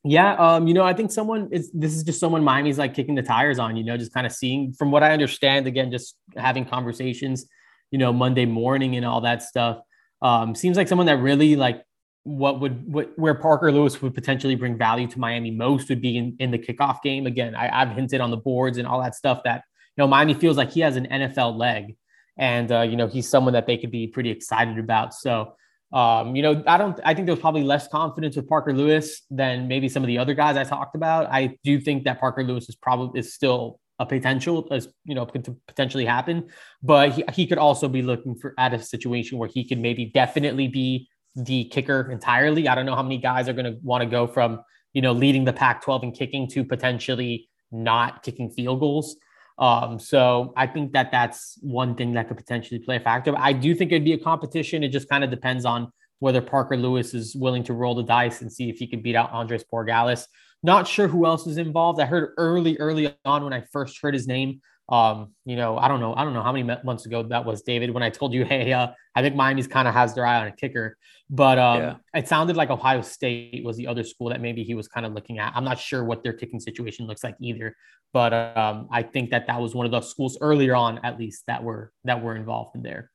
Yeah, 0.05 0.35
um, 0.35 0.69
you 0.69 0.75
know, 0.75 0.85
I 0.85 0.95
think 0.95 1.11
someone 1.11 1.49
is 1.51 1.71
this 1.73 1.95
is 1.95 2.05
just 2.05 2.21
someone 2.21 2.45
Miami's 2.45 2.79
like 2.79 2.95
kicking 2.95 3.15
the 3.15 3.23
tires 3.23 3.59
on, 3.59 3.77
you 3.77 3.85
know, 3.85 3.97
just 3.97 4.13
kind 4.13 4.27
of 4.27 4.33
seeing 4.33 4.73
from 4.73 4.91
what 4.91 5.03
I 5.03 5.13
understand, 5.13 5.67
again, 5.67 5.91
just 5.91 6.17
having 6.37 6.65
conversations, 6.65 7.47
you 7.91 7.99
know, 7.99 8.13
Monday 8.13 8.47
morning 8.47 8.97
and 8.97 9.05
all 9.05 9.21
that 9.23 9.43
stuff. 9.43 9.81
Um, 10.21 10.55
seems 10.55 10.77
like 10.77 10.89
someone 10.89 11.07
that 11.07 11.19
really 11.19 11.57
like 11.57 11.83
what 12.25 12.61
would 12.61 12.93
what 12.93 13.13
where 13.17 13.35
Parker 13.35 13.73
Lewis 13.73 14.03
would 14.03 14.15
potentially 14.15 14.55
bring 14.55 14.77
value 14.77 15.07
to 15.07 15.19
Miami 15.19 15.51
most 15.51 15.89
would 15.89 16.03
be 16.03 16.17
in, 16.17 16.37
in 16.39 16.51
the 16.51 16.59
kickoff 16.59 17.03
game. 17.03 17.27
Again, 17.27 17.55
I, 17.55 17.83
I've 17.83 17.91
hinted 17.91 18.21
on 18.21 18.31
the 18.31 18.37
boards 18.37 18.79
and 18.79 18.87
all 18.87 19.01
that 19.03 19.15
stuff 19.15 19.43
that 19.45 19.63
you 19.97 20.03
know 20.03 20.09
Miami 20.09 20.35
feels 20.35 20.57
like 20.57 20.71
he 20.71 20.81
has 20.81 20.97
an 20.97 21.07
NFL 21.07 21.57
leg, 21.57 21.97
and 22.37 22.71
uh, 22.71 22.83
you 22.83 22.97
know 22.97 23.07
he's 23.07 23.29
someone 23.29 23.55
that 23.55 23.67
they 23.67 23.77
could 23.77 23.91
be 23.91 24.07
pretty 24.07 24.31
excited 24.31 24.79
about. 24.79 25.15
So 25.15 25.55
um, 25.93 26.37
you 26.37 26.43
know, 26.43 26.63
I 26.67 26.77
don't. 26.77 27.01
I 27.05 27.15
think 27.15 27.27
there's 27.27 27.39
probably 27.39 27.63
less 27.63 27.89
confidence 27.89 28.37
with 28.37 28.47
Parker 28.49 28.75
Lewis 28.75 29.23
than 29.31 29.69
maybe 29.69 29.89
some 29.89 30.03
of 30.03 30.07
the 30.07 30.19
other 30.19 30.35
guys 30.35 30.57
I 30.57 30.65
talked 30.65 30.95
about. 30.95 31.27
I 31.31 31.57
do 31.65 31.81
think 31.81 32.05
that 32.05 32.21
Parker 32.21 32.45
Lewis 32.45 32.69
is 32.69 32.77
probably 32.77 33.21
is 33.21 33.33
still 33.33 33.81
a 33.99 34.07
potential, 34.07 34.67
as 34.71 34.89
you 35.05 35.15
know, 35.15 35.27
could 35.27 35.57
potentially 35.67 36.05
happen. 36.05 36.49
But 36.83 37.13
he, 37.13 37.25
he 37.33 37.47
could 37.47 37.59
also 37.59 37.89
be 37.89 38.03
looking 38.03 38.35
for 38.37 38.55
at 38.59 38.73
a 38.75 38.83
situation 38.83 39.39
where 39.39 39.49
he 39.53 39.67
could 39.67 39.79
maybe 39.79 40.07
definitely 40.07 40.69
be 40.69 41.09
the 41.35 41.65
kicker 41.67 42.11
entirely. 42.11 42.69
I 42.69 42.75
don't 42.75 42.87
know 42.87 42.95
how 42.95 43.03
many 43.03 43.19
guys 43.19 43.49
are 43.49 43.53
going 43.53 43.73
to 43.73 43.79
want 43.83 44.03
to 44.03 44.09
go 44.09 44.27
from 44.27 44.61
you 44.93 45.03
know 45.03 45.13
leading 45.13 45.45
the 45.45 45.53
Pac-12 45.53 46.03
and 46.03 46.15
kicking 46.15 46.49
to 46.51 46.65
potentially 46.65 47.49
not 47.71 48.23
kicking 48.23 48.51
field 48.51 48.81
goals. 48.81 49.17
Um, 49.59 49.99
so 49.99 50.53
I 50.57 50.69
think 50.69 50.93
that 50.93 51.11
that's 51.11 51.59
one 51.61 51.97
thing 51.97 52.13
that 52.15 52.29
could 52.29 52.37
potentially 52.37 52.79
play 52.79 52.97
a 52.97 53.01
factor. 53.01 53.35
I 53.37 53.53
do 53.53 53.75
think 53.75 53.91
it'd 53.91 54.05
be 54.05 54.13
a 54.13 54.19
competition. 54.19 54.85
It 54.85 54.91
just 54.91 55.09
kind 55.09 55.25
of 55.25 55.31
depends 55.31 55.65
on 55.65 55.93
whether 56.21 56.41
Parker 56.41 56.77
Lewis 56.77 57.15
is 57.15 57.35
willing 57.35 57.65
to 57.65 57.75
roll 57.75 57.95
the 57.95 58.03
dice 58.05 58.41
and 58.41 58.53
see 58.53 58.69
if 58.69 58.79
he 58.79 58.87
can 58.87 59.03
beat 59.03 59.17
out 59.17 59.33
Andres 59.33 59.65
Borregales. 59.73 60.27
Not 60.63 60.89
sure 60.89 61.09
who 61.09 61.25
else 61.27 61.47
is 61.47 61.57
involved. 61.57 62.01
I 62.01 62.07
heard 62.07 62.35
early, 62.37 62.77
early 62.79 63.15
on 63.25 63.45
when 63.45 63.53
I 63.53 63.63
first 63.73 63.99
heard 64.03 64.15
his 64.15 64.27
name 64.27 64.61
um, 64.91 65.35
you 65.45 65.57
know, 65.57 65.77
I 65.77 65.87
don't 65.87 66.01
know, 66.01 66.15
I 66.15 66.25
don't 66.25 66.33
know 66.33 66.43
how 66.43 66.53
many 66.53 66.65
months 66.83 67.05
ago 67.05 67.23
that 67.25 67.45
was, 67.45 67.63
David, 67.63 67.91
when 67.91 68.03
I 68.03 68.09
told 68.09 68.33
you, 68.33 68.45
hey, 68.47 68.73
uh, 68.73 68.89
I 69.15 69.23
think 69.23 69.37
Miami's 69.37 69.67
kind 69.67 69.87
of 69.87 69.95
has 69.95 70.15
their 70.15 70.25
eye 70.25 70.41
on 70.41 70.47
a 70.47 70.53
kicker, 70.53 70.97
but 71.29 71.59
um, 71.59 71.79
yeah. 71.79 71.95
it 72.15 72.29
sounded 72.29 72.57
like 72.57 72.71
Ohio 72.71 73.03
State 73.03 73.65
was 73.65 73.77
the 73.77 73.87
other 73.87 74.03
school 74.03 74.31
that 74.31 74.41
maybe 74.41 74.65
he 74.65 74.75
was 74.75 74.89
kind 74.89 75.05
of 75.05 75.13
looking 75.13 75.39
at. 75.39 75.53
I'm 75.55 75.65
not 75.65 75.79
sure 75.79 76.05
what 76.05 76.23
their 76.23 76.33
kicking 76.33 76.61
situation 76.61 77.07
looks 77.07 77.23
like 77.23 77.37
either, 77.41 77.77
but 78.13 78.33
um, 78.33 78.89
I 78.91 79.03
think 79.03 79.31
that 79.31 79.47
that 79.49 79.61
was 79.61 79.75
one 79.75 79.85
of 79.85 79.93
the 79.93 80.01
schools 80.01 80.39
earlier 80.41 80.75
on, 80.75 80.99
at 81.05 81.19
least 81.19 81.45
that 81.49 81.63
were 81.63 81.93
that 82.05 82.23
were 82.23 82.35
involved 82.35 82.75
in 82.75 82.83
there. 82.83 83.11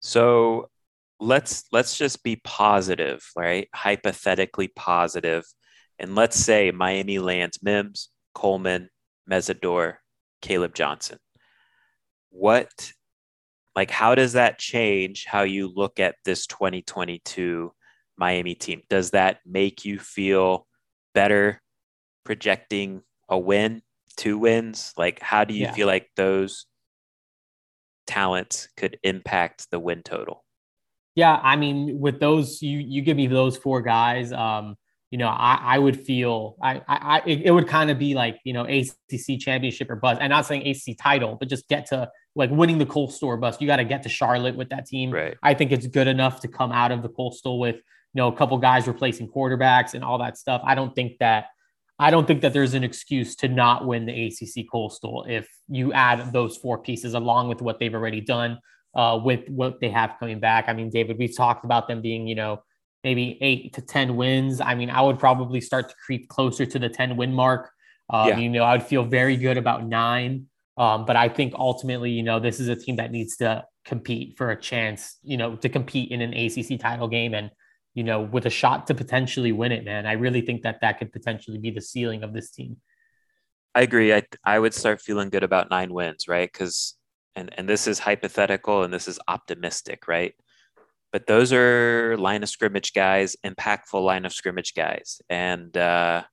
So 0.00 0.70
let's 1.18 1.64
let's 1.72 1.98
just 1.98 2.22
be 2.22 2.36
positive, 2.36 3.28
right? 3.34 3.68
Hypothetically 3.74 4.68
positive, 4.68 5.44
and 5.98 6.14
let's 6.14 6.36
say 6.36 6.70
Miami 6.70 7.18
lands 7.18 7.62
Mims, 7.62 8.10
Coleman, 8.34 8.90
Mesidor, 9.30 9.96
Caleb 10.42 10.74
Johnson. 10.74 11.18
What, 12.30 12.92
like, 13.74 13.90
how 13.90 14.14
does 14.14 14.34
that 14.34 14.58
change 14.58 15.24
how 15.24 15.42
you 15.42 15.72
look 15.74 15.98
at 15.98 16.16
this 16.24 16.46
2022 16.46 17.72
Miami 18.16 18.54
team? 18.54 18.82
Does 18.88 19.10
that 19.10 19.38
make 19.46 19.84
you 19.84 19.98
feel 19.98 20.66
better 21.14 21.60
projecting 22.24 23.02
a 23.28 23.38
win, 23.38 23.82
two 24.16 24.38
wins? 24.38 24.92
Like, 24.96 25.20
how 25.20 25.44
do 25.44 25.54
you 25.54 25.62
yeah. 25.62 25.72
feel 25.72 25.86
like 25.86 26.10
those 26.16 26.66
talents 28.06 28.68
could 28.76 28.98
impact 29.02 29.70
the 29.70 29.80
win 29.80 30.02
total? 30.02 30.44
Yeah, 31.14 31.40
I 31.42 31.56
mean, 31.56 31.98
with 31.98 32.20
those, 32.20 32.60
you 32.60 32.78
you 32.78 33.00
give 33.00 33.16
me 33.16 33.26
those 33.26 33.56
four 33.56 33.80
guys. 33.80 34.32
Um, 34.32 34.76
you 35.10 35.18
know, 35.18 35.28
I, 35.28 35.60
I 35.62 35.78
would 35.78 36.00
feel 36.00 36.56
I, 36.60 36.82
I, 36.88 37.22
it, 37.26 37.42
it 37.46 37.50
would 37.52 37.68
kind 37.68 37.90
of 37.90 37.98
be 37.98 38.14
like, 38.14 38.40
you 38.44 38.52
know, 38.52 38.64
ACC 38.64 39.38
championship 39.38 39.88
or 39.88 39.96
bust. 39.96 40.20
And 40.20 40.30
not 40.30 40.46
saying 40.46 40.66
ACC 40.66 40.96
title, 40.98 41.36
but 41.38 41.48
just 41.48 41.68
get 41.68 41.86
to 41.86 42.10
like 42.34 42.50
winning 42.50 42.78
the 42.78 42.86
Coastal 42.86 43.36
bust. 43.36 43.60
You 43.60 43.66
got 43.66 43.76
to 43.76 43.84
get 43.84 44.02
to 44.02 44.08
Charlotte 44.08 44.56
with 44.56 44.70
that 44.70 44.86
team. 44.86 45.10
Right. 45.10 45.36
I 45.42 45.54
think 45.54 45.70
it's 45.72 45.86
good 45.86 46.08
enough 46.08 46.40
to 46.40 46.48
come 46.48 46.72
out 46.72 46.90
of 46.90 47.02
the 47.02 47.08
Coastal 47.08 47.60
with, 47.60 47.76
you 47.76 47.82
know, 48.22 48.28
a 48.28 48.36
couple 48.36 48.58
guys 48.58 48.88
replacing 48.88 49.30
quarterbacks 49.30 49.94
and 49.94 50.02
all 50.02 50.18
that 50.18 50.36
stuff. 50.38 50.60
I 50.64 50.74
don't 50.74 50.94
think 50.94 51.18
that, 51.18 51.46
I 51.98 52.10
don't 52.10 52.26
think 52.26 52.42
that 52.42 52.52
there's 52.52 52.74
an 52.74 52.84
excuse 52.84 53.36
to 53.36 53.48
not 53.48 53.86
win 53.86 54.06
the 54.06 54.26
ACC 54.26 54.66
Coastal 54.70 55.24
if 55.28 55.48
you 55.68 55.92
add 55.92 56.32
those 56.32 56.56
four 56.56 56.78
pieces 56.78 57.14
along 57.14 57.48
with 57.48 57.62
what 57.62 57.78
they've 57.78 57.94
already 57.94 58.20
done 58.20 58.58
uh, 58.94 59.18
with 59.22 59.48
what 59.48 59.80
they 59.80 59.90
have 59.90 60.16
coming 60.18 60.40
back. 60.40 60.64
I 60.68 60.72
mean, 60.72 60.90
David, 60.90 61.16
we've 61.18 61.36
talked 61.36 61.64
about 61.64 61.86
them 61.86 62.02
being, 62.02 62.26
you 62.26 62.34
know, 62.34 62.62
maybe 63.06 63.38
eight 63.40 63.72
to 63.72 63.80
10 63.80 64.16
wins. 64.16 64.60
I 64.60 64.74
mean, 64.74 64.90
I 64.90 65.00
would 65.00 65.20
probably 65.20 65.60
start 65.60 65.88
to 65.90 65.94
creep 66.04 66.28
closer 66.28 66.66
to 66.66 66.76
the 66.76 66.88
10 66.88 67.16
win 67.16 67.32
mark. 67.32 67.70
Um, 68.10 68.30
yeah. 68.30 68.38
You 68.38 68.50
know, 68.50 68.64
I 68.64 68.72
would 68.72 68.82
feel 68.82 69.04
very 69.04 69.36
good 69.36 69.56
about 69.56 69.86
nine. 69.86 70.46
Um, 70.76 71.04
but 71.04 71.14
I 71.14 71.28
think 71.28 71.54
ultimately, 71.54 72.10
you 72.10 72.24
know, 72.24 72.40
this 72.40 72.58
is 72.58 72.66
a 72.66 72.74
team 72.74 72.96
that 72.96 73.12
needs 73.12 73.36
to 73.36 73.64
compete 73.84 74.36
for 74.36 74.50
a 74.50 74.60
chance, 74.60 75.18
you 75.22 75.36
know, 75.36 75.54
to 75.54 75.68
compete 75.68 76.10
in 76.10 76.20
an 76.20 76.34
ACC 76.34 76.80
title 76.80 77.06
game 77.06 77.32
and, 77.32 77.52
you 77.94 78.02
know, 78.02 78.22
with 78.22 78.44
a 78.44 78.50
shot 78.50 78.88
to 78.88 78.94
potentially 78.94 79.52
win 79.52 79.70
it, 79.70 79.84
man. 79.84 80.04
I 80.04 80.14
really 80.14 80.40
think 80.40 80.62
that 80.62 80.80
that 80.80 80.98
could 80.98 81.12
potentially 81.12 81.58
be 81.58 81.70
the 81.70 81.80
ceiling 81.80 82.24
of 82.24 82.32
this 82.32 82.50
team. 82.50 82.76
I 83.72 83.82
agree. 83.82 84.12
I, 84.12 84.24
I 84.44 84.58
would 84.58 84.74
start 84.74 85.00
feeling 85.00 85.30
good 85.30 85.44
about 85.44 85.70
nine 85.70 85.94
wins, 85.94 86.26
right? 86.26 86.50
Because, 86.52 86.96
and, 87.36 87.54
and 87.56 87.68
this 87.68 87.86
is 87.86 88.00
hypothetical 88.00 88.82
and 88.82 88.92
this 88.92 89.06
is 89.06 89.20
optimistic, 89.28 90.08
right? 90.08 90.34
But 91.12 91.26
those 91.26 91.52
are 91.52 92.16
line 92.18 92.42
of 92.42 92.48
scrimmage 92.48 92.92
guys, 92.92 93.36
impactful 93.44 94.02
line 94.02 94.24
of 94.24 94.32
scrimmage 94.32 94.74
guys. 94.74 95.20
And 95.28 95.76
uh, 95.76 96.24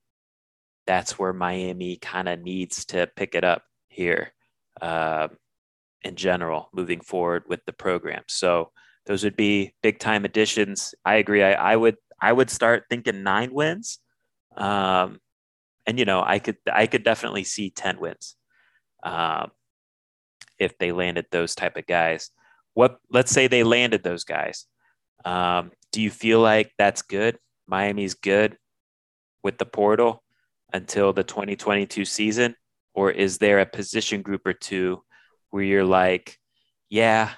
that's 0.86 1.18
where 1.18 1.34
Miami 1.34 1.98
kind 1.98 2.28
of 2.28 2.42
needs 2.42 2.86
to 2.86 3.08
pick 3.16 3.36
it 3.36 3.44
up 3.44 3.64
here 3.88 4.34
uh, 4.82 5.30
in 6.02 6.16
general, 6.16 6.70
moving 6.74 7.02
forward 7.02 7.44
with 7.48 7.62
the 7.66 7.74
program. 7.74 8.24
So 8.28 8.72
those 9.06 9.24
would 9.24 9.36
be 9.36 9.74
big 9.82 10.00
time 10.00 10.26
additions. 10.26 10.96
I 11.06 11.16
agree. 11.16 11.44
I, 11.44 11.74
I 11.74 11.76
would 11.76 11.98
I 12.22 12.32
would 12.32 12.50
start 12.50 12.86
thinking 12.90 13.24
nine 13.24 13.54
wins. 13.54 14.00
Um, 14.56 15.20
and 15.86 16.00
you 16.00 16.06
know, 16.06 16.24
I 16.26 16.40
could 16.40 16.58
I 16.72 16.88
could 16.88 17.04
definitely 17.04 17.44
see 17.44 17.70
10 17.70 18.00
wins 18.00 18.36
um, 19.04 19.52
if 20.58 20.78
they 20.78 20.92
landed 20.92 21.26
those 21.32 21.56
type 21.56 21.78
of 21.78 21.86
guys 21.86 22.32
what 22.74 22.98
let's 23.12 23.32
say 23.32 23.48
they 23.48 23.64
landed 23.64 24.04
those 24.04 24.24
guys. 24.24 24.66
Um, 25.26 25.72
do 25.92 26.02
you 26.02 26.10
feel 26.10 26.40
like 26.40 26.72
that's 26.78 27.02
good? 27.04 27.38
Miami's 27.68 28.16
good 28.16 28.58
with 29.44 29.58
the 29.58 29.66
portal. 29.66 30.24
until 30.74 31.14
the 31.14 31.24
2022 31.24 32.04
season? 32.04 32.56
Or 32.94 33.12
is 33.12 33.38
there 33.38 33.60
a 33.60 33.66
position 33.66 34.22
group 34.22 34.42
or 34.46 34.54
two 34.54 35.04
where 35.52 35.64
you're 35.64 35.86
like, 35.86 36.38
yeah, 36.90 37.30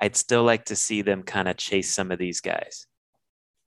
I'd 0.00 0.16
still 0.16 0.44
like 0.44 0.66
to 0.66 0.76
see 0.76 1.02
them 1.02 1.22
kind 1.22 1.48
of 1.48 1.56
chase 1.56 1.92
some 1.94 2.10
of 2.10 2.18
these 2.18 2.40
guys? 2.40 2.86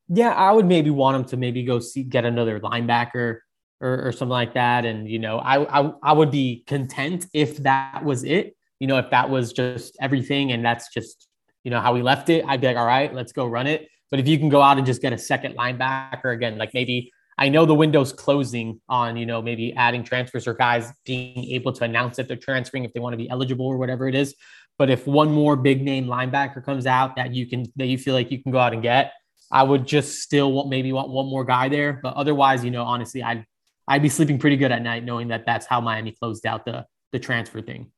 Yeah, 0.08 0.30
I 0.34 0.52
would 0.52 0.68
maybe 0.68 0.92
want 0.92 1.18
them 1.18 1.26
to 1.30 1.38
maybe 1.38 1.64
go 1.64 1.80
see 1.80 2.04
get 2.04 2.26
another 2.26 2.60
linebacker 2.60 3.40
or, 3.82 4.08
or 4.08 4.12
something 4.12 4.30
like 4.30 4.54
that. 4.54 4.86
And 4.86 5.10
you 5.10 5.18
know, 5.20 5.40
I, 5.40 5.82
I 5.82 5.92
I 6.04 6.14
would 6.14 6.30
be 6.32 6.64
content 6.68 7.26
if 7.34 7.58
that 7.58 8.04
was 8.04 8.24
it. 8.24 8.56
You 8.80 8.88
know, 8.88 8.98
if 8.98 9.10
that 9.12 9.30
was 9.30 9.54
just 9.54 9.98
everything 10.02 10.52
and 10.52 10.64
that's 10.64 10.94
just 10.94 11.28
you 11.64 11.72
know 11.72 11.82
how 11.82 11.94
we 11.94 12.02
left 12.02 12.30
it, 12.30 12.46
I'd 12.48 12.62
be 12.62 12.68
like, 12.68 12.78
all 12.78 12.86
right, 12.86 13.14
let's 13.14 13.32
go 13.32 13.46
run 13.46 13.68
it. 13.68 13.88
But 14.12 14.20
if 14.20 14.28
you 14.28 14.38
can 14.38 14.50
go 14.50 14.62
out 14.62 14.78
and 14.78 14.86
just 14.86 15.02
get 15.02 15.14
a 15.14 15.18
second 15.18 15.58
linebacker 15.58 16.34
again, 16.34 16.58
like 16.58 16.74
maybe 16.74 17.12
I 17.38 17.50
know 17.50 17.66
the 17.66 17.76
window's 17.76 18.14
closing 18.14 18.80
on, 18.88 19.18
you 19.18 19.26
know, 19.26 19.42
maybe 19.42 19.74
adding 19.74 20.04
transfers 20.04 20.48
or 20.48 20.54
guys 20.54 20.92
being 21.06 21.44
able 21.52 21.74
to 21.74 21.84
announce 21.84 22.16
that 22.18 22.28
they're 22.28 22.38
transferring 22.38 22.86
if 22.86 22.94
they 22.94 23.00
want 23.00 23.14
to 23.14 23.18
be 23.18 23.30
eligible 23.30 23.66
or 23.66 23.78
whatever 23.78 24.08
it 24.08 24.16
is. 24.16 24.36
But 24.78 24.90
if 24.90 25.08
one 25.08 25.32
more 25.32 25.56
big 25.56 25.82
name 25.82 26.06
linebacker 26.06 26.64
comes 26.64 26.86
out 26.86 27.16
that 27.16 27.34
you 27.34 27.48
can 27.48 27.66
that 27.78 27.88
you 27.88 27.98
feel 27.98 28.14
like 28.14 28.32
you 28.32 28.42
can 28.42 28.52
go 28.52 28.60
out 28.60 28.74
and 28.74 28.82
get, 28.82 29.14
I 29.52 29.64
would 29.64 29.86
just 29.86 30.20
still 30.20 30.52
want 30.52 30.70
maybe 30.70 30.92
want 30.94 31.10
one 31.10 31.28
more 31.28 31.44
guy 31.44 31.70
there. 31.70 32.00
But 32.02 32.16
otherwise, 32.16 32.64
you 32.64 32.72
know, 32.72 32.84
honestly, 32.84 33.24
I'd 33.24 33.46
I'd 33.88 34.02
be 34.02 34.10
sleeping 34.10 34.40
pretty 34.40 34.58
good 34.58 34.72
at 34.72 34.82
night 34.82 35.04
knowing 35.04 35.30
that 35.30 35.46
that's 35.46 35.66
how 35.66 35.82
Miami 35.82 36.12
closed 36.12 36.46
out 36.46 36.66
the 36.66 36.86
the 37.12 37.20
transfer 37.20 37.62
thing. 37.62 37.92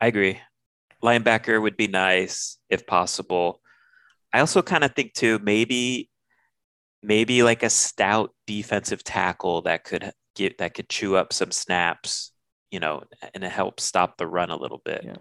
I 0.00 0.06
agree. 0.06 0.40
Linebacker 1.02 1.60
would 1.60 1.76
be 1.76 1.86
nice 1.86 2.58
if 2.70 2.86
possible. 2.86 3.60
I 4.32 4.40
also 4.40 4.62
kind 4.62 4.84
of 4.84 4.94
think 4.94 5.14
too 5.14 5.38
maybe 5.38 6.10
maybe 7.02 7.42
like 7.42 7.62
a 7.62 7.70
stout 7.70 8.32
defensive 8.46 9.04
tackle 9.04 9.62
that 9.62 9.84
could 9.84 10.10
get 10.34 10.58
that 10.58 10.74
could 10.74 10.88
chew 10.88 11.16
up 11.16 11.32
some 11.32 11.50
snaps, 11.50 12.32
you 12.70 12.80
know, 12.80 13.02
and 13.34 13.44
help 13.44 13.80
stop 13.80 14.16
the 14.16 14.26
run 14.26 14.50
a 14.50 14.56
little 14.56 14.80
bit. 14.84 15.04
Yeah. 15.04 15.16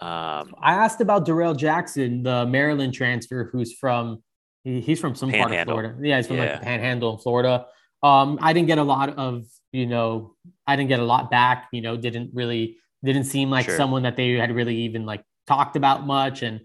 Um, 0.00 0.54
I 0.60 0.74
asked 0.74 1.00
about 1.00 1.26
Darrell 1.26 1.54
Jackson, 1.54 2.22
the 2.22 2.46
Maryland 2.46 2.94
transfer, 2.94 3.48
who's 3.52 3.72
from 3.72 4.22
he, 4.64 4.80
he's 4.80 5.00
from 5.00 5.14
some 5.14 5.30
Panhandle. 5.30 5.74
part 5.74 5.84
of 5.84 5.92
Florida. 5.92 6.08
Yeah, 6.08 6.16
he's 6.16 6.26
from 6.26 6.36
yeah. 6.36 6.52
like 6.52 6.62
Panhandle 6.62 7.14
in 7.14 7.18
Florida. 7.18 7.66
Um, 8.02 8.38
I 8.42 8.52
didn't 8.52 8.68
get 8.68 8.78
a 8.78 8.82
lot 8.82 9.18
of 9.18 9.44
you 9.72 9.86
know, 9.86 10.34
I 10.66 10.76
didn't 10.76 10.88
get 10.88 11.00
a 11.00 11.04
lot 11.04 11.30
back. 11.30 11.68
You 11.72 11.82
know, 11.82 11.96
didn't 11.96 12.30
really 12.34 12.78
didn't 13.04 13.24
seem 13.24 13.50
like 13.50 13.66
sure. 13.66 13.76
someone 13.76 14.02
that 14.02 14.16
they 14.16 14.32
had 14.32 14.54
really 14.54 14.76
even 14.76 15.06
like 15.06 15.24
talked 15.46 15.76
about 15.76 16.06
much, 16.06 16.42
and 16.42 16.60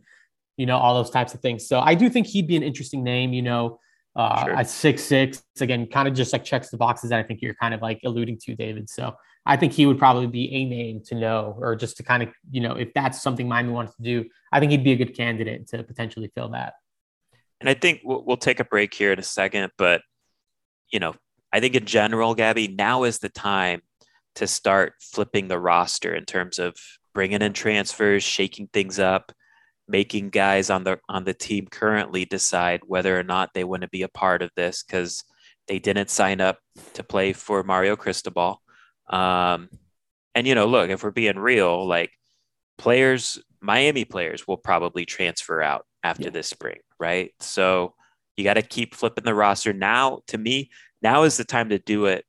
you 0.57 0.65
know 0.65 0.77
all 0.77 0.95
those 0.95 1.09
types 1.09 1.33
of 1.33 1.41
things. 1.41 1.67
So 1.67 1.79
I 1.79 1.95
do 1.95 2.09
think 2.09 2.27
he'd 2.27 2.47
be 2.47 2.55
an 2.55 2.63
interesting 2.63 3.03
name. 3.03 3.33
You 3.33 3.41
know, 3.41 3.79
uh, 4.15 4.45
sure. 4.45 4.55
at 4.55 4.69
six 4.69 5.03
six 5.03 5.43
again, 5.59 5.87
kind 5.87 6.07
of 6.07 6.13
just 6.13 6.33
like 6.33 6.43
checks 6.43 6.69
the 6.69 6.77
boxes 6.77 7.09
that 7.09 7.19
I 7.19 7.23
think 7.23 7.41
you're 7.41 7.55
kind 7.55 7.73
of 7.73 7.81
like 7.81 7.99
alluding 8.03 8.39
to, 8.45 8.55
David. 8.55 8.89
So 8.89 9.15
I 9.45 9.57
think 9.57 9.73
he 9.73 9.85
would 9.85 9.99
probably 9.99 10.27
be 10.27 10.53
a 10.53 10.65
name 10.65 11.01
to 11.05 11.15
know, 11.15 11.55
or 11.59 11.75
just 11.75 11.97
to 11.97 12.03
kind 12.03 12.23
of 12.23 12.29
you 12.51 12.61
know 12.61 12.73
if 12.73 12.93
that's 12.93 13.21
something 13.21 13.47
Miami 13.47 13.71
wants 13.71 13.95
to 13.95 14.01
do, 14.01 14.25
I 14.51 14.59
think 14.59 14.71
he'd 14.71 14.83
be 14.83 14.91
a 14.91 14.97
good 14.97 15.15
candidate 15.15 15.67
to 15.69 15.83
potentially 15.83 16.31
fill 16.35 16.49
that. 16.49 16.73
And 17.61 17.69
I 17.69 17.73
think 17.73 18.01
we'll, 18.03 18.23
we'll 18.25 18.37
take 18.37 18.59
a 18.59 18.65
break 18.65 18.93
here 18.93 19.13
in 19.13 19.19
a 19.19 19.23
second, 19.23 19.71
but 19.77 20.01
you 20.91 20.99
know, 20.99 21.15
I 21.51 21.59
think 21.59 21.75
in 21.75 21.85
general, 21.85 22.35
Gabby, 22.35 22.67
now 22.67 23.03
is 23.03 23.19
the 23.19 23.29
time 23.29 23.81
to 24.35 24.47
start 24.47 24.93
flipping 24.99 25.47
the 25.47 25.59
roster 25.59 26.13
in 26.13 26.25
terms 26.25 26.59
of 26.59 26.75
bringing 27.13 27.41
in 27.41 27.53
transfers, 27.53 28.23
shaking 28.23 28.67
things 28.67 28.99
up, 28.99 29.31
making 29.87 30.29
guys 30.29 30.69
on 30.69 30.83
the 30.83 30.99
on 31.09 31.23
the 31.23 31.33
team 31.33 31.67
currently 31.69 32.25
decide 32.25 32.81
whether 32.85 33.17
or 33.17 33.23
not 33.23 33.53
they 33.53 33.63
want 33.63 33.81
to 33.81 33.89
be 33.89 34.01
a 34.01 34.09
part 34.09 34.41
of 34.41 34.51
this 34.55 34.83
because 34.83 35.23
they 35.67 35.79
didn't 35.79 36.09
sign 36.09 36.41
up 36.41 36.59
to 36.93 37.03
play 37.03 37.33
for 37.33 37.63
Mario 37.63 37.95
Cristobal. 37.95 38.61
Um, 39.09 39.69
and 40.33 40.45
you 40.45 40.55
know, 40.55 40.65
look, 40.65 40.89
if 40.89 41.03
we're 41.03 41.11
being 41.11 41.39
real, 41.39 41.87
like 41.87 42.11
players, 42.77 43.39
Miami 43.61 44.05
players 44.05 44.47
will 44.47 44.57
probably 44.57 45.05
transfer 45.05 45.61
out 45.61 45.85
after 46.03 46.25
yeah. 46.25 46.31
this 46.31 46.47
spring, 46.47 46.79
right? 46.99 47.31
So 47.39 47.95
you 48.35 48.43
got 48.43 48.55
to 48.55 48.61
keep 48.61 48.93
flipping 48.93 49.23
the 49.23 49.33
roster. 49.33 49.73
Now, 49.73 50.19
to 50.27 50.37
me, 50.37 50.69
now 51.01 51.23
is 51.23 51.37
the 51.37 51.45
time 51.45 51.69
to 51.69 51.79
do 51.79 52.05
it 52.05 52.25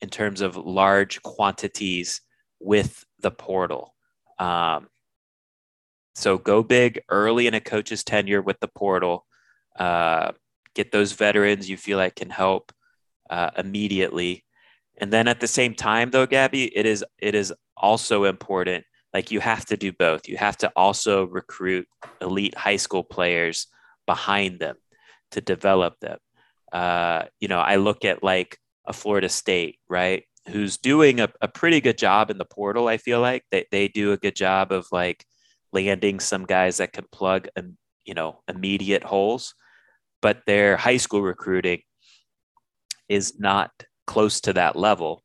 in 0.00 0.08
terms 0.08 0.40
of 0.40 0.56
large 0.56 1.22
quantities 1.22 2.20
with 2.60 3.04
the 3.20 3.30
portal. 3.30 3.94
Um, 4.38 4.88
so 6.14 6.38
go 6.38 6.62
big 6.62 7.00
early 7.08 7.46
in 7.46 7.54
a 7.54 7.60
coach's 7.60 8.04
tenure 8.04 8.42
with 8.42 8.58
the 8.60 8.68
portal. 8.68 9.26
Uh, 9.78 10.32
get 10.74 10.92
those 10.92 11.12
veterans 11.12 11.68
you 11.68 11.76
feel 11.76 11.98
like 11.98 12.16
can 12.16 12.30
help 12.30 12.72
uh, 13.30 13.50
immediately. 13.56 14.44
And 15.00 15.12
then 15.12 15.28
at 15.28 15.40
the 15.40 15.46
same 15.46 15.74
time, 15.74 16.10
though, 16.10 16.26
Gabby, 16.26 16.76
it 16.76 16.86
is 16.86 17.04
it 17.18 17.34
is 17.34 17.54
also 17.76 18.24
important. 18.24 18.84
Like 19.14 19.30
you 19.30 19.40
have 19.40 19.64
to 19.66 19.76
do 19.76 19.92
both. 19.92 20.28
You 20.28 20.36
have 20.36 20.56
to 20.58 20.72
also 20.74 21.24
recruit 21.26 21.86
elite 22.20 22.56
high 22.56 22.76
school 22.76 23.04
players 23.04 23.68
behind 24.06 24.58
them 24.58 24.76
to 25.30 25.40
develop 25.40 25.98
them. 26.00 26.18
Uh, 26.72 27.24
you 27.40 27.48
know, 27.48 27.60
I 27.60 27.76
look 27.76 28.04
at 28.04 28.22
like 28.22 28.58
a 28.88 28.92
Florida 28.92 29.28
State, 29.28 29.78
right? 29.88 30.24
Who's 30.48 30.78
doing 30.78 31.20
a, 31.20 31.28
a 31.40 31.46
pretty 31.46 31.80
good 31.80 31.98
job 31.98 32.30
in 32.30 32.38
the 32.38 32.44
portal. 32.44 32.88
I 32.88 32.96
feel 32.96 33.20
like 33.20 33.44
they, 33.50 33.66
they 33.70 33.88
do 33.88 34.12
a 34.12 34.16
good 34.16 34.34
job 34.34 34.72
of 34.72 34.86
like 34.90 35.24
landing 35.72 36.18
some 36.18 36.46
guys 36.46 36.78
that 36.78 36.92
can 36.92 37.04
plug, 37.12 37.48
um, 37.56 37.76
you 38.04 38.14
know, 38.14 38.40
immediate 38.48 39.04
holes, 39.04 39.54
but 40.22 40.40
their 40.46 40.76
high 40.76 40.96
school 40.96 41.22
recruiting 41.22 41.82
is 43.08 43.38
not 43.38 43.70
close 44.06 44.40
to 44.40 44.54
that 44.54 44.74
level. 44.74 45.22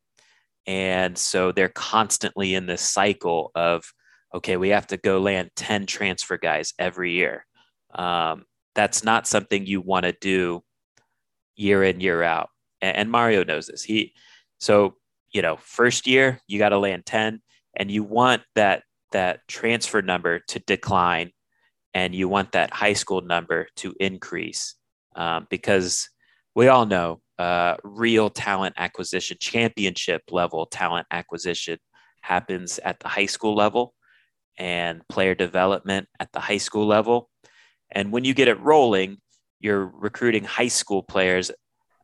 And 0.68 1.18
so 1.18 1.52
they're 1.52 1.70
constantly 1.70 2.54
in 2.54 2.66
this 2.66 2.82
cycle 2.82 3.52
of, 3.56 3.86
okay, 4.34 4.58
we 4.58 4.70
have 4.70 4.88
to 4.88 4.98
go 4.98 5.20
land 5.20 5.52
10 5.56 5.86
transfer 5.86 6.38
guys 6.38 6.74
every 6.78 7.14
year. 7.14 7.46
Um, 7.96 8.46
that's 8.76 9.04
not 9.04 9.28
something 9.28 9.66
you 9.66 9.82
want 9.82 10.06
to 10.06 10.14
do 10.20 10.64
year 11.56 11.84
in, 11.84 12.00
year 12.00 12.24
out. 12.24 12.50
And, 12.84 13.10
Mario 13.10 13.44
knows 13.44 13.68
this. 13.68 13.84
He, 13.84 14.14
so, 14.60 14.96
you 15.32 15.42
know, 15.42 15.58
first 15.58 16.06
year, 16.06 16.40
you 16.48 16.60
got 16.60 16.70
to 16.70 16.78
land 16.78 17.06
10 17.06 17.42
and 17.76 17.90
you 17.90 18.04
want 18.04 18.42
that 18.56 18.84
that 19.12 19.48
transfer 19.48 20.02
number 20.02 20.40
to 20.48 20.60
decline 20.60 21.32
and 21.94 22.16
you 22.16 22.28
want 22.28 22.52
that 22.52 22.74
high 22.74 22.94
school 22.94 23.22
number 23.22 23.68
to 23.76 23.94
increase 24.00 24.76
um, 25.16 25.46
because 25.50 26.10
we 26.56 26.68
all 26.68 26.86
know 26.86 27.22
uh, 27.38 27.76
real 27.84 28.30
talent 28.30 28.76
acquisition, 28.78 29.38
championship 29.40 30.24
level 30.32 30.66
talent 30.66 31.08
acquisition 31.12 31.78
happens 32.22 32.80
at 32.80 33.00
the 33.00 33.08
high 33.08 33.28
school 33.28 33.56
level 33.56 33.94
and 34.58 35.02
player 35.10 35.36
development 35.36 36.08
at 36.20 36.32
the 36.32 36.40
high 36.40 36.58
school 36.58 36.88
level. 36.88 37.30
And 37.92 38.12
when 38.12 38.24
you 38.24 38.34
get 38.34 38.48
it 38.48 38.60
rolling, 38.60 39.18
you're 39.60 39.86
recruiting 39.86 40.44
high 40.44 40.68
school 40.68 41.04
players 41.04 41.52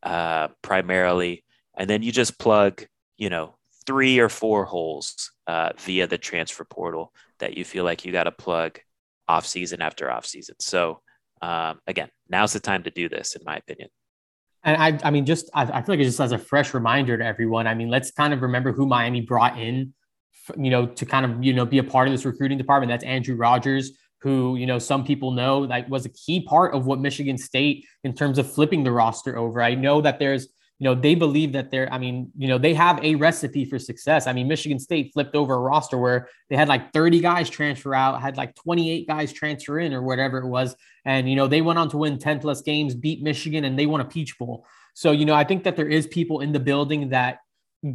uh, 0.04 0.50
primarily, 0.62 1.44
and 1.78 1.90
then 1.90 2.02
you 2.02 2.12
just 2.12 2.40
plug, 2.40 2.86
you 3.18 3.30
know, 3.30 3.56
three 3.86 4.20
or 4.20 4.30
four 4.30 4.66
holes 4.66 5.32
uh, 5.48 5.72
via 5.78 6.08
the 6.08 6.18
transfer 6.18 6.64
portal 6.66 7.14
that 7.40 7.58
you 7.58 7.66
feel 7.66 7.84
like 7.84 8.06
you 8.06 8.12
got 8.12 8.26
to 8.26 8.32
plug 8.32 8.80
off 9.28 9.46
season 9.46 9.82
after 9.82 10.12
off 10.12 10.26
season. 10.26 10.56
So 10.60 11.02
um, 11.42 11.80
again, 11.88 12.10
now's 12.30 12.54
the 12.54 12.60
time 12.60 12.84
to 12.84 12.92
do 12.92 13.10
this, 13.10 13.36
in 13.36 13.42
my 13.46 13.58
opinion. 13.58 13.90
And 14.64 14.82
I, 14.82 15.08
I 15.08 15.12
mean, 15.12 15.26
just 15.26 15.50
I, 15.54 15.64
I 15.64 15.82
feel 15.82 15.94
like 15.94 16.00
it's 16.00 16.10
just 16.10 16.20
as 16.20 16.32
a 16.34 16.38
fresh 16.38 16.74
reminder 16.74 17.18
to 17.18 17.26
everyone. 17.26 17.66
I 17.66 17.74
mean, 17.74 17.90
let's 17.90 18.12
kind 18.12 18.34
of 18.34 18.42
remember 18.42 18.74
who 18.74 18.86
Miami 18.86 19.22
brought 19.22 19.58
in, 19.58 19.94
you 20.58 20.70
know, 20.70 20.86
to 20.86 21.06
kind 21.06 21.26
of 21.26 21.44
you 21.44 21.54
know 21.54 21.66
be 21.66 21.78
a 21.78 21.84
part 21.84 22.08
of 22.08 22.14
this 22.14 22.26
recruiting 22.26 22.58
department. 22.58 22.90
That's 22.90 23.06
Andrew 23.06 23.36
Rogers, 23.36 23.92
who 24.22 24.56
you 24.56 24.66
know 24.66 24.80
some 24.80 25.04
people 25.04 25.32
know 25.32 25.66
that 25.66 25.90
was 25.90 26.06
a 26.06 26.10
key 26.10 26.42
part 26.42 26.74
of 26.74 26.86
what 26.86 27.00
Michigan 27.00 27.38
State 27.38 27.86
in 28.04 28.14
terms 28.14 28.38
of 28.38 28.52
flipping 28.52 28.84
the 28.84 28.92
roster 28.92 29.38
over. 29.38 29.62
I 29.62 29.76
know 29.76 30.02
that 30.02 30.20
there's 30.20 30.48
you 30.80 30.86
know, 30.86 30.96
they 30.96 31.14
believe 31.14 31.52
that 31.52 31.72
they're, 31.72 31.92
I 31.92 31.98
mean, 31.98 32.32
you 32.38 32.48
know, 32.48 32.58
they 32.58 32.74
have 32.74 33.04
a 33.04 33.16
recipe 33.16 33.66
for 33.66 33.78
success. 33.78 34.28
I 34.28 34.34
mean, 34.34 34.48
Michigan 34.48 34.80
State 34.80 35.12
flipped 35.14 35.36
over 35.36 35.54
a 35.54 35.60
roster 35.60 35.98
where 35.98 36.30
they 36.50 36.56
had 36.56 36.70
like 36.70 36.94
30 36.94 37.20
guys 37.20 37.50
transfer 37.50 37.94
out, 37.94 38.22
had 38.22 38.38
like 38.38 38.56
28 38.56 39.06
guys 39.06 39.34
transfer 39.34 39.80
in 39.80 39.94
or 39.94 40.02
whatever 40.02 40.38
it 40.38 40.48
was. 40.48 40.74
And, 41.04 41.30
you 41.30 41.36
know, 41.36 41.48
they 41.48 41.62
went 41.62 41.80
on 41.80 41.90
to 41.90 41.98
win 41.98 42.18
10 42.18 42.40
plus 42.40 42.62
games, 42.62 42.96
beat 42.96 43.22
Michigan, 43.22 43.66
and 43.66 43.78
they 43.78 43.88
won 43.88 44.00
a 44.00 44.06
Peach 44.06 44.40
Bowl. 44.40 44.66
So, 44.94 45.12
you 45.12 45.26
know, 45.26 45.36
I 45.36 45.44
think 45.44 45.66
that 45.66 45.76
there 45.76 45.90
is 45.90 46.08
people 46.08 46.40
in 46.40 46.54
the 46.54 46.62
building 46.62 47.10
that 47.10 47.40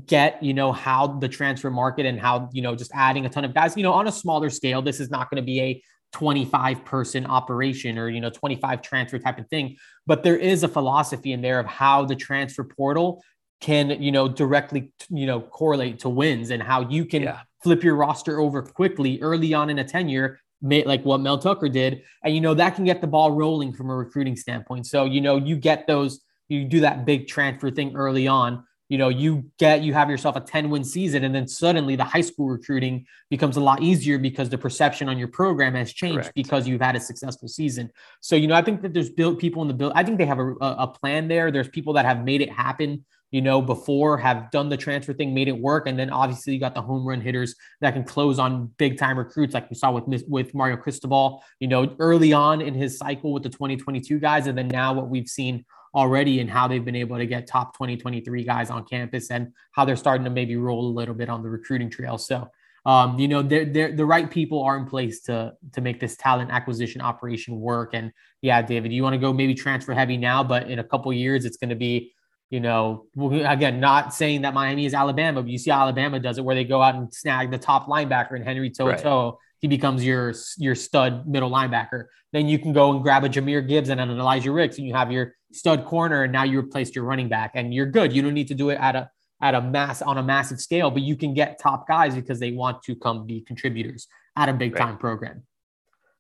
get, 0.05 0.43
you 0.43 0.53
know, 0.53 0.71
how 0.71 1.07
the 1.07 1.29
transfer 1.29 1.71
market 1.71 2.05
and 2.05 2.21
how, 2.21 2.51
you 2.53 2.61
know, 2.61 2.77
just 2.77 2.91
adding 2.95 3.25
a 3.25 3.31
ton 3.31 3.47
of 3.47 3.55
guys, 3.55 3.79
you 3.79 3.83
know, 3.83 3.95
on 3.95 4.09
a 4.09 4.13
smaller 4.13 4.51
scale, 4.51 4.83
this 4.83 5.01
is 5.01 5.11
not 5.11 5.31
going 5.31 5.43
to 5.43 5.47
be 5.47 5.61
a 5.61 5.83
25 6.15 6.85
person 6.85 7.27
operation 7.27 7.99
or 7.99 8.09
you 8.09 8.21
know 8.21 8.31
25 8.31 8.81
transfer 8.81 9.19
type 9.19 9.39
of 9.39 9.49
thing. 9.49 9.77
But 10.07 10.23
there 10.23 10.37
is 10.37 10.63
a 10.63 10.69
philosophy 10.69 11.33
in 11.33 11.43
there 11.43 11.59
of 11.59 11.67
how 11.67 12.05
the 12.05 12.15
transfer 12.15 12.63
portal 12.63 13.23
can 13.61 14.01
you 14.01 14.13
know 14.13 14.29
directly 14.29 14.93
you 15.11 15.27
know 15.27 15.41
correlate 15.41 15.99
to 15.99 16.09
wins 16.09 16.51
and 16.51 16.63
how 16.63 16.89
you 16.89 17.05
can 17.05 17.23
yeah. 17.23 17.41
flip 17.65 17.83
your 17.83 17.97
roster 17.97 18.39
over 18.39 18.63
quickly 18.63 19.21
early 19.21 19.53
on 19.55 19.71
in 19.71 19.81
a 19.81 19.85
tenure 19.85 20.39
like 20.63 21.05
what 21.05 21.21
Mel 21.21 21.37
Tucker 21.37 21.69
did. 21.69 22.03
And 22.23 22.33
you 22.33 22.41
know 22.41 22.55
that 22.55 22.77
can 22.77 22.85
get 22.85 23.01
the 23.01 23.09
ball 23.09 23.33
rolling 23.33 23.73
from 23.73 23.91
a 23.91 23.97
recruiting 23.97 24.37
standpoint. 24.37 24.87
So 24.87 25.05
you 25.07 25.21
know 25.21 25.37
you 25.37 25.57
get 25.57 25.89
those 25.89 26.21
you 26.49 26.65
do 26.65 26.81
that 26.81 27.05
big 27.05 27.27
transfer 27.27 27.73
thing 27.73 27.97
early 27.97 28.29
on 28.29 28.65
you 28.95 28.99
know, 28.99 29.09
you 29.09 29.51
get 29.59 29.83
you 29.83 29.93
have 29.93 30.09
yourself 30.09 30.37
a 30.37 30.41
10 30.41 30.71
win 30.71 30.85
season, 30.85 31.25
and 31.25 31.35
then 31.35 31.49
suddenly 31.49 31.97
the 31.97 32.05
high 32.05 32.21
school 32.21 32.47
recruiting 32.47 33.05
becomes 33.29 33.57
a 33.57 33.61
lot 33.61 33.83
easier 33.83 34.19
because 34.19 34.49
the 34.51 34.57
perception 34.57 35.09
on 35.09 35.19
your 35.19 35.27
program 35.27 35.75
has 35.75 35.93
changed 35.93 36.21
Correct. 36.21 36.35
because 36.37 36.69
you've 36.69 36.81
had 36.81 36.95
a 36.95 37.01
successful 37.01 37.49
season. 37.49 37.91
So, 38.21 38.37
you 38.37 38.47
know, 38.47 38.55
I 38.55 38.63
think 38.63 38.83
that 38.83 38.95
there's 38.95 39.11
built 39.11 39.41
people 39.41 39.63
in 39.63 39.67
the 39.67 39.75
build. 39.75 39.95
I 39.97 40.05
think 40.05 40.19
they 40.19 40.27
have 40.27 40.39
a, 40.39 40.55
a 40.61 40.87
plan 40.87 41.27
there. 41.27 41.51
There's 41.51 41.67
people 41.67 41.95
that 41.95 42.05
have 42.05 42.23
made 42.23 42.41
it 42.41 42.53
happen 42.53 43.05
you 43.33 43.43
know, 43.43 43.61
before 43.61 44.17
have 44.17 44.49
done 44.53 44.69
the 44.69 44.77
transfer 44.77 45.13
thing, 45.13 45.35
made 45.35 45.49
it 45.49 45.59
work. 45.59 45.89
And 45.89 45.99
then 45.99 46.09
obviously 46.09 46.53
you 46.53 46.61
got 46.61 46.73
the 46.73 46.83
home 46.83 47.05
run 47.05 47.21
hitters 47.21 47.57
that 47.81 47.93
can 47.93 48.05
close 48.05 48.39
on 48.39 48.71
big 48.77 48.97
time 48.97 49.19
recruits, 49.19 49.55
like 49.55 49.69
we 49.69 49.75
saw 49.75 49.91
with 49.91 50.23
with 50.29 50.55
Mario 50.55 50.77
Cristobal, 50.77 51.43
you 51.59 51.67
know, 51.67 51.97
early 51.99 52.33
on 52.33 52.61
in 52.61 52.75
his 52.75 52.97
cycle 52.97 53.33
with 53.33 53.43
the 53.43 53.49
2022 53.49 54.21
guys. 54.21 54.47
And 54.47 54.57
then 54.57 54.69
now 54.69 54.93
what 54.93 55.09
we've 55.09 55.27
seen 55.27 55.65
already 55.95 56.41
and 56.41 56.51
how 56.51 56.67
they've 56.67 56.85
been 56.85 56.97
able 56.97 57.17
to 57.17 57.27
get 57.27 57.47
top 57.47 57.75
2023 57.75 58.45
guys 58.45 58.71
on 58.71 58.85
campus 58.85 59.31
and 59.31 59.53
how 59.73 59.85
they're 59.85 59.97
starting 59.97 60.25
to 60.25 60.31
maybe 60.31 60.57
roll 60.57 60.89
a 60.89 60.95
little 60.95 61.15
bit 61.15 61.29
on 61.29 61.43
the 61.43 61.49
recruiting 61.49 61.91
trail. 61.91 62.19
So, 62.19 62.49
um, 62.87 63.19
you 63.19 63.29
know, 63.29 63.43
they're, 63.43 63.65
they're, 63.65 63.93
the 63.93 64.05
right 64.05 64.31
people 64.31 64.63
are 64.63 64.77
in 64.77 64.87
place 64.87 65.23
to 65.23 65.55
to 65.73 65.81
make 65.81 66.01
this 66.01 66.17
talent 66.17 66.51
acquisition 66.51 67.01
operation 67.01 67.59
work. 67.59 67.91
And 67.95 68.13
yeah, 68.43 68.61
David, 68.61 68.93
you 68.93 69.03
want 69.03 69.15
to 69.15 69.19
go 69.19 69.33
maybe 69.33 69.55
transfer 69.55 69.95
heavy 69.95 70.17
now, 70.17 70.45
but 70.45 70.69
in 70.71 70.79
a 70.79 70.85
couple 70.85 71.13
years, 71.13 71.45
it's 71.45 71.57
going 71.57 71.71
to 71.71 71.77
be 71.77 72.13
you 72.51 72.61
know, 72.61 73.07
again, 73.17 73.81
not 73.81 74.15
saying 74.15 74.43
that 74.43 74.55
Miami 74.55 74.87
is 74.87 74.95
Alabama, 74.95 75.43
but 75.43 75.51
you 75.51 75.59
see 75.59 75.73
Alabama 75.73 76.21
does 76.21 76.39
it 76.39 76.45
where 76.45 76.55
they 76.55 76.63
go 76.63 76.81
out 76.81 76.95
and 76.95 77.13
snag 77.13 77.51
the 77.51 77.59
top 77.59 77.89
linebacker 77.89 78.37
and 78.37 78.45
Henry 78.45 78.71
To'o. 78.71 78.87
Right. 78.87 79.35
He 79.61 79.67
becomes 79.67 80.05
your 80.05 80.35
your 80.59 80.75
stud 80.75 81.27
middle 81.27 81.51
linebacker. 81.51 82.05
Then 82.33 82.49
you 82.49 82.59
can 82.59 82.73
go 82.73 82.93
and 82.93 83.03
grab 83.03 83.25
a 83.25 83.29
Jahmyr 83.29 83.67
Gibbs 83.67 83.89
and 83.89 84.01
an 84.01 84.11
Elijah 84.11 84.53
Ricks, 84.53 84.77
and 84.79 84.87
you 84.87 84.95
have 84.95 85.11
your 85.11 85.33
stud 85.55 85.85
corner, 85.85 86.25
and 86.25 86.33
now 86.33 86.45
you 86.45 86.61
replaced 86.61 86.95
your 86.95 87.05
running 87.05 87.29
back, 87.29 87.53
and 87.55 87.73
you're 87.73 87.87
good. 87.87 88.13
You 88.13 88.23
don't 88.23 88.35
need 88.35 88.49
to 88.49 88.55
do 88.55 88.71
it 88.71 88.79
at 88.81 88.97
a 88.97 89.11
at 89.41 89.55
a 89.55 89.61
mass 89.61 90.01
on 90.01 90.19
a 90.19 90.23
massive 90.23 90.61
scale, 90.61 90.91
but 90.91 91.03
you 91.03 91.17
can 91.17 91.35
get 91.35 91.59
top 91.59 91.87
guys 91.87 92.15
because 92.15 92.41
they 92.41 92.53
want 92.53 92.83
to 92.85 92.97
come 92.97 93.27
be 93.27 93.41
contributors 93.41 94.07
at 94.37 94.49
a 94.49 94.53
big 94.53 94.77
time 94.77 94.91
right. 94.91 95.01
program. 95.01 95.43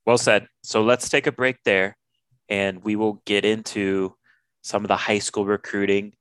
Well 0.06 0.18
said. 0.18 0.48
So 0.62 0.82
let's 0.82 1.08
take 1.08 1.26
a 1.26 1.32
break 1.32 1.56
there, 1.64 1.96
and 2.48 2.84
we 2.84 2.96
will 2.96 3.22
get 3.24 3.44
into 3.44 4.14
some 4.62 4.84
of 4.84 4.88
the 4.88 4.96
high 4.96 5.18
school 5.18 5.44
recruiting 5.44 6.14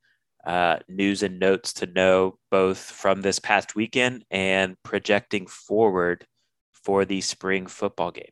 uh, 0.45 0.77
news 0.87 1.23
and 1.23 1.39
notes 1.39 1.73
to 1.73 1.85
know 1.85 2.37
both 2.51 2.77
from 2.77 3.21
this 3.21 3.39
past 3.39 3.75
weekend 3.75 4.25
and 4.29 4.75
projecting 4.83 5.47
forward 5.47 6.25
for 6.73 7.05
the 7.05 7.21
spring 7.21 7.65
football 7.65 8.11
game. 8.11 8.31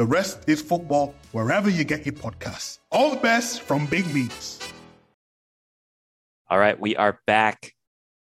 The 0.00 0.06
Rest 0.06 0.48
is 0.48 0.62
Football 0.62 1.14
wherever 1.32 1.68
you 1.68 1.84
get 1.84 2.06
your 2.06 2.14
podcasts. 2.14 2.78
All 2.90 3.10
the 3.10 3.20
best 3.20 3.60
from 3.60 3.84
Big 3.84 4.06
Meats. 4.14 4.58
All 6.48 6.58
right, 6.58 6.80
we 6.80 6.96
are 6.96 7.20
back. 7.26 7.74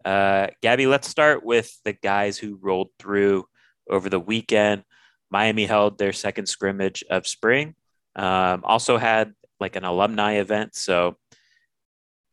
Uh, 0.05 0.47
Gabby, 0.62 0.87
let's 0.87 1.09
start 1.09 1.45
with 1.45 1.77
the 1.85 1.93
guys 1.93 2.39
who 2.39 2.61
rolled 2.62 2.91
through 3.01 3.47
over 3.91 4.09
the 4.09 4.20
weekend. 4.20 4.85
Miami 5.33 5.66
held 5.66 5.99
their 5.99 6.12
second 6.12 6.47
scrimmage 6.47 7.03
of 7.11 7.27
spring. 7.27 7.75
Um, 8.14 8.61
also 8.62 8.97
had 8.97 9.35
like 9.59 9.75
an 9.75 9.83
alumni 9.83 10.35
event, 10.35 10.77
so 10.77 11.16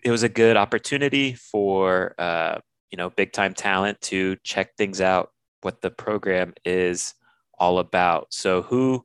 it 0.03 0.11
was 0.11 0.21
a 0.21 0.29
good 0.29 0.55
opportunity 0.55 1.33
for 1.33 2.13
uh, 2.19 2.59
you 2.91 2.97
know 2.97 3.09
big 3.09 3.33
time 3.33 3.55
talent 3.55 4.01
to 4.01 4.37
check 4.43 4.75
things 4.77 5.01
out, 5.01 5.31
what 5.61 5.81
the 5.81 5.89
program 5.89 6.53
is 6.63 7.15
all 7.57 7.79
about. 7.79 8.27
So 8.35 8.61
who 8.61 9.03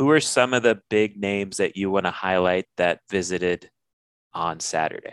who 0.00 0.08
are 0.08 0.18
some 0.18 0.54
of 0.54 0.62
the 0.62 0.80
big 0.88 1.20
names 1.20 1.58
that 1.58 1.76
you 1.76 1.90
want 1.90 2.06
to 2.06 2.10
highlight 2.10 2.64
that 2.78 3.00
visited 3.10 3.68
on 4.32 4.58
Saturday? 4.58 5.12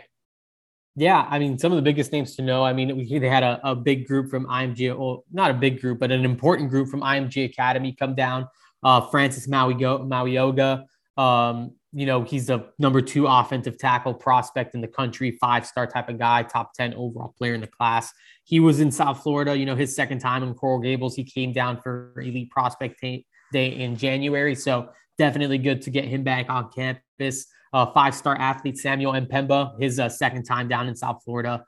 Yeah, 0.96 1.26
I 1.28 1.38
mean, 1.38 1.58
some 1.58 1.72
of 1.72 1.76
the 1.76 1.82
biggest 1.82 2.10
names 2.10 2.34
to 2.36 2.42
know. 2.42 2.64
I 2.64 2.72
mean, 2.72 2.96
we, 2.96 3.18
they 3.18 3.28
had 3.28 3.42
a, 3.42 3.60
a 3.62 3.76
big 3.76 4.06
group 4.06 4.30
from 4.30 4.46
IMG, 4.46 4.98
well, 4.98 5.26
not 5.30 5.50
a 5.50 5.54
big 5.54 5.82
group, 5.82 5.98
but 5.98 6.10
an 6.10 6.24
important 6.24 6.70
group 6.70 6.88
from 6.88 7.02
IMG 7.02 7.44
Academy 7.44 7.92
come 7.92 8.14
down. 8.14 8.48
Uh, 8.82 9.02
Francis 9.02 9.46
Mauigoga, 9.46 10.84
um, 11.18 11.72
you 11.92 12.06
know, 12.06 12.22
he's 12.22 12.46
the 12.46 12.70
number 12.78 13.02
two 13.02 13.26
offensive 13.26 13.76
tackle 13.76 14.14
prospect 14.14 14.74
in 14.74 14.80
the 14.80 14.88
country, 14.88 15.36
five 15.38 15.66
star 15.66 15.86
type 15.86 16.08
of 16.08 16.18
guy, 16.18 16.44
top 16.44 16.72
10 16.72 16.94
overall 16.94 17.34
player 17.36 17.52
in 17.52 17.60
the 17.60 17.66
class. 17.66 18.10
He 18.44 18.58
was 18.58 18.80
in 18.80 18.90
South 18.90 19.22
Florida, 19.22 19.54
you 19.54 19.66
know, 19.66 19.76
his 19.76 19.94
second 19.94 20.20
time 20.20 20.42
in 20.42 20.54
Coral 20.54 20.80
Gables. 20.80 21.14
He 21.14 21.24
came 21.24 21.52
down 21.52 21.78
for 21.82 22.14
elite 22.16 22.50
prospect 22.50 23.00
t- 23.00 23.26
day 23.52 23.68
in 23.68 23.96
January. 23.96 24.54
So 24.54 24.90
definitely 25.16 25.58
good 25.58 25.82
to 25.82 25.90
get 25.90 26.04
him 26.04 26.22
back 26.22 26.48
on 26.48 26.70
campus. 26.70 27.46
Uh, 27.72 27.86
five 27.92 28.14
star 28.14 28.36
athlete 28.36 28.78
Samuel 28.78 29.12
Mpemba, 29.12 29.80
his 29.80 30.00
uh, 30.00 30.08
second 30.08 30.44
time 30.44 30.68
down 30.68 30.88
in 30.88 30.96
South 30.96 31.22
Florida 31.24 31.62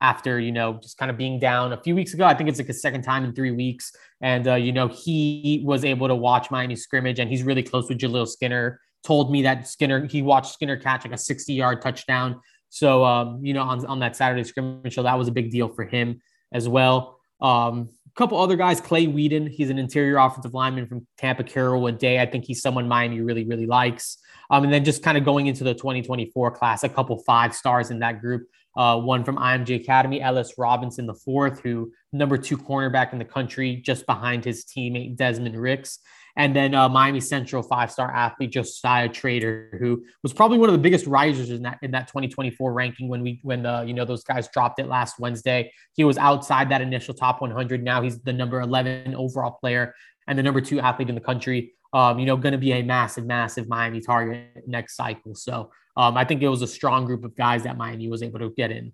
after, 0.00 0.38
you 0.38 0.52
know, 0.52 0.74
just 0.74 0.96
kind 0.96 1.10
of 1.10 1.16
being 1.16 1.40
down 1.40 1.72
a 1.72 1.80
few 1.80 1.94
weeks 1.94 2.14
ago. 2.14 2.24
I 2.24 2.34
think 2.34 2.48
it's 2.48 2.58
like 2.58 2.68
a 2.68 2.74
second 2.74 3.02
time 3.02 3.24
in 3.24 3.34
three 3.34 3.50
weeks. 3.50 3.92
And, 4.20 4.46
uh, 4.46 4.54
you 4.54 4.72
know, 4.72 4.88
he 4.88 5.62
was 5.64 5.84
able 5.84 6.08
to 6.08 6.14
watch 6.14 6.50
Miami 6.50 6.76
scrimmage 6.76 7.18
and 7.18 7.30
he's 7.30 7.42
really 7.42 7.62
close 7.62 7.88
with 7.88 7.98
Jaleel 7.98 8.28
Skinner. 8.28 8.80
Told 9.04 9.32
me 9.32 9.42
that 9.42 9.66
Skinner, 9.66 10.06
he 10.06 10.22
watched 10.22 10.52
Skinner 10.52 10.76
catch 10.76 11.04
like 11.04 11.14
a 11.14 11.18
60 11.18 11.52
yard 11.52 11.82
touchdown. 11.82 12.40
So, 12.68 13.04
um, 13.04 13.44
you 13.44 13.54
know, 13.54 13.62
on, 13.62 13.84
on 13.86 13.98
that 14.00 14.14
Saturday 14.16 14.44
scrimmage, 14.44 14.94
so 14.94 15.02
that 15.02 15.14
was 15.14 15.28
a 15.28 15.32
big 15.32 15.50
deal 15.50 15.68
for 15.68 15.84
him 15.84 16.20
as 16.52 16.68
well. 16.68 17.18
Um, 17.40 17.88
couple 18.18 18.36
other 18.36 18.56
guys, 18.56 18.80
Clay 18.80 19.06
Whedon. 19.06 19.46
He's 19.46 19.70
an 19.70 19.78
interior 19.78 20.16
offensive 20.16 20.52
lineman 20.52 20.88
from 20.88 21.06
Tampa 21.18 21.44
Carrollwood 21.44 21.98
Day. 21.98 22.20
I 22.20 22.26
think 22.26 22.44
he's 22.44 22.60
someone 22.60 22.88
Miami 22.88 23.20
really, 23.20 23.44
really 23.44 23.66
likes. 23.66 24.18
Um, 24.50 24.64
and 24.64 24.72
then 24.72 24.84
just 24.84 25.04
kind 25.04 25.16
of 25.16 25.24
going 25.24 25.46
into 25.46 25.62
the 25.62 25.72
2024 25.72 26.50
class, 26.50 26.82
a 26.82 26.88
couple 26.88 27.16
five 27.24 27.54
stars 27.54 27.92
in 27.92 28.00
that 28.00 28.20
group. 28.20 28.48
Uh, 28.76 28.98
one 28.98 29.22
from 29.22 29.36
IMG 29.36 29.76
Academy, 29.76 30.20
Ellis 30.20 30.54
Robinson, 30.58 31.06
the 31.06 31.14
fourth, 31.14 31.60
who 31.60 31.92
number 32.12 32.36
two 32.36 32.58
cornerback 32.58 33.12
in 33.12 33.20
the 33.20 33.24
country, 33.24 33.76
just 33.76 34.04
behind 34.04 34.44
his 34.44 34.64
teammate 34.64 35.16
Desmond 35.16 35.56
Ricks. 35.56 36.00
And 36.38 36.54
then 36.54 36.72
uh, 36.72 36.88
Miami 36.88 37.18
Central 37.18 37.64
five-star 37.64 38.14
athlete 38.14 38.52
Josiah 38.52 39.08
Trader, 39.08 39.76
who 39.80 40.04
was 40.22 40.32
probably 40.32 40.56
one 40.56 40.68
of 40.68 40.72
the 40.72 40.78
biggest 40.78 41.04
risers 41.06 41.50
in 41.50 41.62
that 41.62 41.78
in 41.82 41.90
that 41.90 42.06
2024 42.06 42.72
ranking 42.72 43.08
when 43.08 43.22
we 43.22 43.40
when 43.42 43.64
the 43.64 43.82
you 43.84 43.92
know 43.92 44.04
those 44.04 44.22
guys 44.22 44.48
dropped 44.48 44.78
it 44.78 44.86
last 44.86 45.18
Wednesday. 45.18 45.72
He 45.94 46.04
was 46.04 46.16
outside 46.16 46.70
that 46.70 46.80
initial 46.80 47.12
top 47.12 47.40
100. 47.40 47.82
Now 47.82 48.02
he's 48.02 48.20
the 48.22 48.32
number 48.32 48.60
11 48.60 49.16
overall 49.16 49.50
player 49.50 49.94
and 50.28 50.38
the 50.38 50.42
number 50.44 50.60
two 50.60 50.78
athlete 50.78 51.08
in 51.08 51.16
the 51.16 51.20
country. 51.20 51.72
Um, 51.92 52.20
you 52.20 52.26
know, 52.26 52.36
going 52.36 52.52
to 52.52 52.58
be 52.58 52.72
a 52.72 52.82
massive, 52.82 53.26
massive 53.26 53.66
Miami 53.66 54.00
target 54.00 54.62
next 54.66 54.94
cycle. 54.94 55.34
So 55.34 55.72
um, 55.96 56.16
I 56.16 56.24
think 56.24 56.42
it 56.42 56.48
was 56.48 56.62
a 56.62 56.66
strong 56.66 57.04
group 57.04 57.24
of 57.24 57.34
guys 57.34 57.64
that 57.64 57.76
Miami 57.76 58.08
was 58.08 58.22
able 58.22 58.38
to 58.38 58.50
get 58.56 58.70
in 58.70 58.92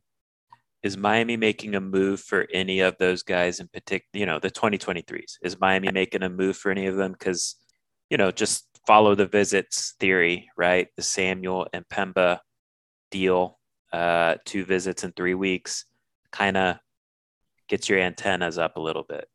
is 0.85 0.99
Miami 0.99 1.39
making 1.39 1.75
a 1.75 1.81
move 1.81 2.21
for 2.21 2.47
any 2.53 2.81
of 2.81 2.97
those 2.99 3.23
guys 3.23 3.59
in 3.59 3.69
particular? 3.69 4.21
You 4.21 4.27
know, 4.27 4.39
the 4.39 4.51
2023s. 4.51 5.39
Is 5.43 5.59
Miami 5.59 5.91
making 5.91 6.23
a 6.23 6.29
move 6.29 6.59
for 6.59 6.71
any 6.71 6.87
of 6.87 6.97
them? 6.97 7.13
Because, 7.13 7.57
you 8.11 8.19
know, 8.19 8.31
just 8.31 8.69
follow 8.87 9.15
the 9.15 9.25
visits 9.25 9.95
theory, 9.99 10.51
right? 10.59 10.89
The 10.97 11.03
Samuel 11.03 11.67
and 11.73 11.89
Mpemba 11.89 12.41
deal, 13.11 13.59
uh, 13.95 14.35
two 14.45 14.67
visits 14.67 15.05
in 15.05 15.13
three 15.13 15.33
weeks, 15.33 15.87
kind 16.31 16.59
of 16.59 16.77
gets 17.67 17.89
your 17.89 17.99
antennas 17.99 18.59
up 18.59 18.77
a 18.77 18.81
little 18.81 19.05
bit. 19.05 19.27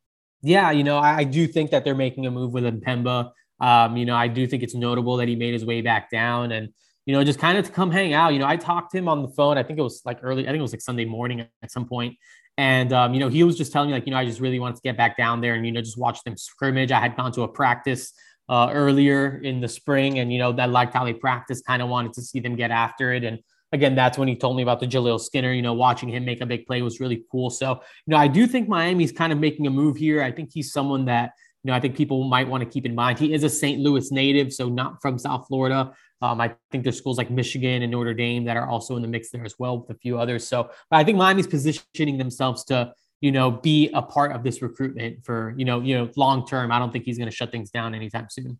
Yeah, 0.43 0.70
you 0.70 0.84
know, 0.84 1.00
I, 1.00 1.24
do 1.24 1.47
think 1.47 1.72
that 1.72 1.84
they're 1.84 1.95
making 1.95 2.28
a 2.28 2.32
move 2.32 2.54
with 2.54 2.64
Mpemba. 2.64 3.32
Um, 3.60 3.97
you 3.97 4.06
know, 4.06 4.16
I 4.16 4.28
do 4.28 4.45
think 4.45 4.62
it's 4.62 4.76
notable 4.76 5.18
that 5.18 5.28
he 5.28 5.36
made 5.36 5.54
his 5.54 5.66
way 5.66 5.82
back 5.82 6.12
down 6.12 6.52
and 6.52 6.70
you 7.10 7.16
know, 7.16 7.24
just 7.24 7.39
kind 7.39 7.57
of 7.57 7.66
to 7.66 7.72
come 7.72 7.89
hang 7.89 8.14
out. 8.14 8.34
You 8.34 8.39
know, 8.39 8.45
I 8.45 8.55
talked 8.55 8.91
to 8.91 8.97
him 8.99 9.07
on 9.07 9.24
the 9.24 9.30
phone. 9.30 9.57
I 9.57 9.64
think 9.64 9.80
it 9.80 9.82
was 9.82 10.03
like 10.05 10.20
early, 10.22 10.43
I 10.43 10.51
think 10.51 10.60
it 10.60 10.62
was 10.62 10.74
like 10.74 10.82
Sunday 10.82 11.05
morning 11.05 11.43
at 11.64 11.72
some 11.72 11.88
point. 11.88 12.16
And, 12.55 12.93
um, 12.93 13.16
you 13.16 13.20
know, 13.20 13.30
he 13.30 13.43
was 13.43 13.57
just 13.57 13.74
telling 13.74 13.89
me, 13.89 13.95
like, 13.95 14.05
you 14.05 14.12
know, 14.12 14.20
I 14.20 14.26
just 14.26 14.39
really 14.39 14.60
wanted 14.60 14.76
to 14.76 14.82
get 14.84 14.95
back 14.95 15.18
down 15.18 15.41
there 15.41 15.55
and, 15.55 15.66
you 15.66 15.72
know, 15.72 15.82
just 15.82 15.97
watch 15.97 16.24
them 16.24 16.38
scrimmage. 16.38 16.91
I 16.91 16.99
had 16.99 17.18
gone 17.18 17.32
to 17.32 17.41
a 17.41 17.47
practice 17.47 18.14
uh, 18.47 18.70
earlier 18.72 19.41
in 19.43 19.60
the 19.60 19.68
spring 19.68 20.20
and, 20.20 20.32
you 20.32 20.38
know, 20.38 20.51
that 20.51 20.70
liked 20.70 20.93
how 20.93 21.03
they 21.03 21.16
practice, 21.16 21.62
kind 21.62 21.82
of 21.82 21.89
wanted 21.89 22.14
to 22.14 22.22
see 22.22 22.41
them 22.41 22.55
get 22.55 22.70
after 22.70 23.12
it. 23.12 23.24
And, 23.24 23.39
again, 23.72 23.95
that's 23.95 24.20
when 24.20 24.28
he 24.28 24.36
told 24.36 24.55
me 24.55 24.62
about 24.62 24.80
the 24.80 24.86
Jaleel 24.86 25.20
Skinner. 25.20 25.51
You 25.51 25.64
know, 25.64 25.74
watching 25.74 26.10
him 26.10 26.26
make 26.26 26.41
a 26.41 26.45
big 26.45 26.68
play 26.68 26.84
was 26.84 26.99
really 26.99 27.24
cool. 27.32 27.49
So, 27.49 27.72
you 28.05 28.12
know, 28.12 28.18
I 28.18 28.28
do 28.28 28.45
think 28.45 28.70
Miami's 28.70 29.12
kind 29.12 29.34
of 29.34 29.39
making 29.39 29.66
a 29.66 29.72
move 29.72 29.97
here. 29.97 30.22
I 30.22 30.32
think 30.32 30.51
he's 30.53 30.72
someone 30.72 31.05
that, 31.05 31.32
you 31.64 31.72
know, 31.72 31.76
I 31.76 31.80
think 31.80 31.97
people 31.97 32.26
might 32.26 32.47
want 32.47 32.64
to 32.64 32.70
keep 32.70 32.86
in 32.86 32.93
mind. 32.93 33.18
He 33.18 33.34
is 33.34 33.43
a 33.43 33.49
St. 33.49 33.80
Louis 33.80 34.12
native, 34.12 34.53
so 34.53 34.70
not 34.70 35.01
from 35.01 35.18
South 35.18 35.47
Florida. 35.47 35.91
Um, 36.22 36.41
I 36.41 36.55
think 36.72 36.84
there's 36.84 36.97
schools 36.97 37.17
like 37.17 37.30
Michigan 37.30 37.82
and 37.82 37.91
Notre 37.91 38.13
Dame 38.13 38.43
that 38.45 38.57
are 38.57 38.67
also 38.67 38.95
in 38.95 39.01
the 39.01 39.07
mix 39.07 39.30
there 39.30 39.45
as 39.45 39.55
well 39.57 39.80
with 39.80 39.95
a 39.95 39.99
few 39.99 40.20
others. 40.20 40.45
So, 40.47 40.70
but 40.89 40.97
I 40.97 41.03
think 41.03 41.17
Miami's 41.17 41.47
positioning 41.47 42.17
themselves 42.17 42.63
to, 42.65 42.93
you 43.22 43.32
know, 43.32 43.51
be 43.51 43.89
a 43.93 44.01
part 44.01 44.34
of 44.34 44.43
this 44.43 44.61
recruitment 44.61 45.24
for, 45.26 45.53
you 45.57 45.65
know, 45.65 45.80
you 45.82 45.97
know, 45.97 46.09
long 46.17 46.45
term. 46.45 46.72
I 46.72 46.80
don't 46.80 46.91
think 46.91 47.05
he's 47.05 47.17
going 47.17 47.30
to 47.30 47.36
shut 47.36 47.51
things 47.51 47.70
down 47.70 47.95
anytime 47.95 48.28
soon. 48.30 48.59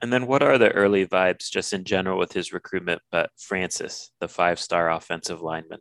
And 0.00 0.12
then 0.12 0.26
what 0.26 0.42
are 0.42 0.58
the 0.58 0.70
early 0.72 1.06
vibes 1.06 1.50
just 1.50 1.72
in 1.72 1.84
general 1.84 2.18
with 2.18 2.32
his 2.32 2.52
recruitment? 2.52 3.00
But 3.10 3.30
Francis, 3.38 4.10
the 4.20 4.28
five 4.28 4.58
star 4.58 4.90
offensive 4.90 5.40
lineman. 5.40 5.80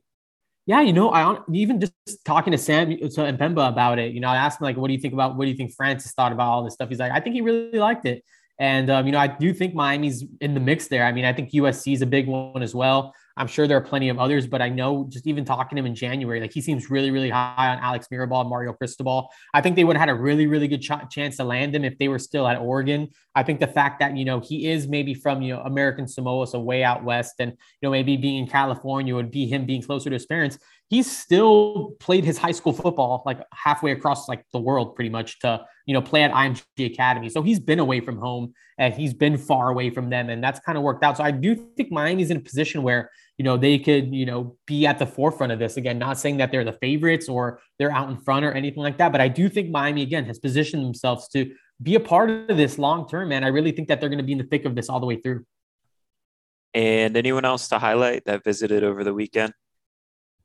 Yeah, 0.66 0.82
you 0.82 0.94
know, 0.94 1.12
I 1.12 1.40
even 1.52 1.82
just 1.82 1.94
talking 2.24 2.52
to 2.52 2.58
Sam 2.58 2.90
to 2.90 2.96
Mpemba 2.98 3.68
about 3.68 4.00
it. 4.00 4.14
You 4.14 4.22
know, 4.22 4.30
I 4.30 4.38
asked 4.38 4.62
him 4.62 4.66
like, 4.66 4.78
"What 4.78 4.88
do 4.88 4.94
you 4.94 5.00
think 5.00 5.14
about? 5.14 5.36
What 5.36 5.44
do 5.44 5.52
you 5.52 5.58
think 5.58 5.74
Francis 5.74 6.14
thought 6.14 6.32
about 6.32 6.48
all 6.48 6.64
this 6.64 6.74
stuff?" 6.74 6.88
He's 6.88 7.00
like, 7.00 7.12
"I 7.12 7.20
think 7.20 7.36
he 7.36 7.42
really 7.42 7.80
liked 7.80 8.06
it." 8.06 8.24
And 8.60 8.90
um, 8.90 9.06
you 9.06 9.12
know, 9.12 9.20
I 9.20 9.28
do 9.28 9.54
think 9.54 9.74
Miami's 9.74 10.24
in 10.42 10.54
the 10.54 10.60
mix 10.60 10.88
there. 10.88 11.06
I 11.06 11.12
mean, 11.12 11.26
I 11.26 11.34
think 11.34 11.52
USC 11.52 11.94
is 11.94 12.02
a 12.02 12.06
big 12.06 12.28
one 12.28 12.62
as 12.62 12.76
well. 12.76 13.14
I'm 13.36 13.48
sure 13.48 13.68
there 13.68 13.78
are 13.78 13.82
plenty 13.82 14.10
of 14.10 14.20
others, 14.20 14.46
but 14.46 14.62
I 14.62 14.70
know 14.70 15.08
just 15.10 15.26
even 15.26 15.44
talking 15.44 15.76
to 15.76 15.80
him 15.80 15.88
in 15.88 15.96
January, 15.96 16.40
like 16.40 16.54
he 16.54 16.62
seems 16.62 16.92
really, 16.92 17.10
really 17.10 17.32
high 17.32 17.70
on 17.70 17.80
Alex 17.80 18.08
Mirabal, 18.12 18.48
Mario 18.48 18.74
Cristobal. 18.74 19.30
I 19.56 19.62
think 19.62 19.76
they 19.76 19.84
would 19.84 19.96
have 19.96 20.08
had 20.08 20.16
a 20.16 20.20
really, 20.20 20.46
really 20.46 20.68
good 20.68 20.82
ch- 20.82 21.10
chance 21.10 21.38
to 21.38 21.44
land 21.44 21.76
him 21.76 21.84
if 21.84 21.98
they 21.98 22.10
were 22.10 22.20
still 22.20 22.48
at 22.48 22.60
Oregon. 22.60 23.10
I 23.34 23.42
think 23.42 23.60
the 23.60 23.68
fact 23.68 24.00
that, 24.02 24.16
you 24.16 24.24
know, 24.24 24.40
he 24.40 24.68
is 24.68 24.88
maybe 24.88 25.16
from, 25.16 25.42
you 25.42 25.56
know, 25.56 25.62
American 25.62 26.08
Samoa, 26.08 26.46
so 26.46 26.60
way 26.60 26.84
out 26.84 27.04
west, 27.04 27.36
and, 27.40 27.52
you 27.52 27.58
know, 27.82 27.90
maybe 27.90 28.18
being 28.18 28.44
in 28.44 28.48
California 28.48 29.16
would 29.16 29.32
be 29.32 29.48
him 29.48 29.66
being 29.66 29.82
closer 29.82 30.12
to 30.12 30.14
his 30.14 30.28
parents. 30.28 30.60
He's 30.90 31.12
still 31.12 31.96
played 32.00 32.24
his 32.24 32.38
high 32.38 32.52
school 32.52 32.74
football 32.74 33.24
like 33.26 33.40
halfway 33.52 33.94
across 33.94 34.30
like 34.30 34.46
the 34.54 34.60
world 34.60 34.94
pretty 34.94 35.10
much 35.10 35.40
to, 35.40 35.66
you 35.86 35.94
know, 35.94 36.02
play 36.02 36.24
at 36.24 36.32
IMG 36.32 36.64
Academy. 36.86 37.30
So 37.30 37.42
he's 37.42 37.60
been 37.60 37.80
away 37.80 38.00
from 38.00 38.18
home 38.18 38.54
and 38.78 38.94
he's 38.94 39.14
been 39.14 39.38
far 39.38 39.70
away 39.70 39.90
from 39.90 40.10
them. 40.10 40.30
And 40.30 40.44
that's 40.44 40.60
kind 40.60 40.78
of 40.78 40.84
worked 40.84 41.04
out. 41.04 41.18
So 41.18 41.24
I 41.24 41.32
do 41.32 41.56
think 41.56 41.92
Miami's 41.92 42.32
in 42.32 42.38
a 42.38 42.42
position 42.42 42.84
where, 42.84 43.12
you 43.38 43.44
know, 43.44 43.58
they 43.58 43.80
could, 43.80 44.14
you 44.14 44.26
know, 44.26 44.56
be 44.66 44.86
at 44.86 45.00
the 45.00 45.06
forefront 45.06 45.52
of 45.52 45.60
this. 45.60 45.78
Again, 45.78 46.00
not 46.00 46.18
saying 46.18 46.38
that 46.38 46.52
they're 46.52 46.64
the 46.64 46.74
favorites 46.74 47.28
or 47.28 47.60
they're 47.80 47.92
out 47.92 48.10
in 48.10 48.18
front 48.18 48.46
or 48.46 48.54
anything 48.54 48.82
like 48.82 48.98
that, 48.98 49.12
but 49.12 49.22
I 49.22 49.28
do 49.28 49.50
think 49.50 49.70
Miami, 49.70 50.02
again, 50.02 50.26
has 50.26 50.40
positioned 50.40 50.86
themselves 50.86 51.28
to 51.30 51.54
be 51.82 51.96
a 51.96 52.00
part 52.00 52.30
of 52.30 52.58
this 52.58 52.78
long 52.78 53.08
term, 53.08 53.30
man. 53.30 53.44
I 53.44 53.48
really 53.48 53.72
think 53.72 53.88
that 53.90 54.00
they're 54.00 54.10
going 54.10 54.20
to 54.20 54.24
be 54.24 54.34
in 54.34 54.38
the 54.38 54.44
thick 54.46 54.66
of 54.66 54.76
this 54.76 54.90
all 54.90 55.00
the 55.00 55.06
way 55.06 55.18
through. 55.18 55.46
And 56.74 57.16
anyone 57.18 57.46
else 57.46 57.68
to 57.70 57.80
highlight 57.80 58.26
that 58.26 58.44
visited 58.44 58.84
over 58.84 59.04
the 59.04 59.14
weekend? 59.14 59.54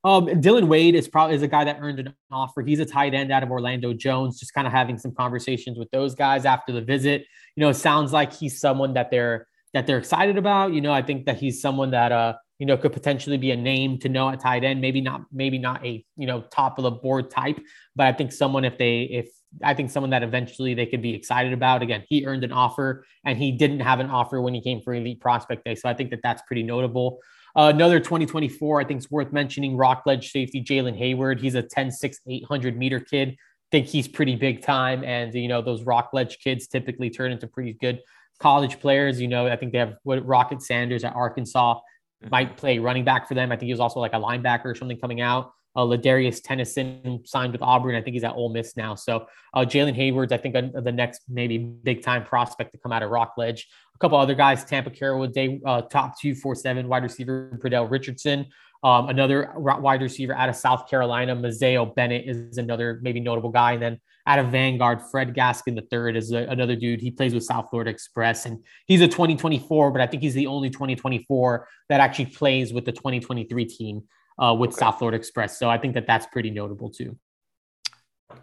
Um, 0.05 0.41
Dillon 0.41 0.69
Wade 0.69 0.95
is 0.95 1.09
probably 1.09 1.37
is 1.37 1.43
a 1.43 1.49
guy 1.49 1.65
that 1.65 1.79
earned 1.81 1.99
an 1.99 2.15
offer. 2.31 2.63
He's 2.63 2.79
a 2.79 2.87
tight 2.87 3.15
end 3.15 3.33
out 3.33 3.43
of 3.43 3.51
Orlando 3.51 3.93
Jones. 3.93 4.39
Just 4.39 4.55
kind 4.55 4.67
of 4.67 4.73
having 4.73 4.97
some 4.97 5.13
conversations 5.13 5.79
with 5.79 5.91
those 5.91 6.15
guys 6.15 6.45
after 6.45 6.73
the 6.73 6.81
visit. 6.81 7.27
You 7.57 7.63
know, 7.63 7.73
sounds 7.73 8.13
like 8.13 8.33
he's 8.33 8.61
someone 8.61 8.95
that 8.95 9.11
they're 9.11 9.49
that 9.75 9.87
they're 9.87 9.99
excited 9.99 10.39
about. 10.39 10.73
You 10.73 10.81
know, 10.81 10.93
I 10.93 11.03
think 11.03 11.27
that 11.27 11.39
he's 11.39 11.61
someone 11.61 11.91
that 11.91 12.13
uh 12.13 12.35
you 12.59 12.67
know, 12.67 12.77
could 12.77 12.93
potentially 12.93 13.37
be 13.37 13.53
a 13.53 13.57
name 13.57 13.99
to 14.01 14.09
know 14.09 14.29
at 14.31 14.41
tight 14.41 14.65
end. 14.65 14.81
Maybe 14.81 15.01
not, 15.01 15.23
maybe 15.33 15.59
not 15.59 15.85
a 15.85 16.05
you 16.17 16.27
know 16.27 16.43
top 16.51 16.79
of 16.79 16.83
the 16.83 16.91
board 16.91 17.31
type, 17.31 17.59
but 17.95 18.07
I 18.07 18.13
think 18.13 18.33
someone 18.33 18.65
if 18.65 18.77
they 18.79 19.03
if 19.03 19.29
I 19.63 19.75
think 19.75 19.91
someone 19.91 20.11
that 20.11 20.23
eventually 20.23 20.75
they 20.75 20.87
could 20.87 21.01
be 21.01 21.15
excited 21.15 21.53
about. 21.53 21.83
Again, 21.83 22.05
he 22.09 22.27
earned 22.27 22.45
an 22.45 22.53
offer 22.53 23.05
and 23.25 23.39
he 23.39 23.53
didn't 23.53 23.81
have 23.81 24.01
an 24.01 24.11
offer 24.11 24.43
when 24.43 24.55
he 24.55 24.61
came 24.61 24.81
for 24.83 24.93
Elite 24.93 25.21
Prospect 25.21 25.65
Day, 25.65 25.75
so 25.75 25.89
I 25.89 25.95
think 25.95 26.11
that 26.11 26.21
that's 26.23 26.43
pretty 26.43 26.65
notable. 26.65 27.21
Uh, 27.59 27.71
another 27.71 27.99
2024, 27.99 28.81
I 28.81 28.85
think 28.85 28.99
it's 28.99 29.11
worth 29.11 29.33
mentioning. 29.33 29.77
Rockledge 29.77 30.31
safety 30.31 30.63
Jalen 30.63 30.97
Hayward. 30.97 31.41
He's 31.41 31.57
a 31.57 31.63
10, 31.63 31.91
6, 31.91 32.21
800 32.25 32.77
meter 32.79 33.01
kid. 33.01 33.37
Think 33.73 33.89
he's 33.89 34.07
pretty 34.07 34.37
big 34.37 34.63
time, 34.63 35.03
and 35.03 35.35
you 35.35 35.49
know 35.49 35.61
those 35.61 35.83
Rockledge 35.83 36.39
kids 36.39 36.69
typically 36.69 37.11
turn 37.11 37.33
into 37.33 37.49
pretty 37.49 37.73
good 37.73 38.01
college 38.39 38.79
players. 38.79 39.21
You 39.21 39.27
know, 39.27 39.49
I 39.49 39.57
think 39.57 39.73
they 39.73 39.79
have 39.79 39.95
what 40.05 40.25
Rocket 40.25 40.63
Sanders 40.63 41.03
at 41.03 41.17
Arkansas 41.17 41.75
mm-hmm. 41.75 42.29
might 42.31 42.57
play 42.57 42.79
running 42.79 43.03
back 43.05 43.27
for 43.27 43.35
them. 43.35 43.51
I 43.51 43.57
think 43.57 43.67
he 43.67 43.73
was 43.73 43.81
also 43.81 43.99
like 43.99 44.13
a 44.13 44.21
linebacker 44.21 44.67
or 44.67 44.77
something 44.77 45.01
coming 45.01 45.21
out. 45.21 45.51
Uh, 45.79 45.83
Ladarius 45.83 46.43
Tennison 46.43 47.25
signed 47.25 47.53
with 47.53 47.63
Auburn. 47.63 47.95
I 47.95 48.03
think 48.03 48.15
he's 48.15 48.25
at 48.25 48.35
Ole 48.35 48.49
Miss 48.49 48.77
now. 48.77 48.97
So 48.97 49.29
uh, 49.55 49.61
Jalen 49.61 49.95
Hayward's, 49.95 50.33
I 50.33 50.37
think, 50.37 50.57
uh, 50.57 50.81
the 50.81 50.91
next 50.91 51.23
maybe 51.29 51.57
big 51.57 52.03
time 52.03 52.25
prospect 52.25 52.73
to 52.73 52.79
come 52.79 52.91
out 52.91 53.05
of 53.05 53.11
Rockledge. 53.11 53.69
A 53.95 53.99
couple 53.99 54.19
other 54.19 54.35
guys, 54.35 54.65
Tampa 54.65 54.91
Carrollwood 54.91 55.33
Day, 55.33 55.61
uh, 55.65 55.83
top 55.83 56.19
two, 56.21 56.35
four, 56.35 56.57
seven 56.57 56.89
wide 56.89 57.05
receiver, 57.05 57.57
Pradell 57.63 57.89
Richardson. 57.89 58.47
Um, 58.83 59.09
another 59.09 59.53
wide 59.57 60.03
receiver 60.03 60.35
out 60.35 60.49
of 60.49 60.57
South 60.57 60.89
Carolina, 60.91 61.37
Mazeo 61.37 61.95
Bennett 61.95 62.29
is 62.29 62.59
another 62.59 62.99
maybe 63.01 63.21
notable 63.21 63.51
guy. 63.51 63.73
And 63.73 63.83
then 63.83 64.01
out 64.27 64.41
of 64.41 64.49
Vanguard, 64.49 65.01
Fred 65.13 65.33
Gaskin 65.33 65.77
the 65.77 65.83
third 65.83 66.17
is 66.17 66.33
a, 66.33 66.39
another 66.39 66.75
dude. 66.75 67.01
He 67.01 67.13
plays 67.13 67.35
with 67.35 67.45
South 67.45 67.71
Florida 67.71 67.91
Express 67.91 68.47
and 68.47 68.65
he's 68.87 69.01
a 69.01 69.07
2024, 69.07 69.93
but 69.93 70.01
I 70.01 70.09
think 70.09 70.25
he's 70.25 70.35
the 70.35 70.49
only 70.49 70.71
2024 70.71 71.69
that 71.89 72.01
actually 72.01 72.27
plays 72.27 72.73
with 72.73 72.85
the 72.85 72.93
2023 72.93 73.65
team 73.65 74.03
uh, 74.39 74.55
with 74.55 74.71
okay. 74.71 74.81
South 74.81 74.99
Florida 74.99 75.17
Express. 75.17 75.59
So 75.59 75.69
I 75.69 75.79
think 75.79 75.95
that 75.95 76.07
that's 76.07 76.27
pretty 76.27 76.51
notable 76.51 76.91
too. 76.91 77.17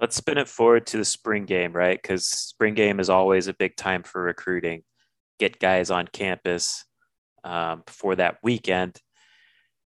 Let's 0.02 0.16
spin 0.16 0.38
it 0.38 0.48
forward 0.48 0.88
to 0.88 0.98
the 0.98 1.06
spring 1.06 1.46
game, 1.46 1.72
right? 1.72 2.00
Because 2.02 2.26
spring 2.26 2.74
game 2.74 3.00
is 3.00 3.10
always 3.10 3.48
a 3.48 3.54
big 3.54 3.76
time 3.76 4.04
for 4.04 4.22
recruiting. 4.22 4.84
Get 5.40 5.60
guys 5.60 5.92
on 5.92 6.08
campus 6.08 6.86
um, 7.44 7.84
before 7.86 8.16
that 8.16 8.38
weekend. 8.44 9.00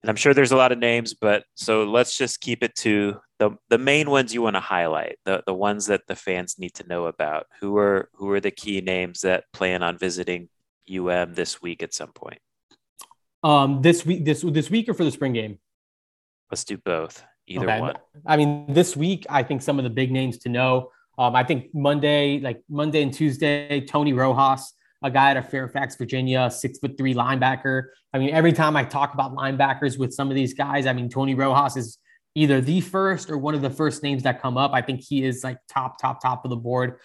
And 0.02 0.08
I'm 0.08 0.16
sure 0.16 0.32
there's 0.32 0.52
a 0.52 0.56
lot 0.56 0.72
of 0.72 0.78
names, 0.78 1.12
but 1.12 1.44
so 1.54 1.84
let's 1.84 2.16
just 2.16 2.40
keep 2.40 2.62
it 2.62 2.74
to 2.76 3.20
the 3.38 3.50
the 3.68 3.76
main 3.76 4.08
ones 4.08 4.32
you 4.32 4.40
want 4.40 4.56
to 4.56 4.60
highlight, 4.60 5.18
the 5.26 5.42
the 5.44 5.52
ones 5.52 5.86
that 5.86 6.06
the 6.06 6.16
fans 6.16 6.58
need 6.58 6.72
to 6.74 6.86
know 6.86 7.04
about. 7.04 7.46
Who 7.60 7.76
are 7.76 8.08
who 8.14 8.30
are 8.30 8.40
the 8.40 8.50
key 8.50 8.80
names 8.80 9.20
that 9.22 9.44
plan 9.52 9.82
on 9.82 9.98
visiting 9.98 10.48
UM 10.90 11.34
this 11.34 11.60
week 11.60 11.82
at 11.82 11.92
some 11.92 12.12
point? 12.12 12.38
Um, 13.42 13.82
this 13.82 14.06
week, 14.06 14.24
this 14.24 14.40
this 14.40 14.70
week 14.70 14.88
or 14.88 14.94
for 14.94 15.04
the 15.04 15.10
spring 15.10 15.34
game? 15.34 15.58
Let's 16.50 16.64
do 16.64 16.76
both. 16.78 17.24
Either 17.46 17.70
okay. 17.70 17.80
one. 17.80 17.98
I 18.26 18.36
mean, 18.36 18.72
this 18.72 18.96
week, 18.96 19.26
I 19.28 19.42
think 19.42 19.62
some 19.62 19.78
of 19.78 19.84
the 19.84 19.90
big 19.90 20.10
names 20.10 20.38
to 20.38 20.48
know. 20.48 20.90
Um, 21.18 21.34
I 21.34 21.44
think 21.44 21.74
Monday, 21.74 22.40
like 22.40 22.62
Monday 22.68 23.02
and 23.02 23.12
Tuesday, 23.12 23.80
Tony 23.82 24.12
Rojas, 24.12 24.72
a 25.02 25.10
guy 25.10 25.30
out 25.30 25.36
of 25.36 25.48
Fairfax, 25.48 25.96
Virginia, 25.96 26.50
six 26.50 26.78
foot 26.78 26.96
three 26.96 27.14
linebacker. 27.14 27.84
I 28.12 28.18
mean, 28.18 28.30
every 28.30 28.52
time 28.52 28.76
I 28.76 28.84
talk 28.84 29.14
about 29.14 29.34
linebackers 29.34 29.98
with 29.98 30.12
some 30.12 30.28
of 30.28 30.34
these 30.34 30.54
guys, 30.54 30.86
I 30.86 30.92
mean, 30.92 31.08
Tony 31.08 31.34
Rojas 31.34 31.76
is 31.76 31.98
either 32.34 32.60
the 32.60 32.80
first 32.80 33.30
or 33.30 33.38
one 33.38 33.54
of 33.54 33.62
the 33.62 33.70
first 33.70 34.02
names 34.02 34.22
that 34.22 34.40
come 34.40 34.56
up. 34.56 34.72
I 34.72 34.82
think 34.82 35.00
he 35.00 35.24
is 35.24 35.42
like 35.42 35.58
top, 35.68 36.00
top, 36.00 36.22
top 36.22 36.44
of 36.44 36.50
the 36.50 36.56
board. 36.56 36.98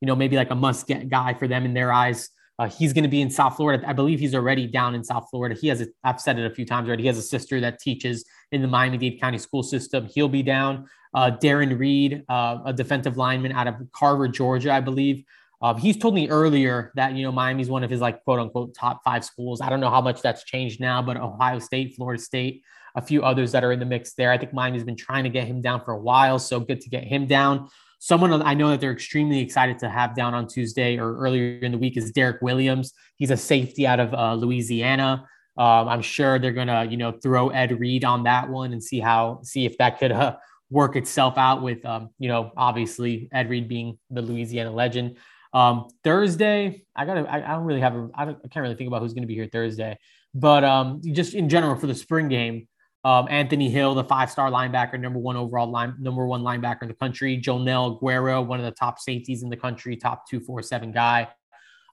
You 0.00 0.06
know, 0.06 0.16
maybe 0.16 0.36
like 0.36 0.50
a 0.50 0.54
must 0.56 0.86
get 0.86 1.08
guy 1.08 1.34
for 1.34 1.46
them 1.46 1.64
in 1.64 1.74
their 1.74 1.92
eyes. 1.92 2.28
Uh, 2.58 2.68
he's 2.68 2.92
going 2.92 3.04
to 3.04 3.10
be 3.10 3.22
in 3.22 3.30
South 3.30 3.56
Florida. 3.56 3.82
I 3.88 3.92
believe 3.92 4.20
he's 4.20 4.34
already 4.34 4.66
down 4.66 4.94
in 4.94 5.04
South 5.04 5.26
Florida. 5.30 5.54
He 5.58 5.68
has, 5.68 5.80
a, 5.80 5.86
I've 6.04 6.20
said 6.20 6.38
it 6.38 6.50
a 6.50 6.54
few 6.54 6.66
times 6.66 6.88
already. 6.88 7.04
He 7.04 7.06
has 7.06 7.18
a 7.18 7.22
sister 7.22 7.60
that 7.60 7.78
teaches 7.78 8.24
in 8.52 8.62
the 8.62 8.68
Miami 8.68 8.98
Dade 8.98 9.20
County 9.20 9.38
school 9.38 9.62
system. 9.62 10.06
He'll 10.06 10.28
be 10.28 10.42
down. 10.42 10.86
Uh, 11.14 11.30
Darren 11.30 11.78
Reed, 11.78 12.24
uh, 12.28 12.58
a 12.64 12.72
defensive 12.72 13.16
lineman 13.16 13.52
out 13.52 13.66
of 13.66 13.74
Carver, 13.92 14.28
Georgia, 14.28 14.72
I 14.72 14.80
believe. 14.80 15.24
Uh, 15.60 15.74
he's 15.74 15.96
told 15.96 16.14
me 16.14 16.28
earlier 16.28 16.90
that 16.96 17.14
you 17.14 17.22
know 17.22 17.30
Miami's 17.30 17.68
one 17.68 17.84
of 17.84 17.90
his 17.90 18.00
like 18.00 18.24
quote 18.24 18.40
unquote 18.40 18.74
top 18.74 19.00
five 19.04 19.24
schools. 19.24 19.60
I 19.60 19.70
don't 19.70 19.80
know 19.80 19.90
how 19.90 20.00
much 20.00 20.20
that's 20.20 20.44
changed 20.44 20.80
now, 20.80 21.00
but 21.00 21.16
Ohio 21.16 21.60
State, 21.60 21.94
Florida 21.94 22.20
State, 22.20 22.62
a 22.96 23.02
few 23.02 23.22
others 23.22 23.52
that 23.52 23.62
are 23.62 23.72
in 23.72 23.78
the 23.78 23.86
mix 23.86 24.14
there. 24.14 24.32
I 24.32 24.38
think 24.38 24.52
Miami's 24.52 24.84
been 24.84 24.96
trying 24.96 25.24
to 25.24 25.30
get 25.30 25.46
him 25.46 25.62
down 25.62 25.84
for 25.84 25.92
a 25.92 26.00
while, 26.00 26.38
so 26.38 26.58
good 26.58 26.80
to 26.80 26.90
get 26.90 27.04
him 27.04 27.26
down. 27.26 27.68
Someone 28.00 28.42
I 28.42 28.54
know 28.54 28.70
that 28.70 28.80
they're 28.80 28.92
extremely 28.92 29.38
excited 29.38 29.78
to 29.78 29.88
have 29.88 30.16
down 30.16 30.34
on 30.34 30.48
Tuesday 30.48 30.98
or 30.98 31.16
earlier 31.18 31.58
in 31.58 31.70
the 31.70 31.78
week 31.78 31.96
is 31.96 32.10
Derek 32.10 32.42
Williams. 32.42 32.92
He's 33.14 33.30
a 33.30 33.36
safety 33.36 33.86
out 33.86 34.00
of 34.00 34.12
uh, 34.12 34.34
Louisiana. 34.34 35.28
Um, 35.56 35.88
I'm 35.88 36.02
sure 36.02 36.38
they're 36.38 36.52
gonna, 36.52 36.84
you 36.84 36.96
know, 36.96 37.12
throw 37.12 37.50
Ed 37.50 37.78
Reed 37.78 38.04
on 38.04 38.22
that 38.24 38.48
one 38.48 38.72
and 38.72 38.82
see 38.82 39.00
how 39.00 39.40
see 39.42 39.66
if 39.66 39.76
that 39.78 39.98
could 39.98 40.12
uh, 40.12 40.36
work 40.70 40.96
itself 40.96 41.36
out 41.36 41.62
with, 41.62 41.84
um, 41.84 42.08
you 42.18 42.28
know, 42.28 42.50
obviously 42.56 43.28
Ed 43.32 43.50
Reed 43.50 43.68
being 43.68 43.98
the 44.10 44.22
Louisiana 44.22 44.70
legend. 44.70 45.18
Um, 45.52 45.88
Thursday, 46.02 46.84
I 46.96 47.04
gotta, 47.04 47.28
I, 47.28 47.36
I 47.36 47.54
don't 47.54 47.64
really 47.64 47.82
have, 47.82 47.94
a, 47.94 48.08
I, 48.14 48.24
don't, 48.24 48.38
I 48.42 48.48
can't 48.48 48.62
really 48.62 48.74
think 48.74 48.88
about 48.88 49.02
who's 49.02 49.12
to 49.12 49.26
be 49.26 49.34
here 49.34 49.46
Thursday, 49.52 49.98
but 50.32 50.64
um, 50.64 51.02
just 51.12 51.34
in 51.34 51.50
general 51.50 51.76
for 51.76 51.86
the 51.86 51.94
spring 51.94 52.28
game, 52.28 52.66
um, 53.04 53.26
Anthony 53.28 53.68
Hill, 53.68 53.94
the 53.94 54.04
five-star 54.04 54.50
linebacker, 54.50 54.98
number 54.98 55.18
one 55.18 55.36
overall 55.36 55.70
line, 55.70 55.94
number 56.00 56.24
one 56.24 56.40
linebacker 56.40 56.82
in 56.82 56.88
the 56.88 56.94
country. 56.94 57.36
Joenel 57.36 58.00
Aguero, 58.00 58.46
one 58.46 58.60
of 58.60 58.64
the 58.64 58.70
top 58.70 58.98
safeties 58.98 59.42
in 59.42 59.50
the 59.50 59.56
country, 59.56 59.94
top 59.94 60.26
two 60.26 60.40
four 60.40 60.62
seven 60.62 60.90
guy. 60.90 61.28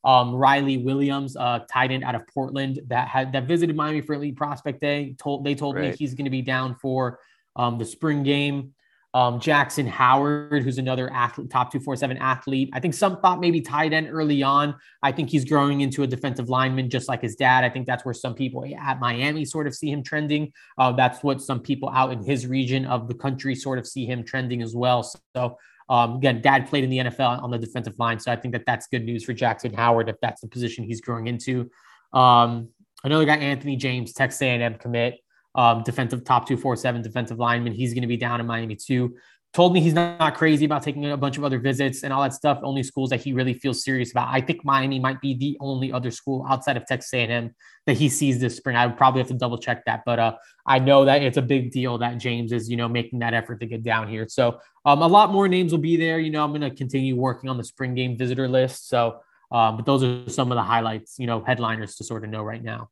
Um, 0.04 0.34
Riley 0.34 0.78
Williams, 0.78 1.36
uh, 1.36 1.60
tight 1.70 1.92
end 1.92 2.04
out 2.04 2.16
of 2.16 2.26
Portland, 2.28 2.80
that 2.88 3.08
had 3.08 3.34
that 3.34 3.46
visited 3.46 3.76
Miami 3.76 4.02
for 4.02 4.14
Elite 4.14 4.36
Prospect 4.36 4.80
Day. 4.80 5.16
Told 5.18 5.44
they 5.44 5.56
told 5.56 5.76
right. 5.76 5.92
me 5.92 5.98
he's 5.98 6.14
going 6.14 6.26
to 6.26 6.32
be 6.32 6.42
down 6.42 6.76
for 6.76 7.20
um, 7.56 7.78
the 7.78 7.86
spring 7.86 8.24
game. 8.24 8.74
Um, 9.16 9.40
Jackson 9.40 9.88
Howard, 9.88 10.62
who's 10.62 10.78
another 10.78 11.12
athlete, 11.12 11.50
top 11.50 11.72
247 11.72 12.18
athlete. 12.18 12.70
I 12.74 12.80
think 12.80 12.94
some 12.94 13.20
thought 13.22 13.40
maybe 13.40 13.60
tight 13.60 13.92
end 13.92 14.08
early 14.12 14.44
on. 14.44 14.76
I 15.02 15.12
think 15.12 15.32
he's 15.32 15.46
growing 15.46 15.82
into 15.82 16.04
a 16.04 16.08
defensive 16.08 16.48
lineman 16.48 16.92
just 16.92 17.08
like 17.08 17.24
his 17.24 17.36
dad. 17.36 17.64
I 17.64 17.70
think 17.70 17.88
that's 17.88 18.06
where 18.06 18.14
some 18.14 18.36
people 18.36 18.64
at 18.80 19.00
Miami 19.00 19.46
sort 19.46 19.66
of 19.66 19.74
see 19.74 19.90
him 19.90 20.04
trending. 20.04 20.54
Uh, 20.78 20.92
that's 20.92 21.24
what 21.24 21.42
some 21.42 21.60
people 21.60 21.90
out 21.90 22.12
in 22.12 22.24
his 22.24 22.46
region 22.46 22.86
of 22.86 23.08
the 23.08 23.16
country 23.16 23.56
sort 23.56 23.80
of 23.80 23.88
see 23.88 24.06
him 24.06 24.24
trending 24.24 24.62
as 24.62 24.76
well. 24.76 25.02
So, 25.02 25.58
um, 25.90 26.18
again, 26.18 26.42
dad 26.42 26.68
played 26.68 26.84
in 26.84 26.90
the 26.90 27.00
NFL 27.00 27.42
on 27.42 27.50
the 27.50 27.58
defensive 27.58 27.98
line. 27.98 28.20
So 28.20 28.32
I 28.32 28.36
think 28.36 28.54
that 28.54 28.66
that's 28.66 28.88
good 28.88 29.04
news 29.04 29.24
for 29.24 29.34
Jackson 29.34 29.74
Howard 29.74 30.08
if 30.08 30.16
that's 30.22 30.42
the 30.42 30.48
position 30.48 30.84
he's 30.84 31.02
growing 31.02 31.28
into. 31.28 31.70
Um, 32.14 32.70
another 33.04 33.26
guy, 33.26 33.38
Anthony 33.38 33.76
James, 33.76 34.14
Texas 34.14 34.42
A&M 34.42 34.76
commit 34.76 35.20
um, 35.56 35.84
defensive 35.84 36.24
top 36.24 36.48
247 36.48 37.02
defensive 37.02 37.40
lineman. 37.40 37.74
He's 37.74 37.94
going 37.94 38.04
to 38.04 38.08
be 38.08 38.18
down 38.18 38.40
in 38.40 38.46
Miami 38.46 38.76
too. 38.76 39.16
Told 39.52 39.74
me 39.74 39.82
he's 39.82 39.96
not 39.96 40.36
crazy 40.36 40.66
about 40.66 40.84
taking 40.84 41.06
a 41.08 41.18
bunch 41.18 41.40
of 41.40 41.44
other 41.44 41.58
visits 41.58 42.04
and 42.04 42.14
all 42.14 42.22
that 42.22 42.36
stuff. 42.36 42.60
Only 42.62 42.84
schools 42.84 43.10
that 43.10 43.20
he 43.20 43.34
really 43.34 43.56
feels 43.56 43.84
serious 43.84 44.12
about. 44.12 44.28
I 44.30 44.42
think 44.42 44.64
Miami 44.64 45.00
might 45.00 45.20
be 45.22 45.34
the 45.34 45.58
only 45.60 45.92
other 45.92 46.12
school 46.12 46.46
outside 46.48 46.78
of 46.78 46.86
Texas 46.86 47.12
A&M 47.16 47.56
that 47.88 47.98
he 47.98 48.10
sees 48.10 48.40
this 48.40 48.56
spring. 48.56 48.76
I 48.76 48.86
would 48.86 48.96
probably 48.96 49.22
have 49.22 49.28
to 49.30 49.34
double 49.34 49.58
check 49.58 49.86
that, 49.86 50.04
but 50.06 50.20
uh, 50.20 50.36
I 50.68 50.78
know 50.78 51.04
that 51.06 51.24
it's 51.24 51.38
a 51.38 51.42
big 51.42 51.72
deal 51.72 51.98
that 51.98 52.20
James 52.20 52.52
is, 52.52 52.70
you 52.70 52.78
know, 52.78 52.88
making 52.88 53.20
that 53.20 53.34
effort 53.34 53.60
to 53.62 53.66
get 53.66 53.82
down 53.82 54.08
here. 54.08 54.28
So 54.30 54.60
um, 54.86 55.02
a 55.02 55.08
lot 55.08 55.32
more 55.32 55.48
names 55.48 55.72
will 55.72 55.80
be 55.80 55.98
there. 55.98 56.20
You 56.20 56.30
know, 56.30 56.44
I'm 56.44 56.52
going 56.52 56.62
to 56.62 56.70
continue 56.70 57.16
working 57.16 57.50
on 57.50 57.58
the 57.58 57.64
spring 57.64 57.96
game 57.96 58.20
visitor 58.20 58.48
list. 58.48 58.88
So, 58.88 59.20
um, 59.52 59.78
but 59.78 59.86
those 59.88 60.04
are 60.04 60.30
some 60.30 60.52
of 60.52 60.58
the 60.58 60.64
highlights, 60.64 61.18
you 61.18 61.26
know, 61.26 61.44
headliners 61.44 61.96
to 61.96 62.04
sort 62.04 62.24
of 62.24 62.30
know 62.30 62.44
right 62.44 62.64
now. 62.64 62.92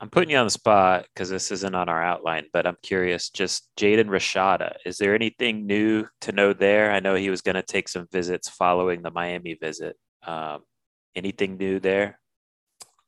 I'm 0.00 0.10
putting 0.10 0.30
you 0.30 0.36
on 0.36 0.46
the 0.46 0.50
spot 0.50 1.06
because 1.12 1.28
this 1.28 1.50
isn't 1.50 1.74
on 1.74 1.88
our 1.88 2.02
outline, 2.02 2.46
but 2.52 2.66
I'm 2.66 2.76
curious. 2.82 3.30
Just 3.30 3.68
Jaden 3.76 4.06
Rashada, 4.06 4.76
is 4.84 4.98
there 4.98 5.14
anything 5.14 5.66
new 5.66 6.06
to 6.22 6.32
know 6.32 6.52
there? 6.52 6.92
I 6.92 7.00
know 7.00 7.14
he 7.14 7.30
was 7.30 7.42
going 7.42 7.56
to 7.56 7.62
take 7.62 7.88
some 7.88 8.06
visits 8.12 8.48
following 8.48 9.02
the 9.02 9.10
Miami 9.10 9.54
visit. 9.54 9.96
Um, 10.24 10.60
anything 11.14 11.56
new 11.56 11.80
there? 11.80 12.20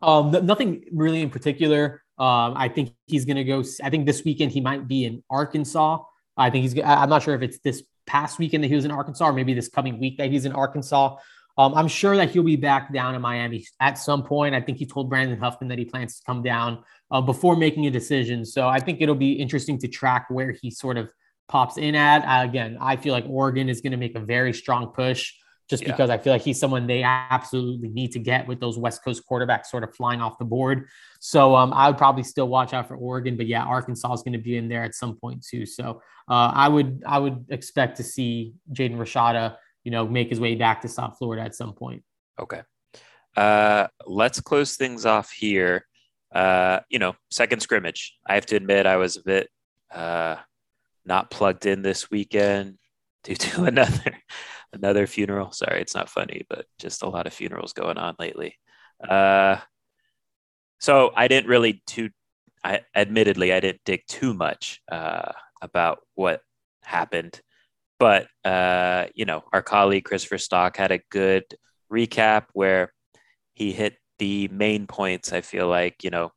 Um, 0.02 0.30
nothing 0.30 0.84
really 0.92 1.22
in 1.22 1.30
particular. 1.30 2.02
Um, 2.18 2.54
I 2.56 2.68
think 2.68 2.94
he's 3.06 3.24
going 3.24 3.36
to 3.36 3.44
go. 3.44 3.62
I 3.82 3.90
think 3.90 4.06
this 4.06 4.24
weekend 4.24 4.52
he 4.52 4.60
might 4.60 4.86
be 4.86 5.04
in 5.04 5.22
Arkansas. 5.30 5.98
I 6.36 6.50
think 6.50 6.62
he's. 6.62 6.82
I'm 6.84 7.08
not 7.08 7.22
sure 7.22 7.34
if 7.34 7.42
it's 7.42 7.58
this 7.60 7.82
past 8.06 8.38
weekend 8.38 8.64
that 8.64 8.68
he 8.68 8.74
was 8.74 8.84
in 8.84 8.90
Arkansas, 8.90 9.26
or 9.26 9.32
maybe 9.32 9.54
this 9.54 9.68
coming 9.68 9.98
week 9.98 10.18
that 10.18 10.30
he's 10.30 10.44
in 10.44 10.52
Arkansas. 10.52 11.16
Um, 11.58 11.74
I'm 11.74 11.88
sure 11.88 12.16
that 12.16 12.30
he'll 12.30 12.42
be 12.42 12.56
back 12.56 12.92
down 12.92 13.14
in 13.14 13.20
Miami 13.20 13.66
at 13.80 13.98
some 13.98 14.22
point. 14.22 14.54
I 14.54 14.60
think 14.60 14.78
he 14.78 14.86
told 14.86 15.10
Brandon 15.10 15.38
Huffman 15.38 15.68
that 15.68 15.78
he 15.78 15.84
plans 15.84 16.16
to 16.16 16.24
come 16.24 16.42
down 16.42 16.82
uh, 17.10 17.20
before 17.20 17.56
making 17.56 17.86
a 17.86 17.90
decision. 17.90 18.44
So 18.44 18.68
I 18.68 18.80
think 18.80 19.00
it'll 19.00 19.14
be 19.14 19.32
interesting 19.32 19.78
to 19.78 19.88
track 19.88 20.26
where 20.30 20.52
he 20.52 20.70
sort 20.70 20.96
of 20.96 21.12
pops 21.48 21.76
in 21.76 21.94
at. 21.94 22.22
Uh, 22.24 22.48
again, 22.48 22.78
I 22.80 22.96
feel 22.96 23.12
like 23.12 23.24
Oregon 23.28 23.68
is 23.68 23.80
going 23.80 23.92
to 23.92 23.98
make 23.98 24.14
a 24.14 24.20
very 24.20 24.52
strong 24.52 24.88
push 24.88 25.32
just 25.70 25.84
yeah. 25.84 25.92
because 25.92 26.10
I 26.10 26.18
feel 26.18 26.32
like 26.32 26.42
he's 26.42 26.58
someone 26.58 26.88
they 26.88 27.04
absolutely 27.04 27.88
need 27.88 28.10
to 28.12 28.18
get 28.18 28.46
with 28.48 28.58
those 28.58 28.76
West 28.76 29.04
Coast 29.04 29.22
quarterbacks 29.30 29.66
sort 29.66 29.84
of 29.84 29.94
flying 29.94 30.20
off 30.20 30.36
the 30.36 30.44
board. 30.44 30.88
So 31.20 31.54
um, 31.54 31.72
I 31.72 31.88
would 31.88 31.96
probably 31.96 32.24
still 32.24 32.48
watch 32.48 32.74
out 32.74 32.88
for 32.88 32.96
Oregon, 32.96 33.36
but 33.36 33.46
yeah, 33.46 33.62
Arkansas 33.62 34.12
is 34.14 34.22
going 34.22 34.32
to 34.32 34.38
be 34.38 34.56
in 34.56 34.68
there 34.68 34.82
at 34.82 34.96
some 34.96 35.16
point 35.16 35.46
too. 35.46 35.64
So 35.66 36.02
uh, 36.28 36.50
I 36.54 36.68
would 36.68 37.04
I 37.06 37.20
would 37.20 37.46
expect 37.50 37.98
to 37.98 38.02
see 38.02 38.54
Jaden 38.72 38.96
Rashada 38.96 39.56
you 39.84 39.90
know, 39.90 40.06
make 40.06 40.30
his 40.30 40.40
way 40.40 40.54
back 40.54 40.82
to 40.82 40.88
South 40.88 41.16
Florida 41.18 41.42
at 41.42 41.54
some 41.54 41.72
point. 41.72 42.02
Okay. 42.38 42.62
Uh, 43.36 43.86
let's 44.06 44.40
close 44.40 44.76
things 44.76 45.06
off 45.06 45.30
here. 45.30 45.86
Uh, 46.34 46.80
you 46.88 46.98
know, 46.98 47.14
second 47.30 47.60
scrimmage. 47.60 48.16
I 48.26 48.34
have 48.34 48.46
to 48.46 48.56
admit, 48.56 48.86
I 48.86 48.96
was 48.96 49.16
a 49.16 49.22
bit 49.22 49.48
uh, 49.92 50.36
not 51.04 51.30
plugged 51.30 51.66
in 51.66 51.82
this 51.82 52.10
weekend 52.10 52.78
due 53.24 53.36
to 53.36 53.64
another 53.64 54.16
another 54.72 55.06
funeral. 55.06 55.52
Sorry, 55.52 55.80
it's 55.80 55.94
not 55.94 56.08
funny, 56.08 56.46
but 56.48 56.66
just 56.78 57.02
a 57.02 57.08
lot 57.08 57.26
of 57.26 57.34
funerals 57.34 57.72
going 57.72 57.98
on 57.98 58.14
lately. 58.18 58.56
Uh, 59.06 59.56
so 60.78 61.12
I 61.14 61.28
didn't 61.28 61.48
really 61.48 61.82
too. 61.86 62.10
I 62.62 62.80
admittedly 62.94 63.52
I 63.52 63.60
didn't 63.60 63.80
dig 63.84 64.02
too 64.06 64.34
much 64.34 64.80
uh, 64.90 65.32
about 65.62 66.00
what 66.14 66.42
happened 66.82 67.40
but 68.00 68.26
uh, 68.44 69.06
you 69.14 69.26
know, 69.26 69.44
our 69.52 69.62
colleague 69.62 70.04
Christopher 70.04 70.38
Stock 70.38 70.76
had 70.76 70.90
a 70.90 71.02
good 71.10 71.44
recap 71.92 72.46
where 72.54 72.92
he 73.52 73.72
hit 73.72 73.96
the 74.18 74.48
main 74.48 74.86
points. 74.86 75.32
I 75.32 75.42
feel 75.42 75.68
like 75.68 76.02
you 76.02 76.10
know, 76.10 76.32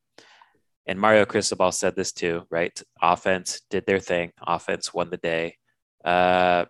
and 0.86 1.00
Mario 1.00 1.24
Cristobal 1.24 1.72
said 1.72 1.96
this 1.96 2.12
too, 2.12 2.42
right? 2.50 2.80
Offense 3.02 3.62
did 3.70 3.86
their 3.86 3.98
thing. 3.98 4.30
Offense 4.46 4.92
won 4.92 5.10
the 5.10 5.16
day. 5.16 5.56
Uh, 6.04 6.66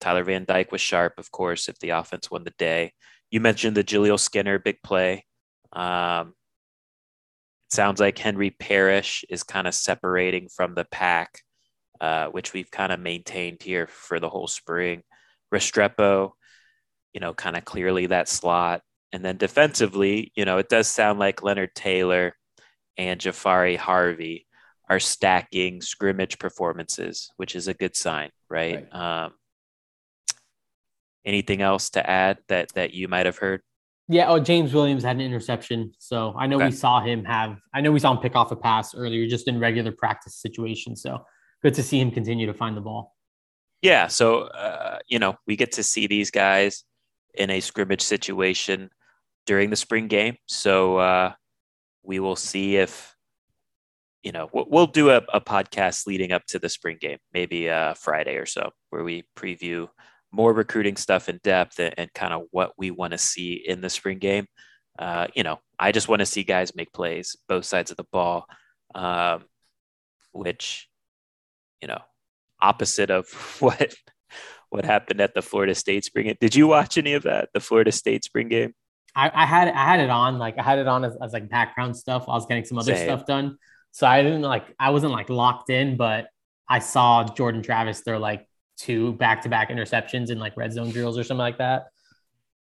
Tyler 0.00 0.24
Van 0.24 0.44
Dyke 0.44 0.72
was 0.72 0.80
sharp, 0.82 1.14
of 1.18 1.30
course, 1.30 1.68
if 1.68 1.78
the 1.78 1.90
offense 1.90 2.30
won 2.30 2.44
the 2.44 2.54
day. 2.58 2.92
You 3.30 3.40
mentioned 3.40 3.76
the 3.76 3.84
Jaleel 3.84 4.20
Skinner 4.20 4.58
big 4.58 4.76
play. 4.82 5.24
Um, 5.72 6.34
it 7.68 7.74
sounds 7.74 8.00
like 8.00 8.18
Henry 8.18 8.50
Parrish 8.50 9.24
is 9.30 9.42
kind 9.42 9.66
of 9.66 9.74
separating 9.74 10.48
from 10.48 10.74
the 10.74 10.84
pack 10.84 11.42
uh, 12.00 12.26
which 12.26 12.52
we've 12.52 12.70
kind 12.70 12.92
of 12.92 13.00
maintained 13.00 13.62
here 13.62 13.86
for 13.86 14.20
the 14.20 14.28
whole 14.28 14.46
spring. 14.46 15.02
Restrepo, 15.52 16.32
you 17.12 17.20
know, 17.20 17.34
kind 17.34 17.56
of 17.56 17.64
clearly 17.64 18.06
that 18.06 18.28
slot. 18.28 18.82
And 19.12 19.24
then 19.24 19.36
defensively, 19.36 20.32
you 20.36 20.44
know, 20.44 20.58
it 20.58 20.68
does 20.68 20.86
sound 20.86 21.18
like 21.18 21.42
Leonard 21.42 21.74
Taylor 21.74 22.34
and 22.96 23.20
Jahfari 23.20 23.76
Harvey 23.76 24.46
are 24.88 25.00
stacking 25.00 25.80
scrimmage 25.80 26.38
performances, 26.38 27.30
which 27.36 27.56
is 27.56 27.68
a 27.68 27.74
good 27.74 27.96
sign, 27.96 28.30
right? 28.48 28.86
right. 28.92 29.24
Um, 29.24 29.32
anything 31.24 31.60
else 31.62 31.90
to 31.90 32.08
add 32.08 32.38
that 32.48 32.72
that 32.74 32.94
you 32.94 33.08
might 33.08 33.26
have 33.26 33.38
heard? 33.38 33.62
Yeah, 34.08 34.28
oh, 34.28 34.40
James 34.40 34.74
Williams 34.74 35.04
had 35.04 35.16
an 35.16 35.22
interception. 35.22 35.92
So 36.00 36.34
I 36.36 36.48
know 36.48 36.56
okay. 36.56 36.66
we 36.66 36.72
saw 36.72 37.00
him 37.00 37.24
have, 37.24 37.58
I 37.72 37.80
know 37.80 37.92
we 37.92 38.00
saw 38.00 38.10
him 38.10 38.18
pick 38.18 38.34
off 38.34 38.50
a 38.50 38.56
pass 38.56 38.92
earlier 38.92 39.28
just 39.28 39.46
in 39.46 39.60
regular 39.60 39.92
practice 39.92 40.34
situations. 40.34 41.00
So 41.00 41.24
good 41.62 41.74
to 41.74 41.82
see 41.82 42.00
him 42.00 42.10
continue 42.10 42.46
to 42.46 42.54
find 42.54 42.76
the 42.76 42.80
ball. 42.80 43.14
Yeah, 43.82 44.08
so 44.08 44.42
uh, 44.42 44.98
you 45.08 45.18
know 45.18 45.36
we 45.46 45.56
get 45.56 45.72
to 45.72 45.82
see 45.82 46.06
these 46.06 46.30
guys 46.30 46.84
in 47.34 47.50
a 47.50 47.60
scrimmage 47.60 48.02
situation 48.02 48.90
during 49.46 49.70
the 49.70 49.76
spring 49.76 50.08
game. 50.08 50.36
So 50.46 50.98
uh, 50.98 51.32
we 52.02 52.20
will 52.20 52.36
see 52.36 52.76
if 52.76 53.14
you 54.22 54.32
know 54.32 54.50
we'll 54.52 54.86
do 54.86 55.10
a, 55.10 55.22
a, 55.32 55.40
podcast 55.40 56.06
leading 56.06 56.32
up 56.32 56.44
to 56.48 56.58
the 56.58 56.68
spring 56.68 56.98
game, 57.00 57.18
maybe 57.32 57.70
uh, 57.70 57.94
Friday 57.94 58.36
or 58.36 58.46
so, 58.46 58.70
where 58.90 59.02
we 59.02 59.24
preview 59.36 59.88
more 60.32 60.52
recruiting 60.52 60.96
stuff 60.96 61.28
in 61.28 61.40
depth 61.42 61.80
and, 61.80 61.94
and 61.96 62.12
kind 62.12 62.32
of 62.34 62.42
what 62.50 62.72
we 62.76 62.90
want 62.90 63.12
to 63.12 63.18
see 63.18 63.54
in 63.54 63.80
the 63.80 63.90
spring 63.90 64.18
game. 64.18 64.46
Uh, 64.98 65.26
you 65.34 65.42
know, 65.42 65.58
I 65.78 65.92
just 65.92 66.08
want 66.08 66.20
to 66.20 66.26
see 66.26 66.44
guys 66.44 66.74
make 66.74 66.92
plays 66.92 67.36
both 67.48 67.64
sides 67.64 67.90
of 67.90 67.96
the 67.96 68.04
ball, 68.12 68.44
um, 68.94 69.44
which 70.32 70.89
you 71.82 71.88
know, 71.88 72.00
opposite 72.60 73.10
of 73.10 73.28
what 73.60 73.94
what 74.70 74.84
happened 74.84 75.20
at 75.20 75.34
the 75.34 75.42
Florida 75.42 75.74
State 75.74 76.04
spring 76.04 76.26
game. 76.26 76.36
Did 76.40 76.54
you 76.54 76.66
watch 76.66 76.96
any 76.96 77.14
of 77.14 77.24
that? 77.24 77.48
The 77.52 77.60
Florida 77.60 77.92
State 77.92 78.24
spring 78.24 78.48
game? 78.48 78.74
I, 79.14 79.30
I 79.34 79.46
had 79.46 79.68
I 79.68 79.84
had 79.84 80.00
it 80.00 80.10
on 80.10 80.38
like 80.38 80.58
I 80.58 80.62
had 80.62 80.78
it 80.78 80.86
on 80.86 81.04
as, 81.04 81.16
as 81.20 81.32
like 81.32 81.48
background 81.48 81.96
stuff. 81.96 82.24
I 82.28 82.32
was 82.32 82.46
getting 82.46 82.64
some 82.64 82.78
other 82.78 82.94
Same. 82.94 83.08
stuff 83.08 83.26
done, 83.26 83.58
so 83.90 84.06
I 84.06 84.22
didn't 84.22 84.42
like 84.42 84.64
I 84.78 84.90
wasn't 84.90 85.12
like 85.12 85.28
locked 85.28 85.70
in, 85.70 85.96
but 85.96 86.28
I 86.68 86.78
saw 86.78 87.24
Jordan 87.24 87.62
Travis 87.62 88.00
throw 88.00 88.18
like 88.18 88.46
two 88.76 89.12
back 89.14 89.42
to 89.42 89.48
back 89.48 89.70
interceptions 89.70 90.30
in 90.30 90.38
like 90.38 90.56
red 90.56 90.72
zone 90.72 90.90
drills 90.90 91.18
or 91.18 91.24
something 91.24 91.38
like 91.38 91.58
that. 91.58 91.88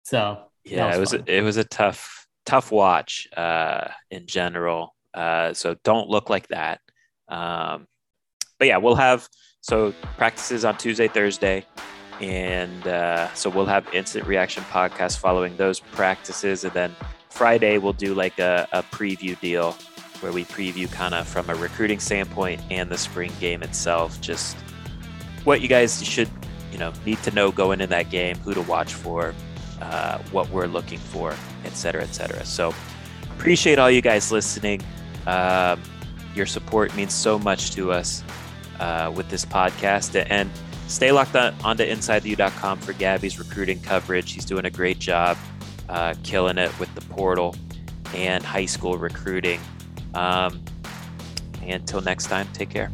So 0.05 0.45
yeah, 0.65 0.97
was 0.97 0.97
it 0.97 1.01
was 1.01 1.29
a, 1.29 1.37
it 1.39 1.43
was 1.43 1.57
a 1.57 1.65
tough 1.65 2.27
tough 2.47 2.71
watch 2.71 3.29
uh, 3.37 3.89
in 4.11 4.27
general. 4.27 4.95
Uh, 5.13 5.53
so 5.53 5.77
don't 5.83 6.09
look 6.09 6.31
like 6.31 6.47
that. 6.49 6.81
Um, 7.29 7.87
but 8.59 8.67
yeah, 8.67 8.77
we'll 8.77 8.97
have 8.97 9.29
so 9.61 9.93
practices 10.17 10.65
on 10.65 10.77
Tuesday, 10.77 11.09
Thursday, 11.09 11.65
and 12.21 12.87
uh, 12.87 13.33
so 13.35 13.51
we'll 13.51 13.67
have 13.67 13.87
instant 13.95 14.27
reaction 14.27 14.63
podcast 14.65 15.19
following 15.19 15.57
those 15.57 15.81
practices, 15.81 16.65
and 16.65 16.73
then 16.73 16.95
Friday 17.31 17.79
we'll 17.79 17.93
do 17.93 18.15
like 18.15 18.39
a, 18.39 18.67
a 18.73 18.83
preview 18.83 19.39
deal 19.41 19.73
where 20.21 20.33
we 20.33 20.45
preview 20.45 20.91
kind 20.91 21.15
of 21.15 21.29
from 21.29 21.49
a 21.49 21.55
recruiting 21.55 22.01
standpoint 22.01 22.61
and 22.71 22.91
the 22.91 22.99
spring 22.99 23.33
game 23.39 23.63
itself, 23.63 24.21
just 24.21 24.57
what 25.45 25.61
you 25.61 25.69
guys 25.69 26.05
should 26.05 26.29
you 26.73 26.79
know 26.79 26.93
need 27.07 27.23
to 27.23 27.31
know 27.31 27.53
going 27.53 27.81
in 27.81 27.89
that 27.91 28.11
game, 28.11 28.37
who 28.39 28.55
to 28.55 28.63
watch 28.63 28.95
for, 28.95 29.35
uh, 29.81 30.19
what 30.33 30.49
we're 30.51 30.67
looking 30.67 30.99
for, 30.99 31.35
et 31.65 31.77
cetera, 31.77 32.03
et 32.03 32.13
cetera. 32.13 32.45
So 32.45 32.75
appreciate 33.31 33.79
all 33.79 33.91
you 33.91 34.03
guys 34.03 34.33
listening. 34.33 34.83
Um, 35.27 35.81
your 36.35 36.47
support 36.47 36.95
means 36.97 37.13
so 37.15 37.39
much 37.39 37.73
to 37.73 37.93
us 37.93 38.23
uh, 38.81 39.13
with 39.15 39.29
this 39.29 39.45
podcast. 39.45 40.25
And 40.31 40.51
stay 40.87 41.13
locked 41.13 41.37
on, 41.37 41.55
onto 41.65 41.85
InsideTheU.com 41.85 42.79
for 42.79 42.93
Gabby's 42.93 43.39
recruiting 43.39 43.81
coverage. 43.81 44.33
He's 44.33 44.45
doing 44.45 44.65
a 44.65 44.71
great 44.71 44.99
job, 44.99 45.37
uh, 45.89 46.15
killing 46.23 46.59
it 46.59 46.77
with 46.79 46.95
the 46.95 47.03
portal 47.03 47.55
and 48.15 48.45
high 48.45 48.67
school 48.67 48.99
recruiting. 48.99 49.61
Um, 50.15 50.63
until 51.63 52.01
next 52.01 52.27
time, 52.27 52.49
take 52.53 52.71
care. 52.71 52.91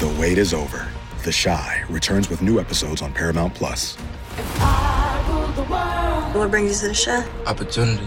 The 0.00 0.16
wait 0.20 0.38
is 0.38 0.52
over. 0.52 0.88
The 1.22 1.32
Chi 1.32 1.84
returns 1.88 2.28
with 2.28 2.42
new 2.42 2.60
episodes 2.60 3.00
on 3.00 3.12
Paramount 3.12 3.54
Plus. 3.54 3.96
What 6.34 6.50
brings 6.50 6.82
you 6.82 6.88
to 6.88 6.94
the 6.94 7.02
Chi? 7.04 7.50
Opportunity. 7.50 8.06